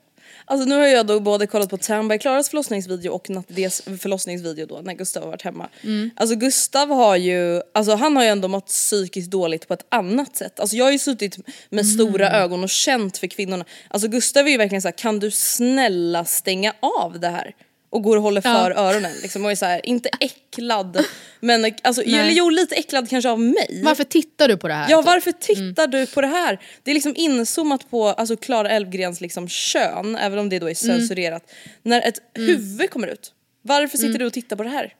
Alltså 0.49 0.69
nu 0.69 0.75
har 0.75 0.85
jag 0.85 1.07
då 1.07 1.19
både 1.19 1.47
kollat 1.47 1.69
på 1.69 1.77
Ternberg 1.77 2.19
Klaras 2.19 2.49
förlossningsvideo 2.49 3.11
och 3.11 3.29
Nattidés 3.29 3.81
förlossningsvideo 3.99 4.65
då 4.65 4.81
när 4.83 4.93
Gustav 4.93 5.23
har 5.23 5.29
varit 5.29 5.41
hemma. 5.41 5.69
Mm. 5.83 6.09
Alltså 6.15 6.35
Gustav 6.35 6.89
har 6.89 7.15
ju, 7.15 7.61
alltså 7.73 7.95
han 7.95 8.15
har 8.15 8.23
ju 8.23 8.29
ändå 8.29 8.47
mått 8.47 8.65
psykiskt 8.67 9.31
dåligt 9.31 9.67
på 9.67 9.73
ett 9.73 9.85
annat 9.89 10.35
sätt. 10.35 10.59
Alltså 10.59 10.75
jag 10.75 10.85
har 10.85 10.91
ju 10.91 10.99
suttit 10.99 11.37
med 11.69 11.87
stora 11.87 12.29
Mm. 12.29 12.41
ögon 12.41 12.63
och 12.63 12.69
känt 12.69 13.17
för 13.17 13.27
kvinnorna. 13.27 13.65
Alltså 13.87 14.07
Gustav 14.07 14.47
är 14.47 14.51
ju 14.51 14.57
verkligen 14.57 14.81
såhär, 14.81 14.97
kan 14.97 15.19
du 15.19 15.31
snälla 15.31 16.25
stänga 16.25 16.73
av 16.81 17.19
det 17.19 17.29
här? 17.29 17.55
Och 17.89 18.03
går 18.03 18.17
och 18.17 18.23
håller 18.23 18.41
Ja. 18.45 18.53
för 18.53 18.71
öronen 18.71 19.11
liksom 19.21 19.45
och 19.45 19.51
är 19.51 19.55
såhär, 19.55 19.85
inte 19.85 20.09
äcklad 20.19 21.05
men 21.39 21.73
alltså, 21.83 22.01
eller 22.01 22.29
jo 22.31 22.49
lite 22.49 22.75
äcklad 22.75 23.09
kanske 23.09 23.29
av 23.29 23.39
mig. 23.39 23.81
Varför 23.83 24.03
tittar 24.03 24.47
du 24.47 24.57
på 24.57 24.67
det 24.67 24.73
här? 24.73 24.89
Ja 24.89 24.97
typ? 24.97 25.05
varför 25.05 25.31
tittar 25.31 25.87
du 25.87 26.05
på 26.05 26.21
det 26.21 26.27
här? 26.27 26.59
Det 26.83 26.91
är 26.91 26.95
liksom 26.95 27.13
inzoomat 27.15 27.89
på 27.89 28.07
alltså 28.07 28.37
Clara 28.37 28.69
Elfgrens 28.69 29.21
liksom 29.21 29.47
kön, 29.47 30.15
även 30.15 30.39
om 30.39 30.49
det 30.49 30.59
då 30.59 30.69
är 30.69 30.73
censurerat. 30.73 31.51
När 31.83 32.01
ett 32.07 32.19
huvud 32.33 32.89
kommer 32.89 33.07
ut. 33.07 33.33
Varför 33.61 33.97
sitter 33.97 34.19
du 34.19 34.25
och 34.25 34.33
tittar 34.33 34.55
på 34.55 34.63
det 34.63 34.69
här? 34.69 34.93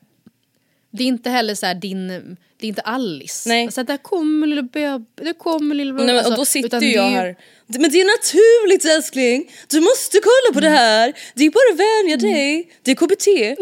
Det 0.91 1.03
är 1.03 1.07
inte 1.07 1.29
heller 1.29 1.55
så 1.55 1.65
här 1.65 1.75
din, 1.75 2.37
det 2.60 2.66
är 2.66 2.70
inte 2.70 2.82
Alice. 2.82 3.49
Nej. 3.49 3.66
Alltså, 3.66 3.84
där 3.84 3.97
kommer 3.97 4.47
lilla 4.47 4.62
bebis, 4.62 5.07
där 5.16 5.34
kommer 5.34 5.76
lilla 5.76 5.93
bebis. 5.93 6.05
Nej, 6.05 6.16
men, 6.16 6.18
alltså, 6.18 6.32
och 6.34 6.38
då 6.38 6.45
sitter 6.45 6.82
ju 6.82 6.88
det 6.89 6.95
jag 6.95 7.10
ju- 7.10 7.16
här. 7.16 7.36
Men 7.68 7.91
det 7.91 8.01
är 8.01 8.05
naturligt 8.05 8.86
älskling! 8.86 9.51
Du 9.68 9.80
måste 9.80 10.20
kolla 10.24 10.53
på 10.53 10.60
det 10.60 10.70
här! 10.70 11.14
Det 11.36 11.43
är 11.45 11.49
bara 11.51 11.74
att 11.74 11.80
vänja 11.80 12.18
dig. 12.34 12.72
Det 12.82 12.91
är 12.91 12.95
KBT. 12.95 13.55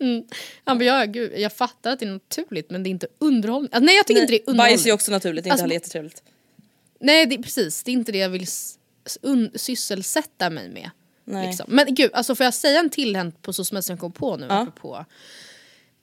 Han 0.64 0.78
bara, 0.78 0.84
ja, 0.84 1.04
gud, 1.04 1.32
jag 1.38 1.52
fattar 1.52 1.92
att 1.92 1.98
det 1.98 2.04
är 2.06 2.10
naturligt 2.12 2.70
men 2.70 2.82
det 2.82 2.88
är 2.88 2.90
inte 2.90 3.06
underhållning. 3.18 3.68
Alltså, 3.72 3.84
nej 3.84 3.96
jag 3.96 4.06
tycker 4.06 4.20
inte 4.20 4.32
det 4.32 4.36
är 4.36 4.50
underhållning. 4.50 4.76
Bajs 4.76 4.86
är 4.86 4.92
också 4.92 5.10
naturligt, 5.10 5.44
det 5.44 5.48
är 5.48 5.50
inte 5.50 5.52
Alltså, 5.52 5.64
heller 5.64 5.74
jättetrevligt. 5.74 6.22
Nej 7.00 7.26
det, 7.26 7.38
precis, 7.42 7.82
det 7.82 7.90
är 7.90 7.92
inte 7.92 8.12
det 8.12 8.18
jag 8.18 8.28
vill 8.30 8.46
sysselsätta 9.54 10.50
mig 10.50 10.68
med. 10.68 10.90
Nej. 11.24 11.46
Liksom. 11.46 11.66
Men 11.68 11.94
gud, 11.94 12.10
alltså 12.14 12.34
får 12.34 12.44
jag 12.44 12.54
säga 12.54 12.80
en 12.80 12.90
till 12.90 13.16
hänt 13.16 13.42
på 13.42 13.52
SOSMED 13.52 13.84
som 13.84 13.92
jag 13.92 14.00
kom 14.00 14.12
på 14.12 14.36
nu 14.36 14.46
Ja. 14.48 15.04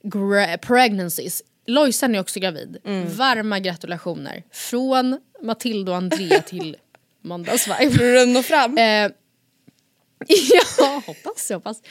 gra- 0.04 0.58
pregnancies. 0.58 1.44
Lojsan 1.68 2.15
är 2.15 2.20
också 2.20 2.39
gravid. 2.39 2.78
Mm. 2.86 3.15
Varma 3.15 3.59
gratulationer. 3.59 4.43
Från 4.51 5.20
Matilda 5.41 5.91
och 5.91 5.97
Andrea 5.97 6.41
till 6.41 6.78
Måndagsvibe. 7.22 8.03
Den 8.03 8.34
når 8.34 8.41
fram? 8.41 8.78
Eh, 8.78 8.84
ja, 10.78 11.01
hoppas, 11.05 11.49
jag 11.49 11.57
hoppas. 11.57 11.82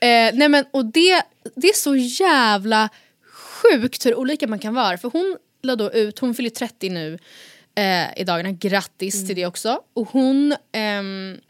Eh, 0.00 0.34
nej 0.34 0.48
men, 0.48 0.64
och 0.70 0.84
det, 0.84 1.22
det 1.56 1.68
är 1.68 1.74
så 1.74 1.96
jävla 1.96 2.88
sjukt 3.32 4.06
hur 4.06 4.14
olika 4.14 4.46
man 4.46 4.58
kan 4.58 4.74
vara. 4.74 4.98
För 4.98 5.10
hon 5.10 5.36
la 5.62 5.76
då 5.76 5.92
ut, 5.92 6.18
hon 6.18 6.34
fyller 6.34 6.50
30 6.50 6.90
nu 6.90 7.18
eh, 7.74 8.20
i 8.20 8.24
dagarna, 8.24 8.52
grattis 8.52 9.26
till 9.26 9.36
det 9.36 9.46
också. 9.46 9.80
Och 9.94 10.08
hon, 10.10 10.56
ehm, 10.72 11.40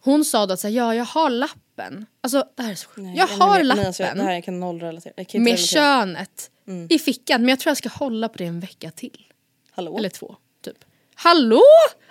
hon 0.00 0.24
sa 0.24 0.46
då 0.46 0.54
att 0.54 0.60
så 0.60 0.68
här, 0.68 0.74
ja 0.74 0.94
jag 0.94 1.04
har 1.04 1.30
lappen. 1.76 2.06
Alltså 2.20 2.44
det 2.56 2.62
här 2.62 2.70
är 2.70 2.74
så 2.74 2.88
sjukt. 2.88 3.08
jag 3.14 3.26
har 3.26 3.54
nej, 3.54 3.64
lappen 3.64 3.78
Nej, 3.80 3.86
alltså, 3.86 4.02
jag- 4.02 4.16
det 4.16 4.22
här 4.22 4.32
jag 4.32 4.44
kan 4.44 4.60
noll 4.60 4.80
relatera. 4.80 5.12
Jag 5.16 5.28
kan 5.28 5.42
med 5.42 5.50
relatera. 5.50 5.66
könet 5.66 6.50
i 6.88 6.98
fickan. 6.98 7.40
Men 7.40 7.48
jag 7.48 7.58
tror 7.58 7.70
jag 7.70 7.76
ska 7.76 7.88
hålla 7.88 8.28
på 8.28 8.38
det 8.38 8.44
en 8.44 8.60
vecka 8.60 8.90
till. 8.90 9.26
Hallå? 9.70 9.98
Eller 9.98 10.08
två, 10.08 10.36
typ. 10.64 10.76
Hallå! 11.14 11.62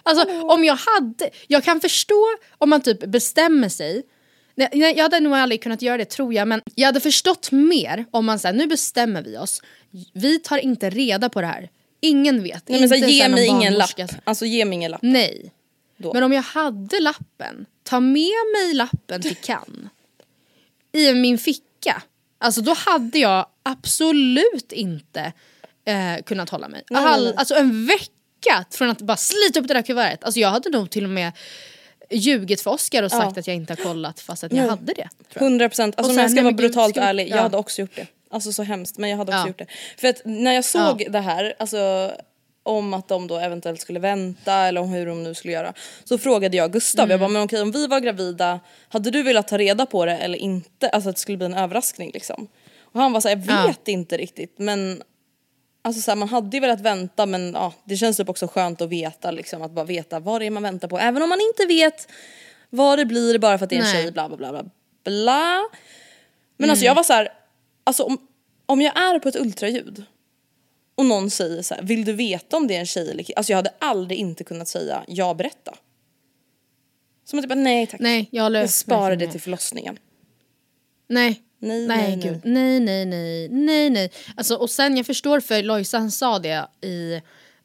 Alltså 0.04 0.42
om 0.42 0.64
jag 0.64 0.76
hade, 0.76 1.30
jag 1.48 1.64
kan 1.64 1.82
förstå 1.82 2.26
om 2.58 2.70
man 2.70 2.82
typ 2.82 3.00
bestämmer 3.06 3.70
sig. 3.70 4.04
Nej, 4.56 4.70
nej, 4.74 4.94
jag 4.98 5.04
hade 5.04 5.20
nog 5.20 5.34
aldrig 5.34 5.64
kunnat 5.64 5.82
göra 5.82 5.98
det 5.98 6.06
tror 6.06 6.34
jag 6.34 6.48
men 6.48 6.62
jag 6.76 6.86
hade 6.86 7.00
förstått 7.00 7.52
mer 7.52 8.06
om 8.12 8.26
man 8.26 8.40
säger 8.40 8.56
nu 8.56 8.68
bestämmer 8.68 9.22
vi 9.22 9.38
oss. 9.38 9.62
Vi 10.14 10.40
tar 10.40 10.58
inte 10.58 10.90
reda 10.90 11.30
på 11.30 11.42
det 11.42 11.48
här. 11.48 11.70
Ingen 12.02 12.44
vet. 12.44 12.70
Nej, 12.70 12.80
men 12.80 12.90
så, 12.90 12.96
ge 12.96 13.30
mig 13.30 13.48
ingen 13.48 13.74
lapp. 13.74 13.90
Alltså 14.24 14.46
ge 14.46 14.66
mig 14.66 14.76
ingen 14.76 14.92
lapp. 14.92 15.02
Nej. 15.04 15.52
Då. 15.98 16.14
Men 16.14 16.24
om 16.24 16.34
jag 16.34 16.42
hade 16.42 17.00
lappen, 17.00 17.66
ta 17.84 18.00
med 18.00 18.32
mig 18.56 18.74
lappen 18.74 19.22
till 19.22 19.36
Cannes 19.36 19.92
i 20.92 21.14
min 21.14 21.38
ficka. 21.38 22.02
Alltså 22.38 22.62
då 22.62 22.74
hade 22.74 23.20
jag 23.20 23.46
absolut 23.64 24.72
inte 24.72 25.34
eh, 25.86 26.24
kunnat 26.26 26.50
hålla 26.50 26.68
mig. 26.68 26.84
Nej, 26.90 27.04
nej, 27.04 27.14
All, 27.14 27.24
nej. 27.26 27.34
alltså 27.38 27.56
en 27.56 27.86
vecka 27.86 28.66
från 28.72 28.90
att 28.90 29.02
bara 29.02 29.18
slita 29.18 29.60
upp 29.60 29.68
det 29.68 29.74
där 29.74 29.82
kuvertet. 29.82 30.24
Alltså 30.24 30.40
jag 30.40 30.50
hade 30.50 30.70
nog 30.70 30.90
till 30.90 31.04
och 31.04 31.10
med 31.10 31.32
ljugit 32.10 32.62
för 32.62 32.72
Oscar 32.72 33.04
och 33.04 33.12
sagt 33.12 33.36
Ja. 33.36 33.40
att 33.40 33.48
jag 33.48 33.56
inte 33.56 33.74
har 33.74 33.84
kollat 33.84 34.20
fast 34.20 34.44
att 34.44 34.52
jag 34.52 34.60
Nej. 34.60 34.70
hade 34.70 34.94
det. 34.94 35.10
100 35.34 35.70
procent, 35.70 35.96
alltså 35.98 36.12
om 36.12 36.18
jag 36.18 36.30
ska 36.32 36.36
nej, 36.36 36.44
vara 36.44 36.54
brutalt 36.54 36.96
ska 36.96 37.02
ärlig, 37.02 37.30
jag 37.30 37.38
ja. 37.38 37.42
hade 37.42 37.58
också 37.58 37.82
gjort 37.82 37.96
det. 37.96 38.08
Alltså 38.30 38.54
så 38.54 38.64
hemskt 38.64 38.98
men 38.98 39.10
jag 39.10 39.18
hade 39.18 39.32
också 39.32 39.42
Ja. 39.42 39.48
gjort 39.48 39.58
det. 39.58 39.68
För 39.98 40.08
att 40.08 40.22
när 40.26 40.54
jag 40.54 40.66
såg 40.66 41.06
det 41.10 41.20
här, 41.20 41.54
alltså 41.60 42.12
om 42.66 42.94
att 42.94 43.08
de 43.08 43.28
då 43.28 43.38
eventuellt 43.38 43.82
skulle 43.82 44.00
vänta 44.00 44.54
eller 44.54 44.82
om 44.82 44.90
hur 44.90 45.06
de 45.06 45.24
nu 45.24 45.34
skulle 45.34 45.54
göra. 45.54 45.74
Så 46.04 46.18
frågade 46.18 46.58
jag 46.58 46.72
Gustav, 46.74 47.04
Mm. 47.04 47.12
jag 47.12 47.20
bara 47.20 47.30
men 47.30 47.42
okej 47.44 47.62
om 47.62 47.72
vi 47.72 47.88
var 47.88 48.00
gravida, 48.00 48.60
hade 48.90 49.12
du 49.12 49.24
velat 49.24 49.48
ta 49.48 49.58
reda 49.58 49.86
på 49.86 50.06
det 50.06 50.18
eller 50.18 50.38
inte? 50.38 50.90
Alltså 50.90 51.10
att 51.10 51.16
det 51.16 51.20
skulle 51.22 51.38
bli 51.38 51.46
en 51.46 51.54
överraskning 51.54 52.12
liksom. 52.14 52.48
Och 52.82 53.00
han 53.02 53.14
var 53.14 53.22
såhär, 53.22 53.36
jag 53.48 53.56
Ja. 53.64 53.68
vet 53.68 53.88
inte 53.88 54.18
riktigt 54.18 54.56
men 54.60 55.04
Alltså 55.82 56.02
så 56.02 56.12
här, 56.12 56.16
man 56.16 56.30
hade 56.30 56.58
ju 56.58 56.62
velat 56.62 56.82
vänta 56.82 57.26
men 57.26 57.52
ja, 57.54 57.74
det 57.84 57.98
känns 57.98 58.18
typ 58.18 58.30
också 58.30 58.48
skönt 58.48 58.82
att 58.82 58.90
veta 58.90 59.32
liksom, 59.32 59.62
att 59.62 59.72
bara 59.72 59.86
veta 59.86 60.20
vad 60.20 60.42
det 60.42 60.46
är 60.46 60.50
man 60.52 60.64
väntar 60.64 60.88
på. 60.88 61.00
Även 61.00 61.24
om 61.24 61.30
man 61.30 61.40
inte 61.42 61.66
vet 61.66 62.08
vad 62.70 63.00
det 63.00 63.06
blir 63.06 63.40
bara 63.40 63.58
för 63.58 63.64
att 63.64 63.70
det 63.70 63.76
är 63.76 63.80
en 63.80 63.84
Nej. 63.86 63.94
tjej 64.04 64.12
bla 64.12 64.28
bla 64.28 64.38
bla 64.38 64.52
bla. 64.52 64.64
bla. 65.04 65.64
Men 66.58 66.70
alltså 66.70 66.86
jag 66.86 66.96
var 66.96 67.04
så 67.04 67.14
här, 67.14 67.30
alltså 67.84 68.04
om, 68.04 68.18
om 68.66 68.82
jag 68.82 68.98
är 69.00 69.20
på 69.20 69.30
ett 69.30 69.36
ultraljud 69.36 70.04
och 70.96 71.06
någon 71.06 71.30
säger 71.30 71.62
så 71.62 71.76
här, 71.76 71.82
vill 71.82 72.06
du 72.06 72.14
veta 72.14 72.58
om 72.58 72.68
det 72.68 72.76
är 72.76 72.80
en 72.80 72.86
tjej 72.86 73.12
eller 73.12 73.24
kille? 73.24 73.36
Alltså 73.38 73.52
jag 73.52 73.58
hade 73.58 73.74
aldrig 73.80 74.20
inte 74.20 74.44
kunnat 74.44 74.68
säga 74.68 75.04
ja 75.08 75.34
berätta. 75.34 75.74
Som 77.26 77.40
att 77.40 77.48
bara 77.50 77.56
nej 77.56 77.88
tack. 77.88 78.00
Nej, 78.00 78.28
jag 78.32 78.56
jag 78.56 78.70
sparar 78.70 79.16
det 79.16 79.28
till 79.28 79.42
förlossningen. 79.42 79.98
Nej. 81.08 81.42
Nej, 81.60 81.88
Nej, 81.88 82.18
nej, 82.18 82.42
nej. 82.44 82.80
Nej, 82.80 83.06
nej, 83.06 83.48
nej, 83.50 83.90
nej. 83.90 84.12
Alltså, 84.38 84.56
och 84.56 84.70
sen 84.70 84.98
jag 84.98 85.06
förstår 85.06 85.40
för 85.40 85.64
Lojsan 85.64 86.12
sa 86.12 86.40
det 86.40 86.68
i 86.82 87.22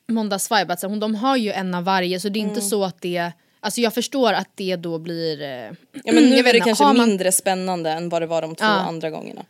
Måndagsvibe 0.09 0.73
att 0.73 0.81
så, 0.81 0.87
hon- 0.87 1.01
de 1.01 1.15
har 1.15 1.37
ju 1.37 1.53
en 1.53 1.75
av 1.75 1.85
varje 1.85 2.21
så 2.21 2.29
det 2.29 2.39
är 2.39 2.41
inte 2.41 2.61
så 2.61 2.85
att 2.85 3.01
det 3.01 3.33
Alltså 3.63 3.81
jag 3.81 3.95
förstår 3.95 4.33
att 4.33 4.49
det 4.55 4.77
då 4.77 4.99
blir... 4.99 5.43
eh, 5.43 5.49
Ja 6.05 6.13
men 6.13 6.25
nu 6.31 6.37
är 6.39 6.53
det 6.53 6.61
kanske 6.61 6.85
man- 6.85 6.99
mindre 7.09 7.33
spännande 7.33 7.91
än 7.91 8.09
vad 8.09 8.23
det 8.23 8.27
var 8.27 8.43
de 8.43 8.55
två 8.55 8.65
Ja. 8.65 8.71
andra 8.71 9.11
gångerna. 9.11 9.45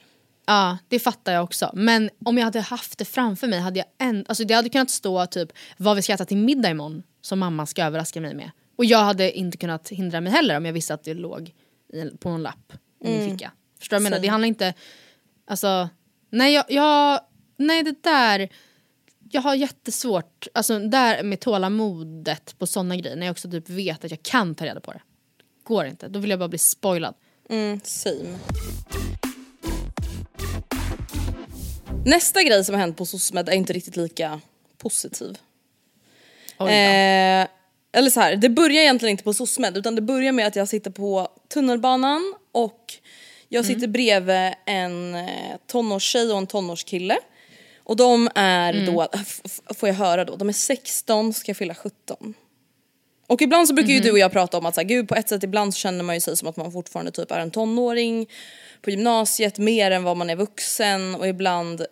Ja, 0.51 0.78
det 0.88 0.98
fattar 0.98 1.32
jag 1.32 1.44
också. 1.44 1.70
Men 1.74 2.11
om 2.24 2.38
jag 2.38 2.44
hade 2.44 2.61
haft 2.61 2.98
det 2.98 3.05
framför 3.05 3.46
mig 3.46 3.61
hade 3.61 3.78
jag 3.78 3.86
en, 3.98 4.24
alltså 4.28 4.44
det 4.44 4.55
hade 4.55 4.68
kunnat 4.68 4.90
stå 4.90 5.26
typ 5.26 5.53
vad 5.76 5.96
vi 5.96 6.03
ska 6.03 6.12
äta 6.12 6.24
till 6.24 6.36
middag 6.36 6.70
imorgon 6.70 7.03
som 7.20 7.38
mamma 7.38 7.66
ska 7.66 7.84
överraska 7.84 8.20
mig 8.20 8.34
med. 8.34 8.51
Och 8.76 8.84
jag 8.84 8.98
hade 8.98 9.38
inte 9.38 9.57
kunnat 9.57 9.88
hindra 9.88 10.20
mig 10.20 10.32
heller 10.32 10.57
om 10.57 10.66
jag 10.66 10.72
visste 10.72 10.94
att 10.94 11.05
det 11.05 11.14
låg 11.14 11.55
i, 11.92 12.16
på 12.18 12.28
en 12.28 12.42
lapp 12.42 12.72
i 13.05 13.09
min 13.09 13.20
Mm. 13.20 13.30
ficka. 13.30 13.53
Förstår 13.78 13.96
du 13.96 14.03
vad 14.03 14.07
jag 14.07 14.11
menar? 14.11 14.22
Det 14.22 14.28
handlar 14.28 14.48
inte... 14.48 14.74
Alltså, 15.46 15.88
nej 16.30 16.55
jag, 16.55 16.64
jag... 16.68 17.20
Nej 17.57 17.82
det 17.82 18.03
där... 18.03 18.48
Jag 19.30 19.42
har 19.42 19.55
jättesvårt, 19.55 20.46
alltså 20.55 20.78
där 20.78 21.22
med 21.22 21.40
tålamodet 21.40 22.59
på 22.59 22.66
såna 22.66 22.96
grejer 22.96 23.16
när 23.16 23.26
jag 23.26 23.32
också 23.32 23.51
typ 23.51 23.68
vet 23.68 24.05
att 24.05 24.11
jag 24.11 24.22
kan 24.22 24.55
ta 24.55 24.64
reda 24.64 24.80
på 24.80 24.92
det. 24.92 25.01
Går 25.64 25.84
inte, 25.84 26.09
då 26.09 26.18
vill 26.18 26.30
jag 26.30 26.38
bara 26.38 26.48
bli 26.48 26.59
spoilad. 26.59 27.14
Mm, 27.51 27.80
same. 27.84 28.38
Nästa 32.05 32.43
grej 32.43 32.64
som 32.64 32.74
har 32.74 32.80
hänt 32.80 32.97
på 32.97 33.07
SOSMED 33.07 33.49
är 33.49 33.53
inte 33.53 33.72
riktigt 33.72 33.97
lika 33.97 34.41
positiv. 34.78 35.38
Oj 36.59 36.66
då. 36.66 36.66
Eh, 36.66 37.47
eller 37.93 38.11
så 38.11 38.20
här, 38.20 38.36
det 38.36 38.49
börjar 38.49 38.82
egentligen 38.82 39.11
inte 39.11 39.24
på 39.24 39.34
SOSMED 39.34 39.76
utan 39.76 39.95
det 39.95 40.03
börjar 40.03 40.32
med 40.32 40.47
att 40.47 40.57
jag 40.57 40.68
sitter 40.68 40.91
på 40.91 41.28
tunnelbanan 41.49 42.34
och 42.53 42.95
jag 43.49 43.64
sitter 43.64 43.86
bredvid 43.86 44.53
en 44.66 45.14
eh, 45.14 45.57
tonårstjej 45.66 46.32
och 46.32 46.38
en 46.38 46.47
tonårskille. 46.47 47.16
Och 47.84 47.97
de 47.97 48.28
är 48.34 48.86
då, 48.86 49.09
f- 49.12 49.41
f- 49.45 49.61
får 49.76 49.88
jag 49.88 49.97
höra 49.97 50.24
då, 50.24 50.36
de 50.36 50.49
är 50.49 50.53
16, 50.53 51.32
ska 51.34 51.55
fylla 51.55 51.74
17. 51.74 52.34
Och 53.26 53.43
ibland 53.43 53.68
så 53.68 53.74
brukar 53.74 53.88
Mhm. 53.88 53.97
ju 53.97 54.01
du 54.03 54.11
och 54.12 54.18
jag 54.18 54.32
prata 54.32 54.59
om 54.59 54.66
att 54.66 54.74
så 54.74 54.80
här, 54.80 54.88
gud 54.88 55.09
på 55.09 55.14
ett 55.14 55.28
sätt 55.28 55.43
ibland 55.45 55.74
så 55.74 55.78
känner 55.78 56.05
man 56.05 56.14
ju 56.16 56.20
sig 56.20 56.36
som 56.36 56.49
att 56.49 56.57
man 56.57 56.72
fortfarande 56.72 57.11
typ 57.12 57.30
är 57.30 57.38
en 57.41 57.51
tonåring 57.51 58.26
på 58.83 58.91
gymnasiet 58.91 59.59
mer 59.59 59.91
än 59.91 60.05
vad 60.05 60.16
man 60.16 60.31
är 60.31 60.37
vuxen 60.37 61.14
och 61.14 61.28
ibland 61.28 61.85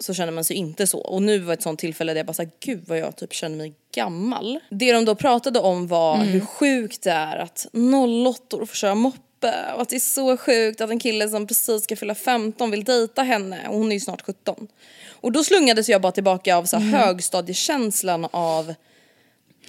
så 0.00 0.14
känner 0.14 0.32
man 0.32 0.44
sig 0.44 0.56
inte 0.56 0.86
så. 0.86 0.98
Och 0.98 1.22
nu 1.22 1.38
var 1.38 1.54
ett 1.54 1.62
sånt 1.62 1.78
tillfälle 1.80 2.12
där 2.12 2.18
jag 2.18 2.26
bara 2.26 2.32
såhär, 2.32 2.50
gud 2.60 2.84
vad 2.86 2.98
jag 2.98 3.16
typ 3.16 3.32
känner 3.32 3.56
mig 3.56 3.74
gammal. 3.94 4.60
Det 4.70 4.92
de 4.92 5.04
då 5.04 5.14
pratade 5.14 5.58
om 5.60 5.86
var 5.86 6.14
Mm. 6.14 6.28
hur 6.28 6.40
sjukt 6.40 7.02
det 7.02 7.10
är 7.10 7.36
att 7.36 7.66
08 7.72 8.56
får 8.66 8.74
köra 8.74 8.94
moppe 8.94 9.54
och 9.74 9.82
att 9.82 9.88
det 9.88 9.96
är 9.96 10.00
så 10.00 10.36
sjukt 10.36 10.80
att 10.80 10.90
en 10.90 10.98
kille 10.98 11.28
som 11.28 11.46
precis 11.46 11.84
ska 11.84 11.96
fylla 11.96 12.14
15 12.14 12.70
vill 12.70 12.84
dejta 12.84 13.22
henne 13.22 13.68
och 13.68 13.78
hon 13.78 13.88
är 13.92 13.96
ju 13.96 14.00
snart 14.00 14.22
17. 14.22 14.68
Och 15.10 15.32
då 15.32 15.44
slungades 15.44 15.88
jag 15.88 16.00
bara 16.02 16.12
tillbaka 16.12 16.56
av 16.56 16.64
så 16.64 16.76
Mm. 16.76 16.88
här 16.88 17.06
högstadiekänslan 17.06 18.28
av 18.30 18.74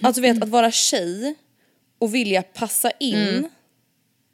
att 0.02 0.14
du 0.14 0.20
vet 0.20 0.42
att 0.42 0.48
vara 0.48 0.70
tjej 0.70 1.34
och 1.98 2.14
vilja 2.14 2.42
passa 2.42 2.90
in 2.90 3.14
Mm. 3.28 3.48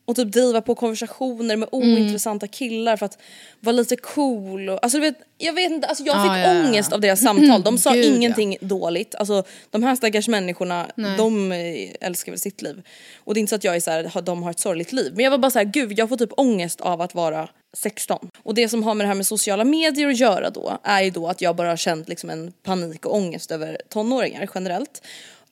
Och 0.06 0.16
typ 0.16 0.32
driva 0.32 0.60
på 0.60 0.74
konversationer 0.74 1.56
med 1.56 1.68
ointressanta 1.72 2.46
killar 2.46 2.96
för 2.96 3.06
att 3.06 3.18
vara 3.60 3.76
lite 3.76 3.96
cool. 3.96 4.68
Och, 4.68 4.78
alltså 4.82 4.98
du 4.98 5.02
vet, 5.02 5.18
jag 5.38 5.52
vet 5.52 5.70
inte, 5.70 5.86
alltså 5.88 6.04
jag 6.04 6.16
Ah, 6.16 6.22
fick 6.22 6.30
ja, 6.30 6.38
ja, 6.38 6.54
ja. 6.54 6.68
ångest 6.68 6.92
av 6.92 7.00
deras 7.00 7.20
samtal. 7.22 7.62
De 7.62 7.78
sa 7.78 7.92
Gud, 7.92 8.04
ja. 8.04 8.16
ingenting 8.16 8.56
dåligt. 8.60 9.14
Alltså 9.14 9.42
de 9.70 9.82
här 9.82 9.96
stackars 9.96 10.28
människorna, 10.28 10.86
Nej. 10.94 11.16
de 11.16 11.52
eh, 11.52 11.90
älskar 12.00 12.32
väl 12.32 12.38
sitt 12.38 12.62
liv. 12.62 12.82
Och 13.16 13.34
det 13.34 13.38
är 13.38 13.40
inte 13.40 13.50
så 13.50 13.56
att 13.56 13.64
jag 13.64 13.76
är 13.76 13.80
så 13.80 13.90
här, 13.90 14.22
de 14.22 14.42
har 14.42 14.50
ett 14.50 14.60
sorgligt 14.60 14.92
liv. 14.92 15.12
Men 15.14 15.24
jag 15.24 15.30
var 15.30 15.38
bara 15.38 15.50
så 15.50 15.58
här, 15.58 15.66
gud 15.66 15.98
jag 15.98 16.08
får 16.08 16.16
typ 16.16 16.32
ångest 16.36 16.80
av 16.80 17.00
att 17.00 17.14
vara 17.14 17.48
16. 17.76 18.28
Och 18.42 18.54
det 18.54 18.68
som 18.68 18.82
har 18.82 18.94
med 18.94 19.04
det 19.04 19.08
här 19.08 19.14
med 19.14 19.26
sociala 19.26 19.64
medier 19.64 20.08
att 20.08 20.18
göra 20.18 20.50
då 20.50 20.78
är 20.82 21.02
ju 21.02 21.10
då 21.10 21.28
att 21.28 21.40
jag 21.40 21.56
bara 21.56 21.68
har 21.68 21.76
känt 21.76 22.08
liksom 22.08 22.30
en 22.30 22.52
panik 22.52 23.06
och 23.06 23.14
ångest 23.14 23.50
över 23.50 23.80
tonåringar 23.88 24.48
generellt. 24.54 25.02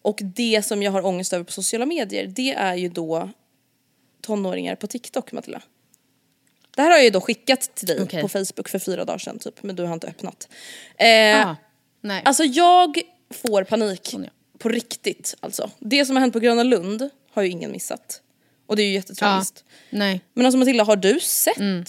Och 0.03 0.19
det 0.23 0.65
som 0.65 0.83
jag 0.83 0.93
har 0.93 1.07
ångest 1.07 1.33
över 1.33 1.45
på 1.45 1.53
sociala 1.53 1.87
medier 1.87 2.27
det 2.27 2.53
är 2.53 2.75
ju 2.75 2.89
då 2.89 3.31
tonåringar 4.25 4.75
på 4.77 4.87
TikTok 4.87 5.33
Matilda. 5.33 5.63
Det 6.77 6.83
här 6.83 6.91
har 6.91 6.97
jag 6.97 7.05
ju 7.05 7.11
då 7.11 7.21
skickat 7.21 7.61
till 7.75 7.87
dig 7.87 8.03
Okej. 8.03 8.23
på 8.23 8.29
Facebook 8.29 8.69
för 8.69 8.79
fyra 8.79 9.05
dagar 9.05 9.19
sedan 9.19 9.39
typ 9.39 9.63
men 9.63 9.77
du 9.77 9.83
har 9.83 9.95
inte 9.95 10.07
öppnat. 10.07 10.49
Eh, 10.99 11.49
Ah, 11.49 11.57
nej. 12.01 12.23
Alltså 12.25 12.45
jag 12.45 12.99
får 13.31 13.65
panik 13.65 14.15
på 14.59 14.69
riktigt 14.69 15.35
alltså. 15.41 15.71
Det 15.79 16.05
som 16.07 16.17
har 16.17 16.21
hänt 16.21 16.33
på 16.33 16.39
Gröna 16.41 16.63
Lund 16.63 17.09
har 17.33 17.43
ju 17.43 17.49
ingen 17.51 17.73
missat. 17.73 18.21
Och 18.67 18.77
det 18.77 18.83
är 18.83 18.87
ju 18.87 18.93
jättetragiskt. 18.93 19.65
nej. 19.91 20.21
Men 20.35 20.47
alltså 20.47 20.59
Matilda 20.59 20.85
har 20.85 20.97
du 20.97 21.21
sett 21.21 21.57
Mm. 21.59 21.85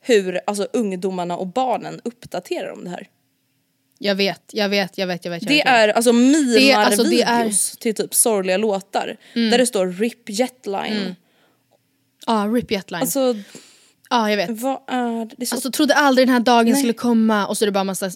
hur 0.00 0.40
alltså, 0.46 0.68
ungdomarna 0.72 1.36
och 1.36 1.46
barnen 1.46 2.00
uppdaterar 2.04 2.70
om 2.72 2.84
det 2.84 2.90
här? 2.90 3.08
Jag 3.98 4.14
vet, 4.14 4.42
jag 4.52 4.68
vet, 4.68 4.98
jag 4.98 5.06
vet, 5.06 5.24
jag 5.24 5.32
vet. 5.32 5.42
Jag 5.42 5.50
Det 5.50 5.54
vet. 5.56 5.66
är 5.66 5.88
alltså 5.88 6.12
Det 6.12 6.70
är- 6.72 6.76
alltså, 6.76 7.02
det 7.02 7.08
mimar-videos 7.10 7.76
till 7.78 7.94
typ 7.94 8.14
sorgliga 8.14 8.56
låtar. 8.56 9.16
Där 9.34 9.58
det 9.58 9.66
står 9.66 9.86
RIP 9.86 10.28
Jetline. 10.30 11.14
Ja, 12.26 12.50
RIP 12.54 12.70
Jetline. 12.70 13.00
Alltså 13.00 13.34
ja, 14.10 14.30
jag 14.30 14.36
vet. 14.36 14.60
vad 14.60 14.80
är 14.86 15.24
det? 15.24 15.34
det 15.36 15.44
är 15.44 15.46
så 15.46 15.54
Alltså 15.54 15.70
trodde 15.70 15.94
aldrig 15.94 16.26
den 16.26 16.32
här 16.32 16.40
dagen 16.40 16.66
Nej. 16.66 16.76
skulle 16.76 16.92
komma 16.92 17.46
och 17.46 17.58
så 17.58 17.64
är 17.64 17.66
det 17.66 17.72
bara 17.72 17.84
massa, 17.84 18.10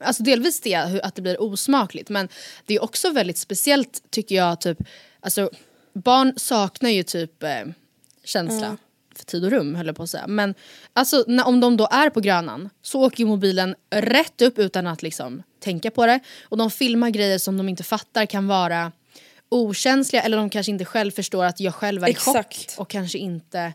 alltså 0.00 0.22
delvis 0.22 0.60
det 0.60 0.74
att 0.74 1.14
det 1.14 1.22
blir 1.22 1.42
osmakligt 1.42 2.10
men 2.10 2.28
det 2.66 2.74
är 2.74 2.82
också 2.82 3.10
väldigt 3.10 3.38
speciellt 3.38 4.02
tycker 4.10 4.34
jag 4.34 4.60
typ, 4.60 4.78
alltså 5.20 5.50
barn 5.92 6.32
saknar 6.36 6.90
ju 6.90 7.02
typ 7.02 7.42
eh, 7.42 7.64
känsla 8.24 8.76
för 9.16 9.24
tid 9.24 9.44
och 9.44 9.50
rum 9.50 9.74
höll 9.74 9.86
jag 9.86 9.96
på 9.96 10.02
att 10.02 10.10
säga. 10.10 10.26
Men 10.26 10.54
alltså 10.92 11.24
när, 11.26 11.46
om 11.46 11.60
de 11.60 11.76
då 11.76 11.88
är 11.90 12.10
på 12.10 12.20
Grönan 12.20 12.70
så 12.82 13.02
åker 13.02 13.24
mobilen 13.24 13.74
rätt 13.90 14.42
upp 14.42 14.58
utan 14.58 14.86
att 14.86 15.02
liksom 15.02 15.42
tänka 15.60 15.90
på 15.90 16.06
det 16.06 16.20
och 16.42 16.56
de 16.56 16.70
filmar 16.70 17.10
grejer 17.10 17.38
som 17.38 17.56
de 17.56 17.68
inte 17.68 17.82
fattar 17.82 18.26
kan 18.26 18.46
vara 18.46 18.92
okänsliga 19.48 20.22
eller 20.22 20.36
de 20.36 20.50
kanske 20.50 20.72
inte 20.72 20.84
själv 20.84 21.10
förstår 21.10 21.44
att 21.44 21.60
jag 21.60 21.74
själv 21.74 22.04
är 22.04 22.08
i 22.08 22.14
chock 22.14 22.36
Exakt. 22.36 22.78
och 22.78 22.90
kanske 22.90 23.18
inte 23.18 23.72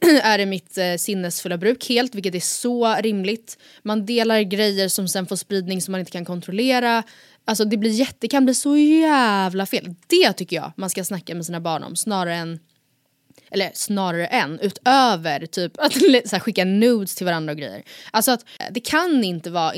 är 0.22 0.38
i 0.38 0.46
mitt 0.46 0.78
eh, 0.78 0.94
sinnesfulla 0.96 1.58
bruk 1.58 1.88
helt, 1.88 2.14
vilket 2.14 2.34
är 2.34 2.40
så 2.40 2.94
rimligt. 2.94 3.58
Man 3.82 4.06
delar 4.06 4.40
grejer 4.40 4.88
som 4.88 5.08
sen 5.08 5.26
får 5.26 5.36
spridning 5.36 5.82
som 5.82 5.92
man 5.92 5.98
inte 5.98 6.12
kan 6.12 6.24
kontrollera. 6.24 7.02
Alltså 7.44 7.64
det, 7.64 7.76
blir 7.76 7.90
jätte, 7.90 8.16
det 8.18 8.28
kan 8.28 8.44
bli 8.44 8.54
så 8.54 8.76
jävla 8.76 9.66
fel. 9.66 9.94
Det 10.06 10.32
tycker 10.32 10.56
jag 10.56 10.72
man 10.76 10.90
ska 10.90 11.04
snacka 11.04 11.34
med 11.34 11.46
sina 11.46 11.60
barn 11.60 11.82
om 11.82 11.96
snarare 11.96 12.34
än 12.34 12.60
eller 13.50 13.70
snarare 13.74 14.26
än, 14.26 14.60
utöver 14.60 15.46
typ 15.46 15.72
att 15.78 15.92
så 16.24 16.36
här, 16.36 16.38
skicka 16.38 16.64
nudes 16.64 17.14
till 17.14 17.26
varandra 17.26 17.52
och 17.52 17.58
grejer. 17.58 17.82
Alltså 18.10 18.30
att 18.30 18.44
eh, 18.60 18.66
det 18.70 18.80
kan 18.80 19.24
inte 19.24 19.50
vara 19.50 19.74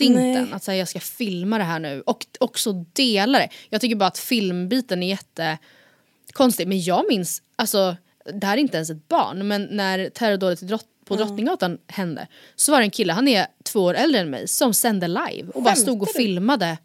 instinkten 0.00 0.44
Nej. 0.44 0.52
att 0.52 0.64
säga 0.64 0.78
jag 0.78 0.88
ska 0.88 1.00
filma 1.00 1.58
det 1.58 1.64
här 1.64 1.78
nu 1.78 2.00
och 2.00 2.26
också 2.40 2.72
dela 2.72 3.38
det. 3.38 3.48
Jag 3.68 3.80
tycker 3.80 3.96
bara 3.96 4.06
att 4.06 4.18
filmbiten 4.18 5.02
är 5.02 5.08
jättekonstig. 5.08 6.68
Men 6.68 6.82
jag 6.82 7.04
minns, 7.08 7.42
alltså 7.56 7.96
det 8.34 8.46
här 8.46 8.56
är 8.56 8.60
inte 8.60 8.76
ens 8.76 8.90
ett 8.90 9.08
barn, 9.08 9.48
men 9.48 9.68
när 9.70 10.10
terrordådet 10.10 10.60
drott, 10.60 10.86
på 11.04 11.16
Drottninggatan 11.16 11.78
hände 11.86 12.26
så 12.54 12.72
var 12.72 12.78
det 12.78 12.84
en 12.84 12.90
kille, 12.90 13.12
han 13.12 13.28
är 13.28 13.46
två 13.62 13.80
år 13.80 13.94
äldre 13.94 14.20
än 14.20 14.30
mig, 14.30 14.48
som 14.48 14.74
sände 14.74 15.08
live 15.08 15.48
och 15.54 15.62
bara 15.62 15.76
stod 15.76 16.02
och 16.02 16.08
Skämtar 16.08 16.20
du? 16.20 16.24
filmade. 16.26 16.78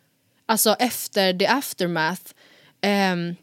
Alltså 0.46 0.76
efter 0.80 1.34
the 1.34 1.48
aftermath. 1.48 2.22
Ehm, 2.82 3.36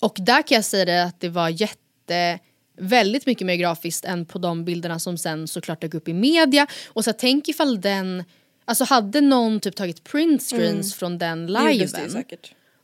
och 0.00 0.16
där 0.20 0.42
kan 0.42 0.54
jag 0.54 0.64
säga 0.64 0.84
det 0.84 1.04
att 1.04 1.20
det 1.20 1.28
var 1.28 1.48
jätte 1.48 2.38
väldigt 2.78 3.26
mycket 3.26 3.46
mer 3.46 3.54
grafiskt 3.54 4.04
än 4.04 4.26
på 4.26 4.38
de 4.38 4.64
bilderna 4.64 4.98
som 4.98 5.18
sen 5.18 5.48
såklart 5.48 5.80
dök 5.80 5.94
upp 5.94 6.08
i 6.08 6.12
media. 6.14 6.66
Och 6.86 7.04
så 7.04 7.12
tänk 7.12 7.48
ifall 7.48 7.80
den, 7.80 8.24
alltså 8.68 8.84
hade 8.84 9.20
någon 9.20 9.60
typ 9.60 9.76
tagit 9.76 10.04
print 10.04 10.42
screens 10.42 10.94
från 10.94 11.18
den 11.18 11.46
liven. 11.46 12.24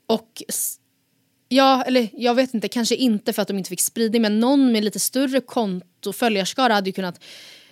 Och 0.07 0.43
ja, 1.49 1.83
eller 1.83 2.09
jag 2.13 2.35
vet 2.35 2.55
inte, 2.55 2.69
kanske 2.69 2.95
inte 2.95 3.33
för 3.33 3.43
att 3.43 3.49
de 3.49 3.59
inte 3.59 3.69
fick 3.69 3.81
spridning 3.81 4.23
men 4.23 4.41
någon 4.41 4.73
med 4.73 4.85
lite 4.85 5.01
större 5.01 5.41
konto 5.41 6.13
följarskara 6.13 6.75
hade 6.75 6.89
ju 6.89 6.93
kunnat 6.93 7.21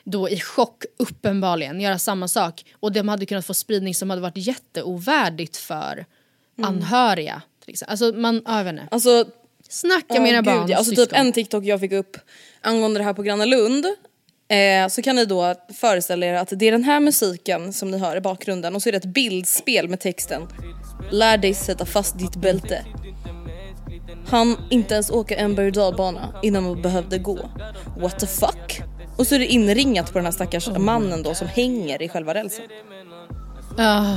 då 0.04 0.28
i 0.28 0.40
chock 0.40 0.84
uppenbarligen 0.96 1.80
göra 1.80 1.98
samma 1.98 2.28
sak 2.28 2.64
och 2.80 2.92
de 2.92 3.08
hade 3.08 3.26
kunnat 3.26 3.46
få 3.46 3.54
spridning 3.54 3.94
som 3.94 4.10
hade 4.10 4.22
varit 4.22 4.36
jätteovärdigt 4.36 5.56
för 5.56 6.06
anhöriga. 6.62 7.42
Till 7.64 7.72
exempel. 7.72 7.90
Alltså 7.90 8.12
man, 8.12 8.42
ja, 8.46 8.56
jag 8.56 8.64
vet 8.64 8.72
inte. 8.72 8.88
Alltså 8.90 9.24
Snacka 9.68 10.20
med 10.20 10.30
era 10.30 10.36
gud, 10.36 10.44
barn 10.44 10.68
ja. 10.68 10.76
Alltså 10.76 10.90
typ 10.90 10.98
syskon. 10.98 11.18
en 11.18 11.32
TikTok 11.32 11.64
jag 11.64 11.80
fick 11.80 11.92
upp 11.92 12.16
angående 12.60 13.00
det 13.00 13.04
här 13.04 13.14
på 13.14 13.22
Gröna 13.22 13.44
Lund. 13.44 13.86
Eh, 14.52 14.88
så 14.88 15.02
kan 15.02 15.16
ni 15.16 15.24
då 15.24 15.54
föreställa 15.74 16.26
er 16.26 16.34
att 16.34 16.52
det 16.56 16.68
är 16.68 16.72
den 16.72 16.84
här 16.84 17.00
musiken 17.00 17.72
som 17.72 17.90
ni 17.90 17.98
hör 17.98 18.16
i 18.16 18.20
bakgrunden 18.20 18.74
och 18.74 18.82
så 18.82 18.88
är 18.88 18.92
det 18.92 18.98
ett 18.98 19.14
bildspel 19.14 19.88
med 19.88 20.00
texten 20.00 20.42
Lär 21.10 21.38
dig 21.38 21.54
sätta 21.54 21.86
fast 21.86 22.18
ditt 22.18 22.36
bälte. 22.36 22.84
Han 24.28 24.56
inte 24.70 24.94
ens 24.94 25.10
åka 25.10 25.36
en 25.36 25.54
berg 25.54 25.66
och 25.66 25.72
dalbana 25.72 26.34
innan 26.42 26.62
man 26.62 26.82
behövde 26.82 27.18
gå. 27.18 27.38
What 27.98 28.18
the 28.18 28.26
fuck? 28.26 28.82
Och 29.16 29.26
så 29.26 29.34
är 29.34 29.38
det 29.38 29.46
inringat 29.46 30.12
på 30.12 30.18
den 30.18 30.24
här 30.24 30.32
stackars 30.32 30.68
mannen 30.68 31.22
då 31.22 31.34
som 31.34 31.48
hänger 31.48 32.02
i 32.02 32.08
själva 32.08 32.34
rälsen. 32.34 32.64
Ah, 33.78 34.16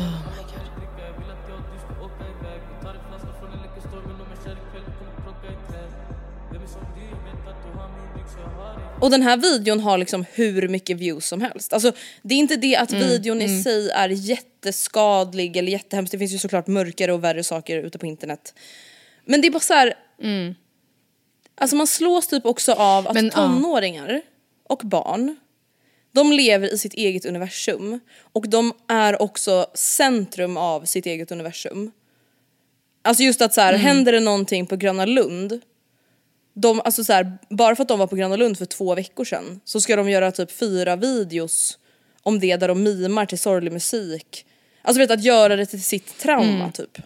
Och 9.02 9.12
den 9.12 9.22
här 9.22 9.38
videon 9.38 9.80
har 9.80 9.98
liksom 9.98 10.26
hur 10.34 10.68
mycket 10.68 10.98
views 10.98 11.26
som 11.26 11.42
helst. 11.42 11.74
Alltså 11.74 11.92
det 12.22 12.36
är 12.36 12.40
inte 12.40 12.56
det 12.56 12.76
att 12.76 12.94
videon 12.94 13.42
i 13.42 13.64
sig 13.64 13.90
är 13.90 14.10
jätteskadlig 14.10 15.58
eller 15.58 15.72
jättehemskt. 15.72 16.12
Det 16.12 16.18
finns 16.18 16.34
ju 16.34 16.38
såklart 16.38 16.68
mörkare 16.68 17.14
och 17.14 17.24
värre 17.24 17.44
saker 17.44 17.78
ute 17.78 17.98
på 17.98 18.06
internet. 18.06 18.54
Men 19.26 19.42
det 19.42 19.48
är 19.48 19.52
bara 19.52 19.60
så 19.60 19.74
här. 19.74 19.94
Alltså 21.56 21.76
man 21.76 21.88
slås 21.88 22.28
typ 22.28 22.46
också 22.46 22.74
av 22.74 23.08
att 23.08 23.14
Men, 23.14 23.26
ja. 23.26 23.32
tonåringar 23.32 24.22
och 24.64 24.82
barn 24.84 25.36
de 26.12 26.32
lever 26.32 26.74
i 26.74 26.78
sitt 26.78 26.94
eget 26.94 27.26
universum 27.26 28.00
och 28.20 28.50
de 28.50 28.74
är 28.88 29.22
också 29.22 29.66
centrum 29.74 30.58
av 30.58 30.86
sitt 30.86 31.06
eget 31.06 31.32
universum. 31.32 31.92
Alltså 33.02 33.24
just 33.24 33.42
att 33.42 33.54
så 33.54 33.62
här, 33.62 33.74
händer 33.74 34.12
det 34.12 34.20
någonting 34.20 34.66
på 34.66 34.76
Gröna 34.76 35.06
Lund 35.06 35.62
de, 36.56 36.82
alltså 36.86 37.04
så 37.04 37.14
här, 37.14 37.38
bara 37.50 37.76
för 37.76 37.82
att 37.84 37.88
de 37.88 38.00
var 38.00 38.08
på 38.08 38.16
Gröna 38.16 38.36
Lund 38.36 38.58
för 38.58 38.66
två 38.66 38.96
veckor 38.96 39.26
sedan 39.26 39.60
så 39.66 39.82
ska 39.82 39.96
de 39.96 40.10
göra 40.10 40.32
typ 40.32 40.52
fyra 40.52 40.96
videos 40.96 41.78
om 42.24 42.40
det 42.40 42.58
där 42.58 42.68
de 42.68 42.84
mimar 42.84 43.26
till 43.26 43.40
sorglig 43.40 43.72
musik. 43.74 44.46
Alltså 44.82 45.00
vet 45.00 45.12
att 45.12 45.24
göra 45.24 45.56
det 45.56 45.66
till 45.66 45.84
sitt 45.84 46.18
trauma 46.20 46.72
typ. 46.72 46.98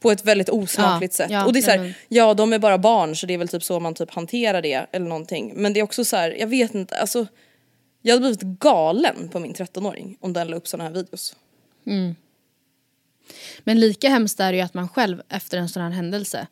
På 0.00 0.10
ett 0.10 0.24
väldigt 0.24 0.48
osmakligt 0.48 1.18
Ja, 1.18 1.24
sätt. 1.24 1.30
ja, 1.32 1.44
och 1.46 1.52
det 1.52 1.58
är 1.58 1.62
så 1.62 1.70
här, 1.70 1.78
men- 1.78 1.94
ja 2.08 2.34
de 2.34 2.52
är 2.52 2.58
bara 2.58 2.78
barn 2.78 3.16
så 3.16 3.26
det 3.26 3.34
är 3.34 3.38
väl 3.38 3.48
typ 3.48 3.62
så 3.64 3.80
man 3.80 3.94
typ 3.94 4.10
hanterar 4.10 4.62
det 4.62 4.86
eller 4.92 5.06
någonting. 5.06 5.52
Men 5.56 5.72
det 5.72 5.80
är 5.80 5.84
också 5.84 6.04
så 6.04 6.16
här, 6.16 6.30
jag 6.40 6.46
vet 6.46 6.74
inte, 6.74 6.96
alltså 6.96 7.26
jag 8.02 8.12
hade 8.14 8.20
blivit 8.20 8.58
galen 8.58 9.28
på 9.28 9.38
min 9.40 9.54
13-åring 9.54 10.16
om 10.20 10.32
den 10.32 10.48
la 10.48 10.56
upp 10.56 10.68
såna 10.68 10.84
här 10.84 10.90
videos. 10.90 11.36
Men 13.64 13.80
lika 13.80 14.08
hemskt 14.08 14.40
är 14.40 14.52
det 14.52 14.56
ju 14.58 14.64
att 14.64 14.74
man 14.74 14.88
själv 14.88 15.22
efter 15.28 15.58
en 15.58 15.68
sån 15.68 15.82
här 15.82 15.90
händelse 15.90 16.46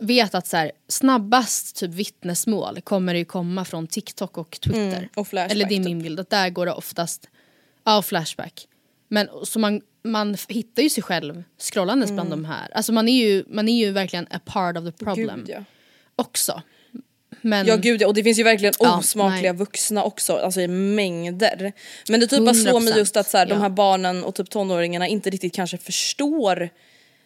vet 0.00 0.34
att 0.34 0.46
så 0.46 0.56
här, 0.56 0.72
snabbast 0.88 1.76
typ 1.76 1.90
vittnesmål 1.90 2.80
kommer 2.80 3.12
det 3.12 3.18
ju 3.18 3.24
komma 3.24 3.64
från 3.64 3.86
TikTok 3.86 4.38
och 4.38 4.60
Twitter. 4.60 4.96
Mm, 4.96 5.08
och 5.16 5.28
Flashback, 5.28 5.52
Eller 5.52 5.64
det 5.68 5.74
är 5.74 5.76
typ. 5.76 5.84
min 5.84 6.02
bild, 6.02 6.20
att 6.20 6.30
där 6.30 6.50
går 6.50 6.66
det 6.66 6.72
oftast, 6.72 7.28
ja 7.84 7.98
och 7.98 8.04
Flashback. 8.04 8.66
Men 9.08 9.28
så 9.44 9.58
man, 9.58 9.80
man 10.04 10.36
hittar 10.48 10.82
ju 10.82 10.90
sig 10.90 11.02
själv 11.02 11.42
scrollandes 11.58 12.10
bland 12.12 12.32
Mm. 12.32 12.42
de 12.42 12.48
här. 12.48 12.68
Alltså 12.74 12.92
man 12.92 13.08
är, 13.08 13.26
ju, 13.26 13.44
man 13.48 13.68
är 13.68 13.78
ju 13.86 13.90
verkligen 13.90 14.26
a 14.30 14.40
part 14.44 14.76
of 14.76 14.84
the 14.84 14.92
problem 15.04 15.38
Gud, 15.46 15.48
ja. 15.56 15.64
också. 16.16 16.62
Men, 17.42 17.66
Ja 17.66 17.76
gud 17.76 18.02
ja, 18.02 18.06
och 18.06 18.14
det 18.14 18.22
finns 18.24 18.38
ju 18.38 18.42
verkligen 18.42 18.74
Ja, 18.78 18.98
osmakliga 18.98 19.52
nej. 19.52 19.58
vuxna 19.58 20.04
också, 20.04 20.36
alltså 20.36 20.60
i 20.60 20.68
mängder. 20.68 21.72
Men 22.08 22.20
det 22.20 22.26
typ 22.26 22.44
bara 22.44 22.54
slår 22.54 22.80
mig 22.80 22.92
100%, 22.92 22.96
just 22.98 23.16
att 23.16 23.30
så 23.30 23.38
här, 23.38 23.46
de 23.46 23.52
ja. 23.54 23.60
här 23.60 23.68
barnen 23.68 24.24
och 24.24 24.34
typ 24.34 24.50
tonåringarna 24.50 25.06
inte 25.08 25.30
riktigt 25.30 25.54
kanske 25.54 25.78
förstår 25.78 26.70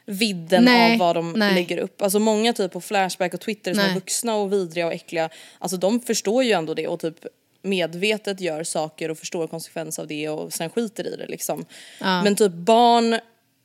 vidden 0.06 0.64
Nej, 0.64 0.92
av 0.92 0.98
vad 0.98 1.16
de 1.16 1.32
nej. 1.32 1.54
lägger 1.54 1.78
upp. 1.78 2.02
Alltså 2.02 2.18
många 2.18 2.52
typ 2.52 2.72
på 2.72 2.80
Flashback 2.80 3.34
och 3.34 3.40
Twitter 3.40 3.74
som 3.74 3.80
är 3.82 3.86
Nej. 3.86 3.94
vuxna 3.94 4.34
och 4.36 4.52
vidriga 4.52 4.86
och 4.86 4.92
äckliga, 4.92 5.28
alltså 5.58 5.76
de 5.76 6.00
förstår 6.00 6.44
ju 6.44 6.52
ändå 6.52 6.74
det 6.74 6.88
och 6.88 7.00
typ 7.00 7.26
medvetet 7.62 8.40
gör 8.40 8.64
saker 8.64 9.10
och 9.10 9.18
förstår 9.18 9.46
konsekvens 9.46 9.98
av 9.98 10.06
det 10.06 10.28
och 10.28 10.52
sen 10.52 10.70
skiter 10.70 11.06
i 11.14 11.16
det 11.16 11.26
liksom. 11.26 11.64
Ja. 12.00 12.22
Men 12.22 12.36
typ 12.36 12.52
barn, 12.52 13.12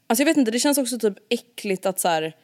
alltså 0.08 0.22
jag 0.22 0.26
vet 0.26 0.38
inte 0.38 0.52
det 0.52 0.60
känns 0.60 0.78
också 0.78 1.00
typ 1.00 1.14
äckligt 1.30 1.86
att 1.86 2.00
så 2.00 2.08
här 2.08 2.36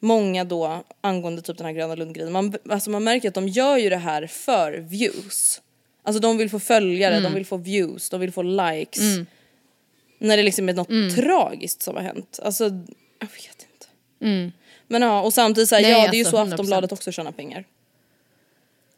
många 0.00 0.44
då 0.44 0.84
angående 1.00 1.42
typ 1.42 1.56
den 1.56 1.66
här 1.66 1.72
Gröna 1.72 1.94
Lund-grejen, 1.94 2.32
man, 2.32 2.54
alltså 2.70 2.90
man 2.90 3.04
märker 3.04 3.28
att 3.28 3.34
de 3.34 3.48
gör 3.48 3.76
ju 3.76 3.90
det 3.90 3.96
här 3.96 4.26
för 4.26 4.72
views. 4.72 5.60
Alltså 6.02 6.20
de 6.20 6.38
vill 6.38 6.50
få 6.50 6.58
följare, 6.60 7.14
Mm. 7.16 7.24
de 7.32 7.34
vill 7.34 7.46
få 7.46 7.56
views, 7.56 8.10
de 8.10 8.20
vill 8.20 8.32
få 8.32 8.42
likes. 8.42 9.00
När 10.18 10.36
det 10.36 10.42
liksom 10.42 10.68
är 10.68 10.72
något 10.72 10.90
Mm. 10.90 11.14
tragiskt 11.14 11.82
som 11.82 11.96
har 11.96 12.02
hänt. 12.02 12.40
Alltså, 12.42 12.70
jag 13.20 13.26
vet 13.28 13.66
inte. 13.72 13.86
Mm. 14.20 14.52
Men 14.88 15.02
ja, 15.02 15.20
och 15.20 15.32
samtidigt 15.32 15.68
så 15.68 15.74
här, 15.74 15.82
Nej, 15.82 15.90
ja 15.90 15.98
det 15.98 16.16
är 16.16 16.18
ju 16.18 16.20
alltså, 16.20 16.36
så 16.36 16.44
100%. 16.44 16.50
Aftonbladet 16.52 16.92
också 16.92 17.12
tjänar 17.12 17.32
pengar. 17.32 17.64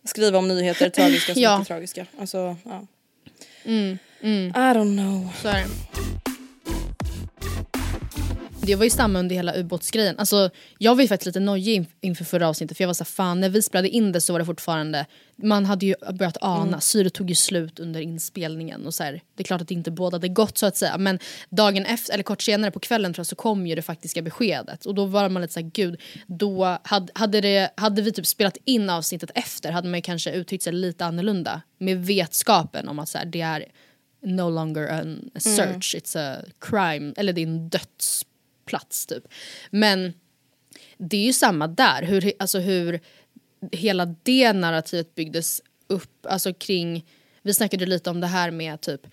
Skriva 0.05 0.39
om 0.39 0.49
nyheter, 0.49 0.91
tragiska 0.97 1.33
som 1.35 1.43
Ja. 1.43 1.55
inte 1.57 1.67
tragiska. 1.69 2.07
Alltså, 2.21 2.57
ja. 2.65 2.87
Mm, 3.65 3.99
mm. 4.21 4.49
I 4.49 4.53
don't 4.79 4.97
know. 4.99 5.29
Så 5.43 5.49
är 5.49 5.53
det. 5.55 6.32
Det 8.67 8.75
var 8.75 8.85
ju 8.85 8.91
samma 8.91 9.19
under 9.19 9.37
hela 9.37 9.55
ubåtsgrejen. 9.57 10.19
Alltså, 10.19 10.51
jag 10.79 10.95
var 10.95 11.03
ju 11.03 11.09
faktiskt 11.09 11.27
lite 11.27 11.41
nojig 11.41 11.81
inf- 11.81 11.87
inför 12.01 12.25
förra 12.25 12.49
avsnittet 12.49 12.77
för 12.77 12.85
jag 12.85 12.89
var 12.89 12.95
så 12.95 13.05
här, 13.05 13.07
fan 13.09 13.41
när 13.41 13.49
vi 13.49 13.63
spelade 13.63 13.89
in 13.89 14.13
det 14.13 14.21
så 14.21 14.33
var 14.33 14.41
det 14.41 14.45
fortfarande, 14.47 15.07
man 15.37 15.65
hade 15.67 15.87
ju 15.87 15.95
börjat 16.13 16.37
ana, 16.41 16.67
Mm. 16.67 16.81
syret 16.81 17.15
tog 17.15 17.29
ju 17.29 17.35
slut 17.35 17.81
under 17.81 18.01
inspelningen 18.01 18.87
och 18.87 18.95
så 18.95 19.03
här, 19.05 19.13
det 19.35 19.43
är 19.43 19.45
klart 19.45 19.61
att 19.61 19.69
det 19.69 19.75
inte 19.75 19.91
bådade 19.91 20.29
gott 20.29 20.59
så 20.59 20.67
att 20.67 20.77
säga 20.77 20.99
men 20.99 21.19
dagen 21.51 21.85
efter, 21.87 22.15
eller 22.15 22.23
kort 22.25 22.43
senare 22.43 22.71
på 22.71 22.81
kvällen 22.81 23.13
tror 23.15 23.21
jag 23.21 23.27
så 23.27 23.37
kom 23.37 23.67
ju 23.67 23.75
det 23.75 23.83
faktiska 23.83 24.23
beskedet 24.23 24.87
och 24.87 24.95
då 24.95 25.05
var 25.05 25.29
man 25.29 25.43
lite 25.43 25.55
såhär 25.55 25.71
gud, 25.75 26.01
då 26.27 26.79
hade, 26.85 27.13
hade, 27.15 27.41
det, 27.41 27.71
hade 27.77 28.03
vi 28.03 28.13
typ 28.13 28.27
spelat 28.27 28.57
in 28.65 28.91
avsnittet 28.91 29.31
efter 29.35 29.73
hade 29.73 29.89
man 29.89 29.99
ju 29.99 30.03
kanske 30.03 30.33
uttryckt 30.33 30.65
sig 30.65 30.73
lite 30.73 31.05
annorlunda 31.05 31.63
med 31.79 32.07
vetskapen 32.07 32.89
om 32.89 32.99
att 32.99 33.09
så 33.09 33.19
här, 33.19 33.25
det 33.25 33.41
är 33.41 33.65
no 34.25 34.51
longer 34.51 34.89
a 35.35 35.41
search, 35.41 35.95
it's 35.97 36.19
a 36.19 36.45
crime, 36.61 37.13
eller 37.17 37.33
det 37.33 37.41
är 37.41 37.47
en 37.47 37.69
dödsplats 38.67 39.07
typ. 39.07 39.25
Men 39.71 40.13
det 40.99 41.17
är 41.17 41.27
ju 41.27 41.33
samma 41.33 41.67
där, 41.67 42.03
hur, 42.03 42.33
alltså 42.39 42.59
hur 42.59 43.01
hela 43.73 44.15
det 44.23 44.53
narrativet 44.53 45.15
byggdes 45.15 45.63
upp, 45.87 46.27
alltså 46.27 46.55
kring, 46.55 47.05
vi 47.43 47.55
snackade 47.55 47.87
lite 47.87 48.11
om 48.11 48.21
det 48.21 48.27
här 48.27 48.51
med 48.51 48.81
typ 48.81 49.07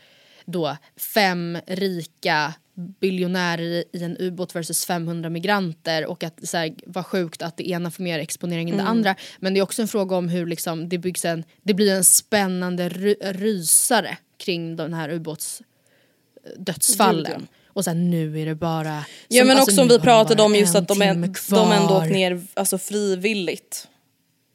då 0.45 0.77
fem 1.15 1.57
rika 1.67 2.53
biljonärer 2.99 3.83
i- 3.93 4.03
en 4.03 4.17
ubåt 4.19 4.55
versus 4.55 4.85
500 4.85 5.29
migranter 5.29 6.05
och 6.05 6.23
att 6.23 6.47
så 6.47 6.57
här, 6.57 6.75
vad 6.85 7.05
sjukt 7.05 7.41
att 7.41 7.57
det 7.57 7.69
ena 7.69 7.91
får 7.91 8.03
mer 8.03 8.19
exponering 8.19 8.69
än 8.69 8.75
det 8.77 8.81
Mm. 8.83 8.91
andra. 8.91 9.15
Men 9.39 9.53
det 9.53 9.59
är 9.59 9.63
också 9.63 9.81
en 9.81 9.87
fråga 9.87 10.15
om 10.15 10.29
hur 10.29 10.45
liksom, 10.47 10.89
det 10.89 10.97
byggs 10.97 11.25
en, 11.25 11.43
det 11.63 11.73
blir 11.73 11.93
en 11.93 12.03
spännande 12.03 12.89
ry, 12.89 13.15
rysare 13.21 14.17
kring 14.37 14.75
den 14.75 14.93
här 14.93 15.09
ubåtsdödsfallen. 15.09 17.47
Och 17.73 17.83
sen 17.85 18.09
nu 18.11 18.41
är 18.41 18.45
det 18.45 18.55
bara... 18.55 19.05
Ja 19.27 19.39
som- 19.41 19.47
men 19.47 19.57
alltså, 19.57 19.71
också 19.71 19.81
om 19.81 19.87
nu 19.87 19.93
vi 19.93 19.99
pratade 19.99 20.43
om 20.43 20.55
just 20.55 20.75
en 20.75 20.81
att 20.81 20.87
de, 20.87 20.93
timme 20.99 21.33
de 21.49 21.71
ändå 21.71 21.97
åkt 21.97 22.09
ner 22.11 22.41
alltså, 22.53 22.77
frivilligt. 22.77 23.87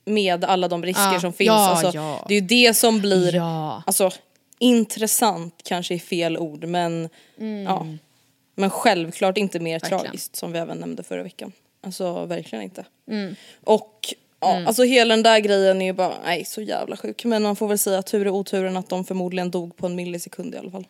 Med 0.07 0.45
alla 0.45 0.69
de 0.69 0.85
risker 0.85 1.13
Ja, 1.13 1.21
som 1.21 1.33
finns. 1.33 1.47
ja, 1.49 1.69
alltså, 1.71 1.91
ja. 1.95 2.25
Det 2.29 2.35
är 2.35 2.41
ju 2.41 2.47
det 2.47 2.75
som 2.75 3.01
blir 3.01 3.35
Ja. 3.35 3.83
alltså, 3.87 4.11
intressant 4.59 5.55
kanske 5.65 5.95
är 5.95 5.99
fel 5.99 6.39
ord 6.39 6.65
men 6.65 7.09
ja. 7.67 7.87
Men 8.57 8.71
självklart 8.71 9.39
inte 9.39 9.61
mer 9.61 9.71
Mm. 9.71 9.81
Verkligen. 9.81 10.01
tragiskt 10.05 10.37
som 10.37 10.53
vi 10.53 10.59
även 10.59 10.79
nämnde 10.79 11.03
förra 11.03 11.23
veckan. 11.23 11.53
Alltså 11.87 12.25
verkligen 12.25 12.63
inte. 12.65 12.85
Mm. 13.11 13.37
Och 13.65 14.15
ja, 14.41 14.67
alltså 14.67 14.83
hela 14.83 15.15
den 15.17 15.23
där 15.23 15.39
grejen 15.39 15.83
är 15.83 15.87
ju 15.87 15.93
bara, 15.93 16.15
nej 16.25 16.45
så 16.45 16.61
jävla 16.61 16.97
sjuk. 16.97 17.25
Men 17.25 17.43
man 17.43 17.57
får 17.57 17.69
väl 17.69 17.79
säga 17.79 18.03
tur 18.03 18.29
och 18.29 18.35
oturen 18.37 18.77
att 18.77 18.89
de 18.89 19.05
förmodligen 19.05 19.51
dog 19.51 19.77
på 19.77 19.87
en 19.87 19.95
millisekund 19.95 20.55
i 20.55 20.59
alla 20.59 20.71
fall. 20.71 20.87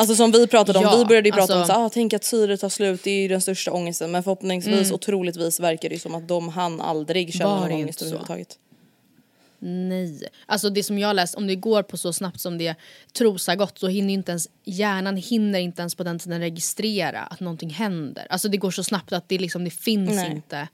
Alltså 0.00 0.14
som 0.16 0.30
vi 0.32 0.46
pratade 0.46 0.78
om, 0.78 0.84
Ja, 0.84 0.96
vi 0.96 1.04
började 1.04 1.28
ju 1.28 1.32
prata 1.32 1.52
om 1.54 1.58
alltså- 1.60 1.74
så, 1.74 1.80
ah, 1.80 1.88
tänk 1.88 2.12
att 2.12 2.24
syret 2.24 2.60
tar 2.60 2.68
slut, 2.68 3.04
det 3.04 3.10
är 3.10 3.22
ju 3.22 3.28
den 3.28 3.40
största 3.40 3.72
ångesten. 3.72 4.10
Men 4.10 4.22
förhoppningsvis 4.22 4.80
Mm. 4.80 4.94
och 4.94 5.00
troligtvis 5.00 5.60
verkar 5.60 5.88
det 5.88 5.94
ju 5.94 5.98
som 5.98 6.14
att 6.14 6.28
de 6.28 6.48
hann 6.48 6.80
aldrig 6.80 7.34
känna 7.34 7.50
Var 7.50 7.60
någon 7.60 7.72
ångest 7.72 8.02
överhuvudtaget. 8.02 8.58
Nej. 9.62 10.22
Alltså 10.46 10.70
det 10.70 10.82
som 10.82 10.98
jag 10.98 11.16
läst, 11.16 11.34
om 11.34 11.46
det 11.46 11.54
går 11.56 11.82
på 11.82 11.96
så 11.96 12.12
snabbt 12.12 12.40
som 12.40 12.58
det 12.58 12.74
trosar 13.12 13.56
gott 13.56 13.78
så 13.78 13.88
hinner 13.88 14.14
inte 14.14 14.32
ens 14.32 14.48
hjärnan 14.64 15.16
hinner 15.16 15.58
inte 15.58 15.82
ens 15.82 15.94
på 15.94 16.02
den 16.04 16.18
tiden 16.18 16.40
registrera 16.40 17.20
att 17.20 17.40
någonting 17.40 17.70
händer. 17.70 18.26
Alltså 18.30 18.48
det 18.48 18.56
går 18.56 18.70
så 18.70 18.84
snabbt 18.84 19.12
att 19.12 19.28
det 19.28 19.38
liksom 19.38 19.64
det 19.64 19.70
finns 19.70 20.10
Nej. 20.10 20.30
inte 20.32 20.68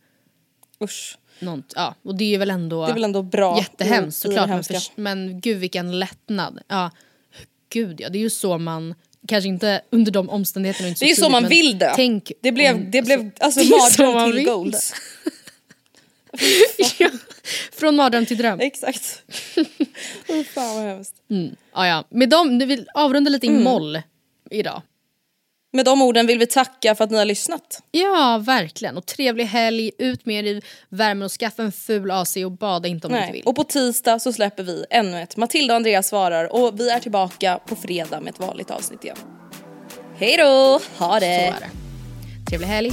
Usch. 0.82 1.18
något. 1.38 1.72
Ja, 1.76 1.94
och 2.02 2.14
det 2.14 2.34
är 2.34 2.38
väl 2.38 2.50
ändå 2.50 2.84
Det 2.86 2.90
är 2.92 2.94
väl 2.94 3.04
ändå 3.04 3.22
bra 3.22 3.58
jättehemskt 3.58 4.22
såklart. 4.22 4.48
Men, 4.48 4.64
för, 4.64 4.76
men 5.00 5.40
gud 5.40 5.58
vilken 5.58 5.98
lättnad. 5.98 6.58
Ja, 6.68 6.90
gud 7.70 8.00
ja, 8.00 8.08
det 8.08 8.18
är 8.18 8.20
ju 8.20 8.30
så 8.30 8.58
man 8.58 8.94
Kanske 9.26 9.48
inte 9.48 9.80
under 9.90 10.12
de 10.12 10.30
omständigheterna. 10.30 10.88
Inte 10.88 11.00
Det 11.00 11.06
är 11.06 11.08
ju 11.08 11.14
så 11.14 11.20
tidigt, 11.20 11.32
man 11.32 11.48
vill 11.48 11.78
dö. 11.78 11.92
Tänk 11.96 12.32
Det 12.40 12.52
blev, 12.52 12.90
det 12.90 13.02
blev 13.02 13.30
alltså, 13.40 13.60
så 13.90 14.02
man 14.02 14.12
mardröm 14.14 14.32
till 14.32 14.44
goals. 14.44 14.94
ja, 16.98 17.10
från 17.72 17.96
mardröm 17.96 18.26
till 18.26 18.36
dröm. 18.36 18.60
Exakt. 18.60 19.22
oh, 20.28 20.42
fan 20.42 20.76
vad 20.76 20.84
hemskt. 20.84 21.14
Mm. 21.30 21.56
Ja, 21.74 21.86
ja. 21.86 22.04
Med 22.10 22.28
dem, 22.28 22.58
nu 22.58 22.66
vill 22.66 22.86
avrunda 22.94 23.30
lite 23.30 23.46
i 23.46 23.50
Mm. 23.50 23.62
moll 23.64 24.02
idag. 24.50 24.82
Med 25.76 25.84
de 25.84 26.02
orden 26.02 26.26
vill 26.26 26.38
vi 26.38 26.46
tacka 26.46 26.94
för 26.94 27.04
att 27.04 27.10
ni 27.10 27.18
har 27.18 27.24
lyssnat. 27.24 27.82
Ja, 27.90 28.42
verkligen. 28.46 28.96
Och 28.96 29.06
trevlig 29.06 29.44
helg, 29.44 29.90
ut 29.98 30.26
med 30.26 30.46
er 30.46 30.50
i 30.50 30.62
värmen 30.88 31.22
och 31.22 31.30
skaffa 31.30 31.62
en 31.62 31.72
ful 31.72 32.10
AC 32.10 32.36
och 32.36 32.52
bada 32.52 32.88
inte 32.88 33.06
om 33.06 33.12
ni 33.12 33.18
inte 33.18 33.26
Nej. 33.26 33.32
vill. 33.32 33.42
Och 33.46 33.56
på 33.56 33.64
tisdag 33.64 34.18
så 34.18 34.32
släpper 34.32 34.62
vi 34.62 34.84
ännu 34.90 35.22
ett 35.22 35.36
Matilda 35.36 35.74
och 35.74 35.76
Andreas 35.76 36.08
svarar 36.08 36.54
och 36.54 36.80
vi 36.80 36.90
är 36.90 37.00
tillbaka 37.00 37.60
på 37.66 37.76
fredag 37.76 38.20
med 38.20 38.34
ett 38.34 38.40
vanligt 38.40 38.70
avsnitt 38.70 39.04
igen. 39.04 39.16
Hej 40.16 40.36
då! 40.36 40.80
Ha 40.98 41.20
det! 41.20 41.20
Så 41.20 41.26
är 41.26 41.60
det. 41.60 41.70
Trevlig 42.48 42.68
helg. 42.68 42.92